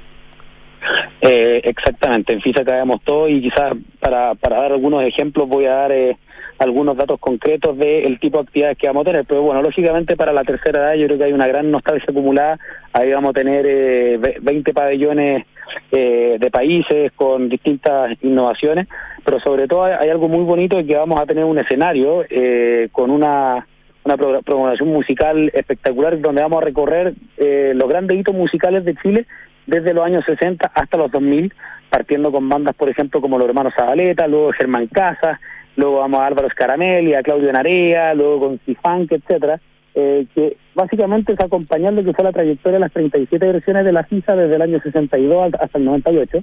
Eh, 1.21 1.61
exactamente, 1.65 2.33
en 2.33 2.41
FISA 2.41 2.65
caemos 2.65 3.03
todo 3.05 3.29
y 3.29 3.41
quizás 3.43 3.75
para, 4.01 4.35
para 4.35 4.57
dar 4.57 4.73
algunos 4.73 5.03
ejemplos 5.03 5.49
voy 5.49 5.67
a 5.67 5.75
dar 5.75 5.93
eh, 5.93 6.17
algunos 6.59 6.97
datos 6.97 7.21
concretos 7.21 7.77
del 7.79 8.19
tipo 8.19 8.39
de 8.39 8.43
actividades 8.45 8.79
que 8.79 8.87
vamos 8.87 9.03
a 9.03 9.11
tener. 9.11 9.25
Pero 9.25 9.43
bueno, 9.43 9.63
lógicamente 9.63 10.17
para 10.17 10.33
la 10.33 10.45
tercera 10.45 10.83
edad 10.83 10.95
yo 10.95 11.07
creo 11.07 11.19
que 11.19 11.25
hay 11.25 11.33
una 11.33 11.47
gran 11.47 11.71
nostalgia 11.71 12.07
acumulada. 12.09 12.59
Ahí 12.93 13.13
vamos 13.13 13.31
a 13.31 13.35
tener 13.35 13.65
eh, 13.67 14.19
20 14.41 14.73
pabellones 14.73 15.45
eh, 15.93 16.37
de 16.39 16.51
países 16.51 17.13
con 17.13 17.49
distintas 17.49 18.13
innovaciones, 18.23 18.89
pero 19.25 19.39
sobre 19.41 19.69
todo 19.69 19.85
hay 19.85 20.09
algo 20.09 20.29
muy 20.29 20.45
bonito 20.45 20.85
que 20.85 20.97
vamos 20.97 21.21
a 21.21 21.27
tener 21.27 21.45
un 21.45 21.59
escenario 21.59 22.25
eh, 22.29 22.89
con 22.93 23.11
una 23.11 23.67
una 24.05 24.17
programación 24.17 24.89
musical 24.89 25.51
espectacular 25.53 26.19
donde 26.21 26.41
vamos 26.41 26.63
a 26.63 26.65
recorrer 26.65 27.13
eh, 27.37 27.73
los 27.75 27.89
grandes 27.91 28.19
hitos 28.19 28.35
musicales 28.35 28.83
de 28.85 28.95
Chile 28.97 29.27
desde 29.69 29.93
los 29.93 30.05
años 30.05 30.25
60 30.25 30.73
hasta 30.75 30.97
los 30.97 31.13
2000, 31.13 31.53
partiendo 31.91 32.33
con 32.33 32.49
bandas, 32.49 32.75
por 32.75 32.89
ejemplo, 32.89 33.21
como 33.21 33.39
los 33.39 33.47
hermanos 33.47 33.75
Zabaleta, 33.77 34.27
luego 34.27 34.51
Germán 34.53 34.87
Casas, 34.87 35.39
luego 35.77 35.99
vamos 35.99 36.21
a 36.21 36.27
Álvaro 36.27 36.49
Scaramelli, 36.49 37.15
a 37.15 37.23
Claudio 37.23 37.53
Narea, 37.53 38.15
luego 38.15 38.41
con 38.41 38.61
Cifunk, 38.65 39.13
etcétera, 39.13 39.61
eh, 39.95 40.27
que 40.35 40.57
básicamente 40.75 41.35
es 41.35 41.41
acompañar 41.41 41.93
lo 41.93 42.03
que 42.03 42.15
fue 42.15 42.25
la 42.25 42.33
trayectoria 42.33 42.77
de 42.77 42.81
las 42.81 42.93
37 42.93 43.47
versiones 43.47 43.85
de 43.85 43.93
la 43.93 44.05
FISA 44.05 44.35
desde 44.37 44.57
el 44.57 44.63
año 44.63 44.81
62 44.81 45.53
hasta 45.61 45.79
el 45.79 45.85
98. 45.85 46.43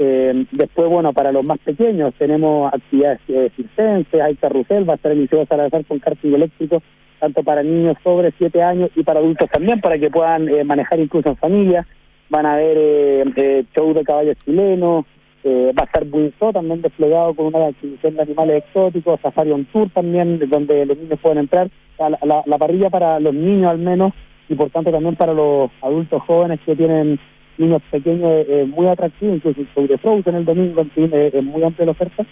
Eh, 0.00 0.46
después, 0.50 0.88
bueno, 0.88 1.12
para 1.12 1.30
los 1.30 1.44
más 1.44 1.58
pequeños 1.60 2.14
tenemos 2.18 2.72
actividades 2.74 3.20
eh, 3.28 3.50
circenses, 3.54 4.20
hay 4.20 4.34
carrusel, 4.34 4.88
va 4.88 4.94
a 4.94 4.96
estar 4.96 5.12
el 5.12 5.20
Liceo 5.20 5.46
Salazar 5.46 5.84
con 5.84 6.00
karting 6.00 6.34
eléctrico, 6.34 6.82
tanto 7.20 7.44
para 7.44 7.62
niños 7.62 7.96
sobre 8.02 8.32
7 8.36 8.60
años 8.60 8.90
y 8.96 9.04
para 9.04 9.20
adultos 9.20 9.48
también, 9.50 9.80
para 9.80 9.98
que 9.98 10.10
puedan 10.10 10.48
eh, 10.48 10.64
manejar 10.64 10.98
incluso 10.98 11.28
en 11.28 11.36
familia 11.36 11.86
van 12.30 12.46
a 12.46 12.56
ver 12.56 12.78
eh, 12.80 13.24
eh, 13.36 13.64
show 13.76 13.92
de 13.92 14.04
caballos 14.04 14.36
chilenos, 14.44 15.04
eh, 15.42 15.72
va 15.78 15.82
a 15.82 15.86
estar 15.86 16.04
Buinzo 16.04 16.52
también 16.52 16.82
desplegado 16.82 17.34
con 17.34 17.46
una 17.46 17.68
exhibición 17.68 18.14
de 18.14 18.22
animales 18.22 18.64
exóticos, 18.64 19.20
Safari 19.20 19.50
on 19.50 19.64
Tour 19.66 19.90
también, 19.90 20.38
donde 20.48 20.86
los 20.86 20.98
niños 20.98 21.18
pueden 21.20 21.38
entrar, 21.38 21.70
la, 21.98 22.10
la, 22.22 22.42
la, 22.44 22.58
parrilla 22.58 22.90
para 22.90 23.18
los 23.20 23.34
niños 23.34 23.70
al 23.70 23.78
menos, 23.78 24.12
y 24.48 24.54
por 24.54 24.70
tanto 24.70 24.90
también 24.90 25.16
para 25.16 25.32
los 25.32 25.70
adultos 25.82 26.22
jóvenes 26.22 26.60
que 26.64 26.76
tienen 26.76 27.18
niños 27.58 27.82
pequeños 27.90 28.44
eh, 28.48 28.66
muy 28.68 28.86
atractivos, 28.86 29.36
incluso 29.36 29.62
sobre 29.74 29.98
Frozen 29.98 30.34
el 30.34 30.44
domingo, 30.44 30.82
en 30.82 30.90
fin, 30.90 31.10
es 31.12 31.44
muy 31.44 31.62
amplia 31.62 31.86
la 31.86 31.92
oferta 31.92 32.24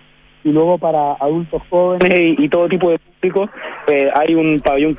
y 0.45 0.51
luego 0.51 0.79
para 0.79 1.13
adultos 1.15 1.63
jóvenes 1.69 2.39
y, 2.39 2.49
todo 2.49 2.69
tipo 2.69 2.91
de 2.91 2.99
público 2.99 3.51
eh, 3.89 4.11
hay 4.15 4.35
un 4.35 4.61
pabellón 4.61 4.97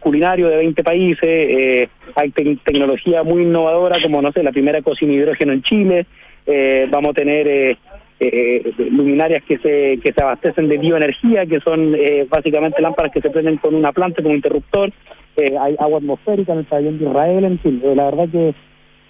culinario 0.00 0.48
de 0.48 0.56
20 0.56 0.84
países, 0.84 1.24
eh, 1.24 1.88
hay 2.14 2.30
te 2.30 2.56
tecnología 2.64 3.22
muy 3.22 3.42
innovadora 3.42 4.00
como, 4.00 4.22
no 4.22 4.32
sé, 4.32 4.42
la 4.42 4.52
primera 4.52 4.80
cocina 4.82 5.12
hidrógeno 5.12 5.52
en 5.52 5.62
Chile, 5.62 6.06
eh, 6.46 6.86
vamos 6.90 7.10
a 7.10 7.14
tener 7.14 7.76
luminarias 8.90 9.44
que 9.44 9.58
se, 9.58 10.00
que 10.02 10.12
se 10.12 10.22
abastecen 10.22 10.68
de 10.68 10.78
bioenergía, 10.78 11.46
que 11.46 11.60
son 11.60 11.96
básicamente 12.28 12.82
lámparas 12.82 13.12
que 13.12 13.20
se 13.20 13.30
prenden 13.30 13.58
con 13.58 13.74
una 13.74 13.92
planta, 13.92 14.22
con 14.22 14.32
un 14.32 14.36
interruptor, 14.36 14.90
hay 15.36 15.76
agua 15.78 15.98
atmosférica 15.98 16.52
en 16.52 16.58
el 16.60 16.64
pabellón 16.64 16.98
de 16.98 17.04
Israel, 17.04 17.44
en 17.44 17.58
fin, 17.60 17.80
la 17.94 18.06
verdad 18.06 18.28
que 18.30 18.54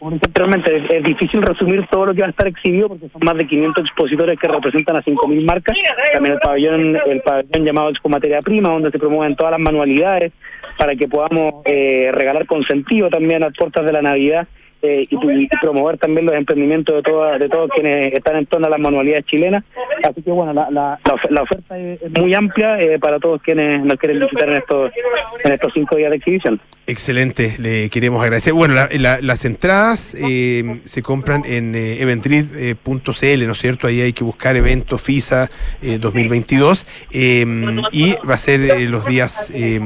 anteriormente, 0.00 0.76
es, 0.76 0.90
es 0.90 1.02
difícil 1.04 1.42
resumir 1.42 1.86
todo 1.90 2.06
lo 2.06 2.14
que 2.14 2.20
va 2.20 2.28
a 2.28 2.30
estar 2.30 2.46
exhibido 2.46 2.88
porque 2.88 3.08
son 3.08 3.20
más 3.24 3.36
de 3.36 3.46
500 3.46 3.84
expositores 3.84 4.38
que 4.38 4.48
representan 4.48 4.96
a 4.96 5.02
5.000 5.02 5.44
marcas. 5.44 5.76
También 6.12 6.34
el 6.34 6.40
pabellón, 6.40 6.96
el 7.06 7.20
pabellón 7.20 7.64
llamado 7.64 7.90
Expo 7.90 8.08
Materia 8.08 8.40
Prima, 8.42 8.70
donde 8.70 8.90
se 8.90 8.98
promueven 8.98 9.36
todas 9.36 9.52
las 9.52 9.60
manualidades 9.60 10.32
para 10.78 10.94
que 10.94 11.08
podamos 11.08 11.62
eh, 11.64 12.10
regalar 12.12 12.46
consentido 12.46 13.08
también 13.10 13.42
a 13.42 13.48
las 13.48 13.56
puertas 13.56 13.84
de 13.84 13.92
la 13.92 14.02
Navidad 14.02 14.46
eh, 14.82 15.04
y, 15.08 15.14
y 15.16 15.48
promover 15.60 15.98
también 15.98 16.26
los 16.26 16.34
emprendimientos 16.34 16.96
de, 16.96 17.02
todas 17.02 17.38
de 17.40 17.48
todos 17.48 17.70
quienes 17.74 18.12
están 18.12 18.36
en 18.36 18.46
torno 18.46 18.66
a 18.66 18.70
las 18.70 18.80
manualidades 18.80 19.24
chilenas. 19.26 19.64
Así 20.08 20.22
que 20.22 20.30
bueno, 20.30 20.52
la, 20.52 20.70
la, 20.70 20.98
la, 21.04 21.12
of- 21.14 21.30
la 21.30 21.42
oferta 21.42 21.78
es, 21.78 21.98
muy 22.18 22.32
amplia 22.34 22.78
eh, 22.80 22.98
para 22.98 23.18
todos 23.18 23.42
quienes 23.42 23.82
nos 23.84 23.96
quieren 23.96 24.20
visitar 24.20 24.48
en 24.48 24.56
estos, 24.56 24.92
en 25.44 25.52
estos 25.52 25.72
cinco 25.74 25.96
días 25.96 26.10
de 26.10 26.16
exhibición. 26.16 26.60
Excelente, 26.86 27.56
le 27.58 27.90
queremos 27.90 28.22
agradecer. 28.22 28.52
Bueno, 28.52 28.74
la- 28.74 28.88
la- 28.92 29.20
las 29.20 29.44
entradas 29.44 30.16
eh, 30.18 30.80
se 30.84 31.02
compran 31.02 31.42
en 31.44 31.74
eh, 31.74 32.00
eventrid.cl, 32.00 33.46
¿no 33.46 33.52
es 33.52 33.58
cierto? 33.58 33.86
Ahí 33.86 34.00
hay 34.00 34.12
que 34.12 34.24
buscar 34.24 34.56
evento 34.56 34.96
FISA 34.98 35.50
eh, 35.82 35.98
2022 35.98 36.86
eh, 37.12 37.44
y 37.92 38.14
va 38.28 38.34
a 38.34 38.38
ser 38.38 38.60
eh, 38.62 38.88
los 38.88 39.04
días 39.06 39.50
eh, 39.54 39.80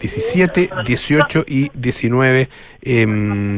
17, 0.00 0.70
18 0.86 1.44
y 1.48 1.70
19 1.74 2.48
eh, 2.82 3.06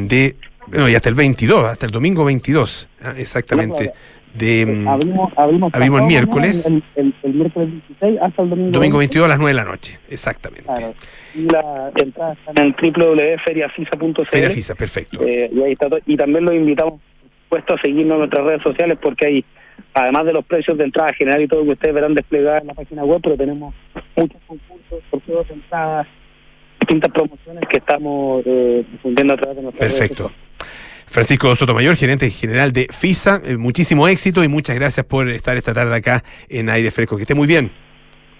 de... 0.07 0.35
Bueno, 0.67 0.89
y 0.89 0.95
hasta 0.95 1.09
el 1.09 1.15
22, 1.15 1.65
hasta 1.65 1.85
el 1.85 1.91
domingo 1.91 2.25
22, 2.25 2.87
ah, 3.03 3.13
exactamente. 3.17 3.91
De, 4.33 4.65
mm, 4.67 4.87
Abrimos, 4.87 5.33
abrimos, 5.35 5.73
abrimos 5.73 6.01
el 6.01 6.07
miércoles. 6.07 6.65
El, 6.67 6.83
el- 6.95 7.13
el 7.23 7.33
miércoles 7.33 7.69
16 7.87 8.19
hasta 8.21 8.41
el 8.43 8.49
domingo. 8.49 8.71
domingo 8.71 8.97
20. 8.99 9.13
22 9.19 9.25
a 9.25 9.27
las 9.29 9.37
9 9.39 9.49
de 9.51 9.55
la 9.55 9.65
noche, 9.65 9.99
exactamente. 10.09 10.65
Claro. 10.65 10.93
Y 11.33 11.41
la 11.41 11.91
entrada 11.95 12.33
está 12.33 12.61
en 12.61 12.75
www.feriafisa.cl. 12.79 14.25
Feria 14.25 14.49
FISA, 14.49 14.75
perfecto. 14.75 15.21
Eh, 15.25 15.49
y 15.53 15.61
ahí 15.63 15.71
está 15.71 15.89
todo. 15.89 15.99
Y 16.05 16.15
también 16.17 16.45
los 16.45 16.53
invitamos, 16.53 16.99
por 17.49 17.61
supuesto, 17.61 17.75
a 17.75 17.81
seguirnos 17.81 18.13
en 18.13 18.19
nuestras 18.19 18.45
redes 18.45 18.61
sociales 18.61 18.97
porque 19.01 19.27
hay, 19.27 19.45
además 19.93 20.25
de 20.25 20.33
los 20.33 20.45
precios 20.45 20.77
de 20.77 20.83
entrada 20.83 21.13
general 21.13 21.41
y 21.41 21.47
todo 21.47 21.63
que 21.63 21.71
ustedes 21.71 21.95
verán 21.95 22.13
desplegado 22.13 22.57
en 22.61 22.67
la 22.67 22.73
página 22.73 23.03
web, 23.05 23.19
pero 23.23 23.37
tenemos 23.37 23.73
muchos 24.15 24.41
concursos, 24.45 24.99
sorteos 25.09 25.47
de 25.47 25.53
entradas, 25.55 26.07
distintas 26.81 27.11
promociones 27.11 27.63
que 27.69 27.77
estamos 27.77 28.43
eh, 28.45 28.85
difundiendo 28.91 29.33
a 29.33 29.37
través 29.37 29.57
de 29.57 29.63
nuestras 29.63 29.81
redes 29.91 29.99
Perfecto. 29.99 30.31
Francisco 31.07 31.55
Sotomayor, 31.55 31.95
gerente 31.95 32.29
general 32.29 32.71
de 32.73 32.87
FISA, 32.91 33.41
eh, 33.43 33.57
muchísimo 33.57 34.07
éxito 34.07 34.43
y 34.43 34.47
muchas 34.47 34.75
gracias 34.75 35.05
por 35.05 35.29
estar 35.29 35.57
esta 35.57 35.73
tarde 35.73 35.95
acá 35.95 36.23
en 36.49 36.69
Aire 36.69 36.91
Fresco. 36.91 37.15
Que 37.15 37.23
esté 37.23 37.33
muy 37.33 37.47
bien. 37.47 37.71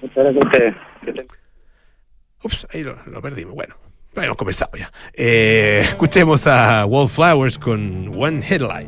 Muchas 0.01 0.17
gracias 0.17 0.43
a 0.43 0.47
ustedes. 0.47 0.75
Ups, 2.43 2.67
ahí 2.71 2.83
lo, 2.83 2.95
lo 3.07 3.21
perdimos. 3.21 3.55
Bueno, 3.55 3.75
lo 4.13 4.19
habíamos 4.19 4.37
conversado 4.37 4.77
ya. 4.77 4.91
Eh, 5.13 5.81
escuchemos 5.83 6.45
a 6.45 6.85
Wallflowers 6.85 7.57
con 7.57 8.13
One 8.15 8.43
Headline. 8.47 8.87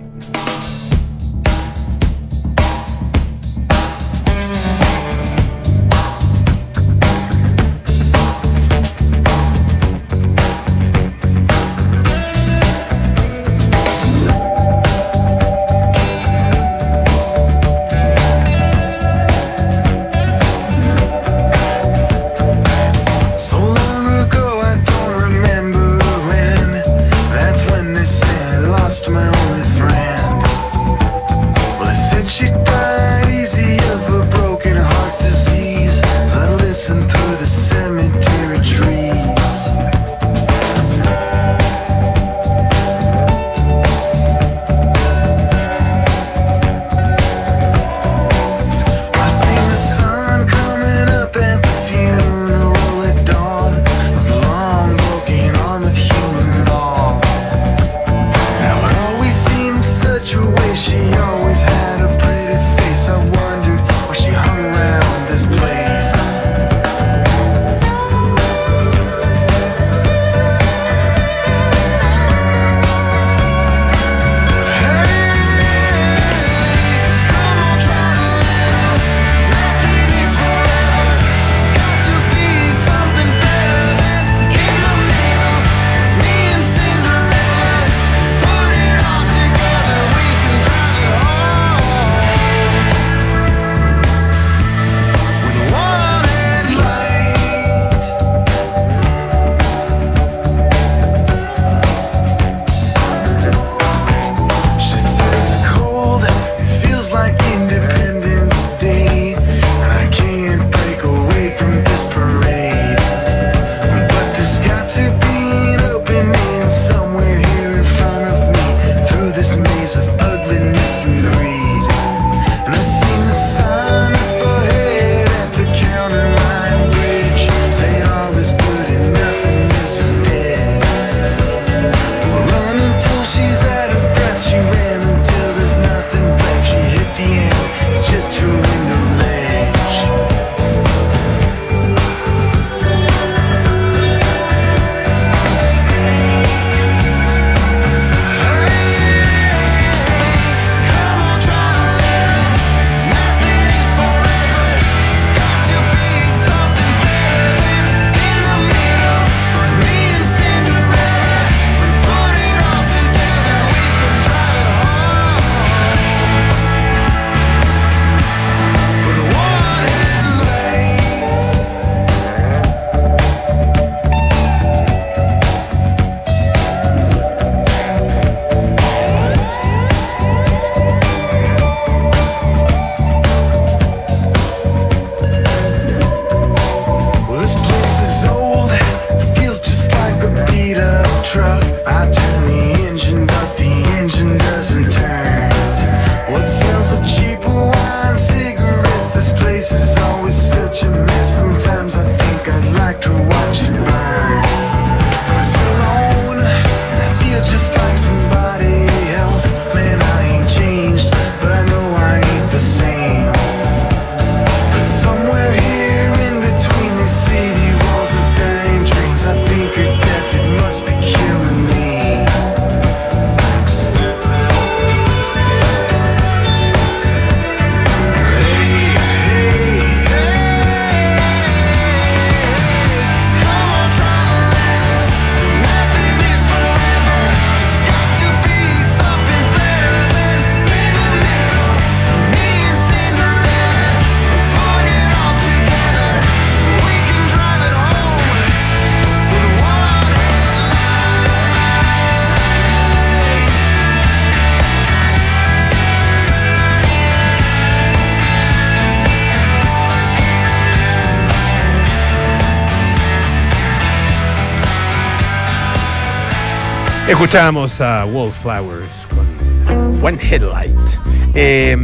Escuchamos 267.20 267.82
a 267.82 268.06
Wallflowers 268.06 268.88
con 269.10 270.02
One 270.02 270.18
Headlight. 270.22 270.98
Eh, 271.36 271.76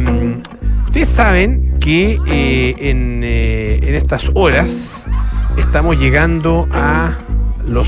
ustedes 0.86 1.10
saben 1.10 1.78
que 1.78 2.18
eh, 2.26 2.74
en, 2.78 3.20
eh, 3.22 3.78
en 3.82 3.94
estas 3.96 4.30
horas 4.32 5.04
estamos 5.58 5.98
llegando 5.98 6.66
a 6.72 7.18
los 7.66 7.86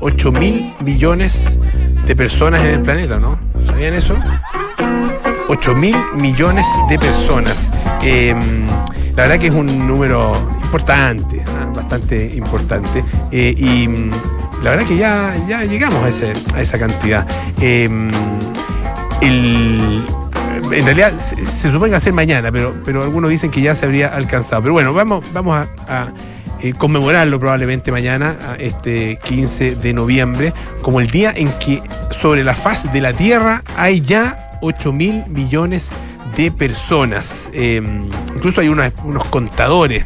8 0.00 0.32
mil 0.32 0.74
millones 0.80 1.58
de 2.04 2.14
personas 2.14 2.60
en 2.60 2.72
el 2.72 2.82
planeta, 2.82 3.18
¿no? 3.18 3.40
¿Sabían 3.64 3.94
eso? 3.94 4.14
8 5.48 5.74
mil 5.76 5.96
millones 6.14 6.66
de 6.90 6.98
personas. 6.98 7.70
Eh, 8.02 8.34
la 9.16 9.22
verdad 9.22 9.38
que 9.38 9.46
es 9.46 9.54
un 9.54 9.88
número 9.88 10.34
importante, 10.62 11.42
¿ah? 11.46 11.72
bastante 11.74 12.36
importante. 12.36 13.02
Eh, 13.32 13.54
y 13.56 13.88
la 14.66 14.72
verdad 14.72 14.86
que 14.86 14.96
ya, 14.96 15.34
ya 15.48 15.64
llegamos 15.64 16.04
a, 16.04 16.08
ese- 16.08 16.32
a 16.54 16.60
esa 16.60 16.78
cantidad. 16.78 17.26
El- 19.20 20.04
en 20.72 20.84
realidad 20.84 21.12
se, 21.12 21.70
supone 21.70 21.86
que 21.86 21.90
va 21.92 21.96
a 21.98 22.00
ser 22.00 22.12
mañana, 22.12 22.50
pero, 22.50 22.74
pero 22.84 23.02
algunos 23.02 23.30
dicen 23.30 23.50
que 23.50 23.60
ya 23.60 23.74
se 23.74 23.86
habría 23.86 24.08
alcanzado. 24.08 24.62
Pero 24.62 24.72
bueno, 24.74 24.92
vamos, 24.92 25.24
vamos 25.32 25.66
a, 25.88 26.08
eh, 26.60 26.72
conmemorarlo 26.76 27.38
probablemente 27.38 27.92
mañana, 27.92 28.36
este 28.58 29.18
15 29.22 29.76
de 29.76 29.92
noviembre, 29.92 30.52
como 30.82 31.00
el 31.00 31.10
día 31.10 31.32
en 31.36 31.50
que 31.58 31.82
sobre 32.20 32.42
la 32.42 32.54
faz 32.54 32.92
de 32.92 33.00
la 33.00 33.12
Tierra 33.12 33.62
hay 33.76 34.00
ya 34.00 34.58
8 34.62 34.92
mil 34.92 35.24
millones 35.28 35.90
de 36.36 36.50
personas. 36.50 37.50
Eh, 37.52 37.80
incluso 38.34 38.60
hay 38.60 38.68
unos, 38.68 38.92
unos 39.04 39.24
contadores 39.26 40.04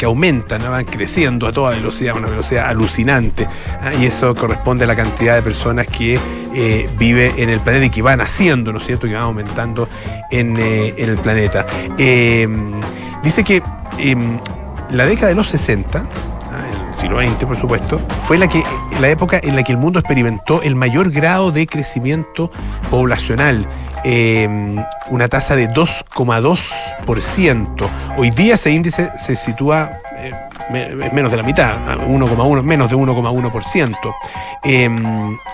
que 0.00 0.06
aumentan, 0.06 0.62
van 0.62 0.86
creciendo 0.86 1.46
a 1.46 1.52
toda 1.52 1.72
velocidad, 1.72 2.16
una 2.16 2.28
velocidad 2.28 2.70
alucinante. 2.70 3.46
¿ah? 3.82 3.92
Y 3.92 4.06
eso 4.06 4.34
corresponde 4.34 4.84
a 4.84 4.86
la 4.86 4.96
cantidad 4.96 5.34
de 5.34 5.42
personas 5.42 5.86
que 5.86 6.18
eh, 6.54 6.88
vive 6.98 7.34
en 7.36 7.50
el 7.50 7.60
planeta 7.60 7.84
y 7.84 7.90
que 7.90 8.00
van 8.00 8.22
haciendo, 8.22 8.72
¿no 8.72 8.78
es 8.78 8.86
cierto?, 8.86 9.06
que 9.06 9.12
van 9.12 9.24
aumentando 9.24 9.90
en, 10.30 10.56
eh, 10.58 10.94
el 10.96 11.18
planeta. 11.18 11.66
Eh, 11.98 12.48
dice 13.22 13.44
que 13.44 13.62
eh, 13.98 14.16
la 14.90 15.04
década 15.04 15.28
de 15.28 15.34
los 15.34 15.50
60, 15.50 15.98
ah, 15.98 16.88
el 16.88 16.94
siglo 16.94 17.20
XX, 17.20 17.44
por 17.44 17.58
supuesto, 17.58 17.98
fue 18.22 18.38
la, 18.38 18.48
que, 18.48 18.64
la 19.02 19.10
época 19.10 19.38
en 19.42 19.54
la 19.54 19.62
que 19.64 19.72
el 19.72 19.78
mundo 19.78 19.98
experimentó 19.98 20.62
el 20.62 20.76
mayor 20.76 21.10
grado 21.10 21.52
de 21.52 21.66
crecimiento 21.66 22.50
poblacional. 22.90 23.68
Eh, 24.04 24.48
una 25.10 25.28
tasa 25.28 25.56
de 25.56 25.68
2,2%. 25.68 27.88
Hoy 28.16 28.30
día 28.30 28.54
ese 28.54 28.70
índice 28.70 29.10
se 29.16 29.36
sitúa 29.36 30.00
eh, 30.16 30.32
menos 31.12 31.30
de 31.30 31.36
la 31.36 31.42
mitad, 31.42 31.72
a 31.88 31.96
1,1, 31.96 32.62
menos 32.62 32.90
de 32.90 32.96
1,1%. 32.96 34.14
Eh, 34.62 34.88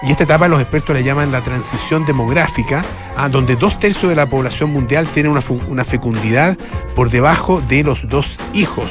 y 0.03 0.11
esta 0.11 0.25
etapa 0.25 0.49
los 0.49 0.61
expertos 0.61 0.95
le 0.95 1.05
llaman 1.05 1.33
la 1.33 1.41
transición 1.41 2.05
demográfica, 2.05 2.85
ah, 3.17 3.29
donde 3.29 3.57
dos 3.57 3.79
tercios 3.79 4.11
de 4.11 4.17
la 4.17 4.27
población 4.27 4.73
mundial 4.73 5.07
tiene 5.07 5.29
una, 5.29 5.43
una 5.69 5.85
fecundidad 5.85 6.57
por 6.95 7.11
debajo 7.11 7.63
de 7.69 7.83
los 7.83 8.09
dos 8.09 8.39
hijos. 8.53 8.89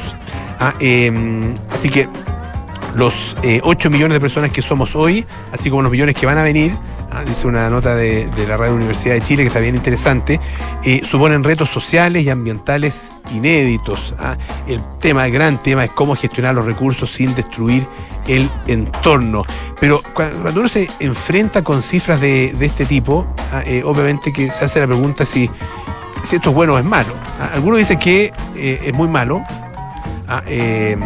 Ah, 0.58 0.74
eh, 0.80 1.12
así 1.72 1.90
que 1.90 2.08
los 2.96 3.36
eh, 3.42 3.60
8 3.62 3.90
millones 3.90 4.14
de 4.16 4.20
personas 4.20 4.50
que 4.50 4.62
somos 4.62 4.96
hoy, 4.96 5.24
así 5.52 5.70
como 5.70 5.82
los 5.82 5.92
millones 5.92 6.14
que 6.14 6.26
van 6.26 6.38
a 6.38 6.42
venir, 6.42 6.72
ah, 7.12 7.22
dice 7.24 7.46
una 7.46 7.68
nota 7.70 7.94
de, 7.94 8.28
la 8.48 8.56
Radio 8.56 8.74
Universidad 8.74 9.14
de 9.14 9.20
Chile 9.20 9.42
que 9.42 9.48
está 9.48 9.60
bien 9.60 9.74
interesante, 9.74 10.40
eh, 10.84 11.02
suponen 11.08 11.44
retos 11.44 11.68
sociales 11.70 12.24
y 12.24 12.30
ambientales 12.30 13.12
inéditos. 13.32 14.14
ah. 14.18 14.36
El 14.66 14.80
tema, 14.98 15.26
el 15.26 15.32
gran 15.32 15.62
tema 15.62 15.84
es 15.84 15.90
cómo 15.92 16.16
gestionar 16.16 16.54
los 16.54 16.64
recursos 16.64 17.10
sin 17.10 17.34
destruir 17.34 17.84
el 18.26 18.50
entorno. 18.66 19.44
Pero 19.78 20.02
cua- 20.14 20.32
cuando 20.42 20.60
uno 20.60 20.68
se 20.68 20.88
enfrenta 20.98 21.62
con 21.62 21.82
cifras 21.82 22.20
de, 22.20 22.56
este 22.60 22.86
tipo, 22.86 23.26
ah, 23.52 23.62
eh, 23.66 23.82
obviamente 23.84 24.32
que 24.32 24.50
se 24.50 24.64
hace 24.64 24.80
la 24.80 24.86
pregunta 24.86 25.24
si, 25.26 25.50
si 26.24 26.36
esto 26.36 26.48
es 26.50 26.54
bueno 26.56 26.74
o 26.74 26.78
es 26.78 26.84
malo. 26.84 27.12
Algunos 27.52 27.78
dicen 27.78 27.98
que 27.98 28.32
eh, 28.56 28.80
es 28.84 28.94
muy 28.94 29.06
malo, 29.08 29.44
eh, 30.46 30.96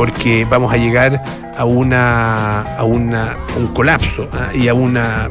porque 0.00 0.46
vamos 0.48 0.72
a 0.72 0.78
llegar 0.78 1.22
a 1.58 1.66
una 1.66 2.62
a 2.62 2.84
un 2.84 3.12
colapso 3.74 4.30
ah, 4.32 4.48
y 4.54 4.66
a 4.66 4.72
una 4.72 5.28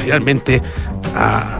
finalmente 0.00 0.62
a, 1.16 1.58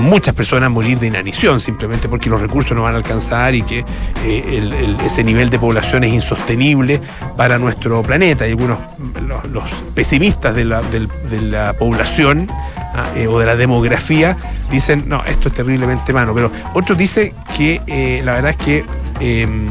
muchas 0.00 0.34
personas 0.34 0.72
morir 0.72 0.98
de 0.98 1.06
inanición 1.06 1.60
simplemente 1.60 2.08
porque 2.08 2.28
los 2.28 2.40
recursos 2.40 2.76
no 2.76 2.82
van 2.82 2.94
a 2.94 2.96
alcanzar 2.96 3.54
y 3.54 3.62
que 3.62 3.84
eh, 4.24 4.96
ese 5.06 5.22
nivel 5.22 5.50
de 5.50 5.60
población 5.60 6.02
es 6.02 6.12
insostenible 6.12 7.00
para 7.36 7.58
nuestro 7.60 8.02
planeta. 8.02 8.44
Y 8.48 8.50
algunos 8.50 8.78
los, 9.48 9.64
pesimistas 9.94 10.56
de 10.56 10.64
la, 10.64 10.82
del- 10.82 11.08
de 11.30 11.40
la 11.40 11.74
población 11.74 12.48
ah, 12.92 13.06
eh, 13.14 13.28
o 13.28 13.38
de 13.38 13.46
la 13.46 13.54
demografía 13.54 14.36
dicen 14.68 15.04
no 15.06 15.22
esto 15.24 15.48
es 15.48 15.54
terriblemente 15.54 16.12
malo. 16.12 16.34
Pero 16.34 16.50
otros 16.74 16.98
dicen 16.98 17.32
que 17.56 17.80
eh, 17.86 18.20
la 18.24 18.32
verdad 18.32 18.50
es 18.50 18.56
que 18.56 18.84
em, 19.20 19.68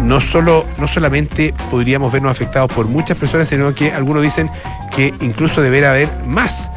no 0.00 0.20
solo 0.20 0.64
no 0.78 0.88
solamente 0.88 1.54
podríamos 1.70 2.12
vernos 2.12 2.32
afectados 2.32 2.72
por 2.72 2.86
muchas 2.86 3.16
personas, 3.16 3.48
sino 3.48 3.74
que 3.74 3.92
algunos 3.92 4.22
dicen 4.22 4.50
que 4.94 5.14
incluso 5.20 5.60
deberá 5.60 5.90
haber 5.90 6.08
más 6.26 6.70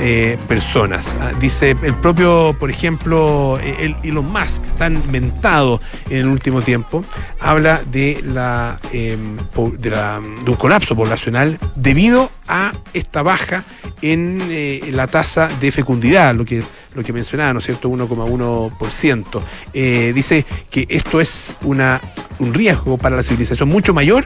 eh, 0.00 0.38
personas. 0.48 1.16
Ah, 1.20 1.32
dice 1.40 1.76
el 1.82 1.94
propio, 1.94 2.56
por 2.58 2.70
ejemplo, 2.70 3.58
eh, 3.60 3.76
el 3.80 3.96
Elon 4.02 4.30
Musk, 4.30 4.62
tan 4.78 5.02
mentado 5.10 5.80
en 6.10 6.18
el 6.18 6.26
último 6.28 6.62
tiempo, 6.62 7.04
habla 7.40 7.82
de 7.86 8.20
la, 8.24 8.78
la- 8.92 10.20
de 10.20 10.50
un 10.50 10.56
colapso 10.56 10.94
poblacional 10.94 11.58
debido 11.76 12.30
a 12.48 12.72
esta 12.92 13.22
baja 13.22 13.64
en 14.02 14.38
eh, 14.50 14.80
la 14.92 15.06
tasa 15.06 15.48
de 15.60 15.72
fecundidad, 15.72 16.34
lo 16.34 16.44
que, 16.44 16.62
lo 16.94 17.02
que 17.02 17.12
mencionaba, 17.12 17.52
¿no 17.52 17.58
es 17.58 17.64
cierto? 17.66 17.88
1,1%. 17.88 19.40
Eh, 19.72 20.12
dice 20.14 20.44
que 20.70 20.86
esto 20.88 21.20
es 21.20 21.56
una, 21.64 22.00
un 22.38 22.54
riesgo 22.54 22.98
para 22.98 23.16
la 23.16 23.22
civilización 23.22 23.68
mucho 23.68 23.94
mayor 23.94 24.24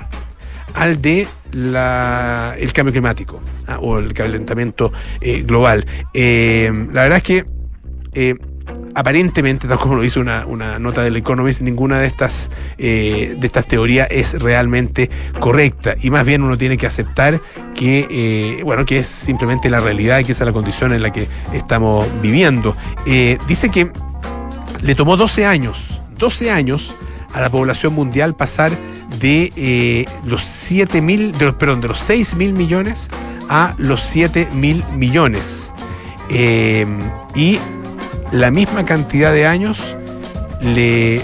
al 0.75 1.01
de 1.01 1.27
la, 1.53 2.55
el 2.59 2.73
cambio 2.73 2.93
climático 2.93 3.41
ah, 3.67 3.79
o 3.81 3.99
el 3.99 4.13
calentamiento 4.13 4.93
eh, 5.21 5.43
global. 5.43 5.87
Eh, 6.15 6.71
la 6.93 7.03
verdad 7.03 7.19
es 7.19 7.25
que 7.25 7.47
eh, 8.13 8.35
aparentemente, 8.95 9.69
tal 9.69 9.79
como 9.79 9.95
lo 9.95 10.03
dice 10.03 10.21
una, 10.21 10.47
una 10.47 10.79
nota 10.79 11.03
del 11.03 11.17
Economist, 11.17 11.63
ninguna 11.63 12.01
de 12.01 12.07
estas, 12.07 12.51
eh, 12.77 13.37
de 13.39 13.47
estas 13.47 13.67
teorías 13.67 14.09
es 14.11 14.41
realmente 14.41 15.11
correcta. 15.41 15.95
Y 16.01 16.11
más 16.11 16.27
bien 16.27 16.43
uno 16.43 16.57
tiene 16.57 16.77
que 16.77 16.87
aceptar 16.87 17.41
que, 17.75 18.61
bueno, 18.65 18.85
que 18.85 18.99
es 18.99 19.07
simplemente 19.07 19.71
la 19.71 19.81
realidad 19.81 20.19
y 20.19 20.25
que 20.25 20.33
esa 20.33 20.45
es 20.45 20.47
la 20.47 20.53
condición 20.53 20.93
en 20.93 21.03
la 21.03 21.13
que 21.13 21.29
estamos 21.53 22.07
viviendo. 22.21 22.77
Dice 23.47 23.71
que 23.71 23.91
le 24.83 24.95
tomó 24.95 25.17
12 25.17 25.47
años, 25.47 25.79
12 26.19 26.51
años 26.51 26.93
a 27.35 27.41
la 27.41 27.51
población 27.51 27.95
mundial 27.95 28.35
pasar 28.35 28.72
de 29.20 29.53
eh, 29.57 30.05
los 30.24 30.43
7 30.43 31.01
mil, 31.03 31.33
de 31.33 31.47
los, 31.47 31.55
perdón, 31.55 31.81
de 31.81 31.89
los 31.89 31.99
6 32.01 32.35
mil 32.37 32.53
millones 32.53 33.09
a 33.49 33.74
los 33.79 34.03
7 34.03 34.49
mil 34.55 34.83
millones. 34.95 35.72
Eh, 36.31 36.87
y 37.35 37.59
la 38.33 38.51
misma 38.51 38.85
cantidad 38.85 39.33
de 39.33 39.47
años 39.47 39.79
le 40.61 41.22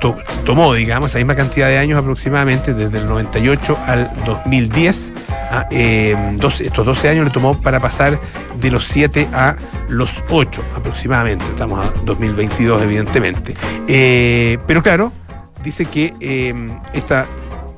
to- 0.00 0.16
tomó, 0.44 0.72
digamos, 0.72 1.10
esa 1.10 1.18
misma 1.18 1.34
cantidad 1.34 1.68
de 1.68 1.78
años 1.78 1.98
aproximadamente, 1.98 2.72
desde 2.72 2.98
el 2.98 3.06
98 3.06 3.76
al 3.86 4.10
2010. 4.24 5.12
a, 5.50 5.66
eh, 5.70 6.16
estos 6.60 6.86
12 6.86 7.08
años 7.08 7.24
le 7.26 7.30
tomó 7.32 7.60
para 7.60 7.78
pasar 7.78 8.18
de 8.60 8.70
los 8.70 8.84
7 8.86 9.28
a 9.32 9.54
los 9.88 10.10
8 10.30 10.62
aproximadamente. 10.74 11.44
Estamos 11.46 11.86
a 11.86 11.90
2022, 12.04 12.82
evidentemente. 12.82 13.54
Eh, 13.86 14.58
pero 14.66 14.82
claro, 14.82 15.12
dice 15.66 15.84
que 15.84 16.14
eh, 16.20 16.54
esta, 16.94 17.26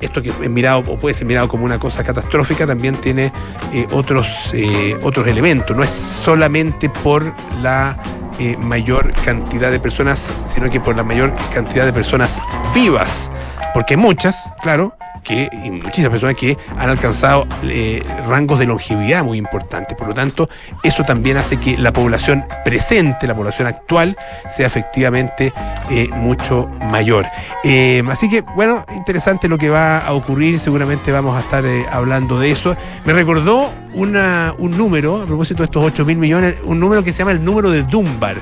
esto 0.00 0.20
que 0.22 0.28
es 0.28 0.50
mirado 0.50 0.80
o 0.80 0.98
puede 0.98 1.14
ser 1.14 1.26
mirado 1.26 1.48
como 1.48 1.64
una 1.64 1.78
cosa 1.78 2.04
catastrófica 2.04 2.66
también 2.66 2.94
tiene 2.94 3.32
eh, 3.72 3.86
otros, 3.92 4.50
eh, 4.52 4.94
otros 5.02 5.26
elementos. 5.26 5.74
No 5.74 5.82
es 5.82 5.90
solamente 5.90 6.90
por 6.90 7.24
la 7.62 7.96
eh, 8.38 8.58
mayor 8.58 9.12
cantidad 9.24 9.70
de 9.70 9.80
personas, 9.80 10.30
sino 10.44 10.68
que 10.68 10.80
por 10.80 10.96
la 10.96 11.02
mayor 11.02 11.34
cantidad 11.52 11.86
de 11.86 11.92
personas 11.94 12.38
vivas. 12.74 13.32
Porque 13.72 13.96
muchas, 13.96 14.44
claro, 14.60 14.94
que, 15.22 15.48
y 15.64 15.70
muchísimas 15.70 16.10
personas 16.10 16.36
que 16.36 16.56
han 16.76 16.90
alcanzado 16.90 17.46
eh, 17.64 18.02
rangos 18.26 18.58
de 18.58 18.66
longevidad 18.66 19.24
muy 19.24 19.38
importantes. 19.38 19.96
Por 19.96 20.08
lo 20.08 20.14
tanto, 20.14 20.48
eso 20.82 21.02
también 21.04 21.36
hace 21.36 21.58
que 21.58 21.76
la 21.76 21.92
población 21.92 22.44
presente, 22.64 23.26
la 23.26 23.34
población 23.34 23.68
actual, 23.68 24.16
sea 24.48 24.66
efectivamente 24.66 25.52
eh, 25.90 26.08
mucho 26.12 26.68
mayor. 26.90 27.26
Eh, 27.64 28.02
así 28.10 28.28
que, 28.28 28.40
bueno, 28.40 28.84
interesante 28.94 29.48
lo 29.48 29.58
que 29.58 29.70
va 29.70 29.98
a 29.98 30.12
ocurrir. 30.12 30.58
Seguramente 30.58 31.12
vamos 31.12 31.36
a 31.36 31.40
estar 31.40 31.64
hablando 31.90 32.38
de 32.38 32.50
eso. 32.50 32.76
Me 33.04 33.12
recordó 33.12 33.72
una, 33.94 34.54
un 34.58 34.76
número, 34.76 35.22
a 35.22 35.26
propósito 35.26 35.58
de 35.58 35.64
estos 35.66 35.82
8 35.84 36.04
mil 36.04 36.18
millones, 36.18 36.56
un 36.64 36.78
número 36.78 37.02
que 37.02 37.12
se 37.12 37.18
llama 37.20 37.32
el 37.32 37.44
número 37.44 37.70
de 37.70 37.82
Dunbar, 37.84 38.36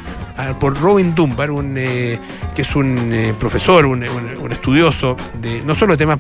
por 0.61 0.79
Robin 0.81 1.15
Dunbar, 1.15 1.51
un, 1.51 1.75
eh, 1.79 2.19
que 2.55 2.63
es 2.63 2.77
un 2.77 3.13
eh, 3.13 3.33
profesor, 3.39 3.87
un, 3.87 4.05
un- 4.07 4.53
estudioso 4.53 5.17
de 5.35 5.63
no 5.63 5.75
solo 5.75 5.95
de 5.95 5.99
temas, 5.99 6.19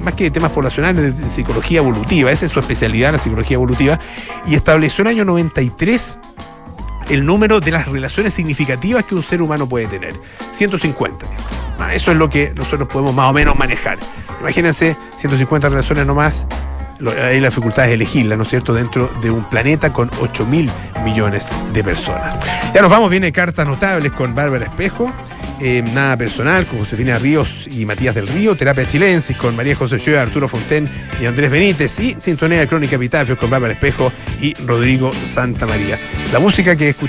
más, 0.00 0.14
que 0.14 0.24
de 0.24 0.30
temas 0.30 0.50
poblacionales, 0.52 1.18
de 1.18 1.28
psicología 1.28 1.78
evolutiva, 1.78 2.30
esa 2.30 2.44
es 2.46 2.52
su 2.52 2.60
especialidad, 2.60 3.12
la 3.12 3.18
psicología 3.18 3.54
evolutiva, 3.56 3.98
y 4.46 4.54
estableció 4.54 5.02
en 5.02 5.08
el 5.08 5.14
año 5.16 5.24
93 5.24 6.18
el 7.10 7.26
número 7.26 7.60
de 7.60 7.70
las 7.70 7.86
relaciones 7.88 8.32
significativas 8.34 9.04
que 9.04 9.14
un 9.14 9.22
ser 9.22 9.42
humano 9.42 9.68
puede 9.68 9.86
tener. 9.88 10.14
150. 10.52 11.26
digamos. 11.26 11.46
Ah, 11.78 11.92
Eso 11.94 12.12
es 12.12 12.16
lo 12.16 12.30
que 12.30 12.52
nosotros 12.56 12.88
podemos 12.88 13.14
más 13.14 13.28
o 13.30 13.32
menos 13.34 13.56
manejar. 13.58 13.98
Imagínense 14.40 14.96
150 15.18 15.68
relaciones 15.68 16.06
nomás. 16.06 16.46
Ahí 17.22 17.40
la 17.40 17.48
dificultad 17.48 17.86
es 17.86 17.94
elegirla, 17.94 18.36
¿no 18.36 18.44
es 18.44 18.48
cierto?, 18.48 18.72
dentro 18.72 19.10
de 19.20 19.30
un 19.30 19.48
planeta 19.48 19.92
con 19.92 20.10
8 20.20 20.46
mil 20.46 20.70
millones 21.04 21.50
de 21.72 21.84
personas. 21.84 22.36
Ya 22.74 22.82
nos 22.82 22.90
vamos, 22.90 23.10
viene 23.10 23.32
cartas 23.32 23.66
notables 23.66 24.12
con 24.12 24.34
Bárbara 24.34 24.66
Espejo, 24.66 25.12
eh, 25.60 25.82
nada 25.94 26.16
personal 26.16 26.66
con 26.66 26.80
Josefina 26.80 27.18
Ríos 27.18 27.68
y 27.70 27.84
Matías 27.84 28.14
del 28.14 28.26
Río, 28.26 28.56
terapia 28.56 28.88
chilensis 28.88 29.36
con 29.36 29.54
María 29.54 29.76
José 29.76 29.96
Ochoa, 29.96 30.22
Arturo 30.22 30.48
Fonten 30.48 30.88
y 31.20 31.26
Andrés 31.26 31.50
Benítez 31.50 31.98
y 32.00 32.14
sintonía 32.18 32.60
de 32.60 32.66
Crónica 32.66 32.96
Epitafios 32.96 33.38
con 33.38 33.50
Bárbara 33.50 33.72
Espejo 33.72 34.12
y 34.40 34.54
Rodrigo 34.66 35.12
Santa 35.12 35.66
María. 35.66 35.98
La 36.32 36.40
música 36.40 36.74
que 36.74 36.88
escuchamos 36.88 37.04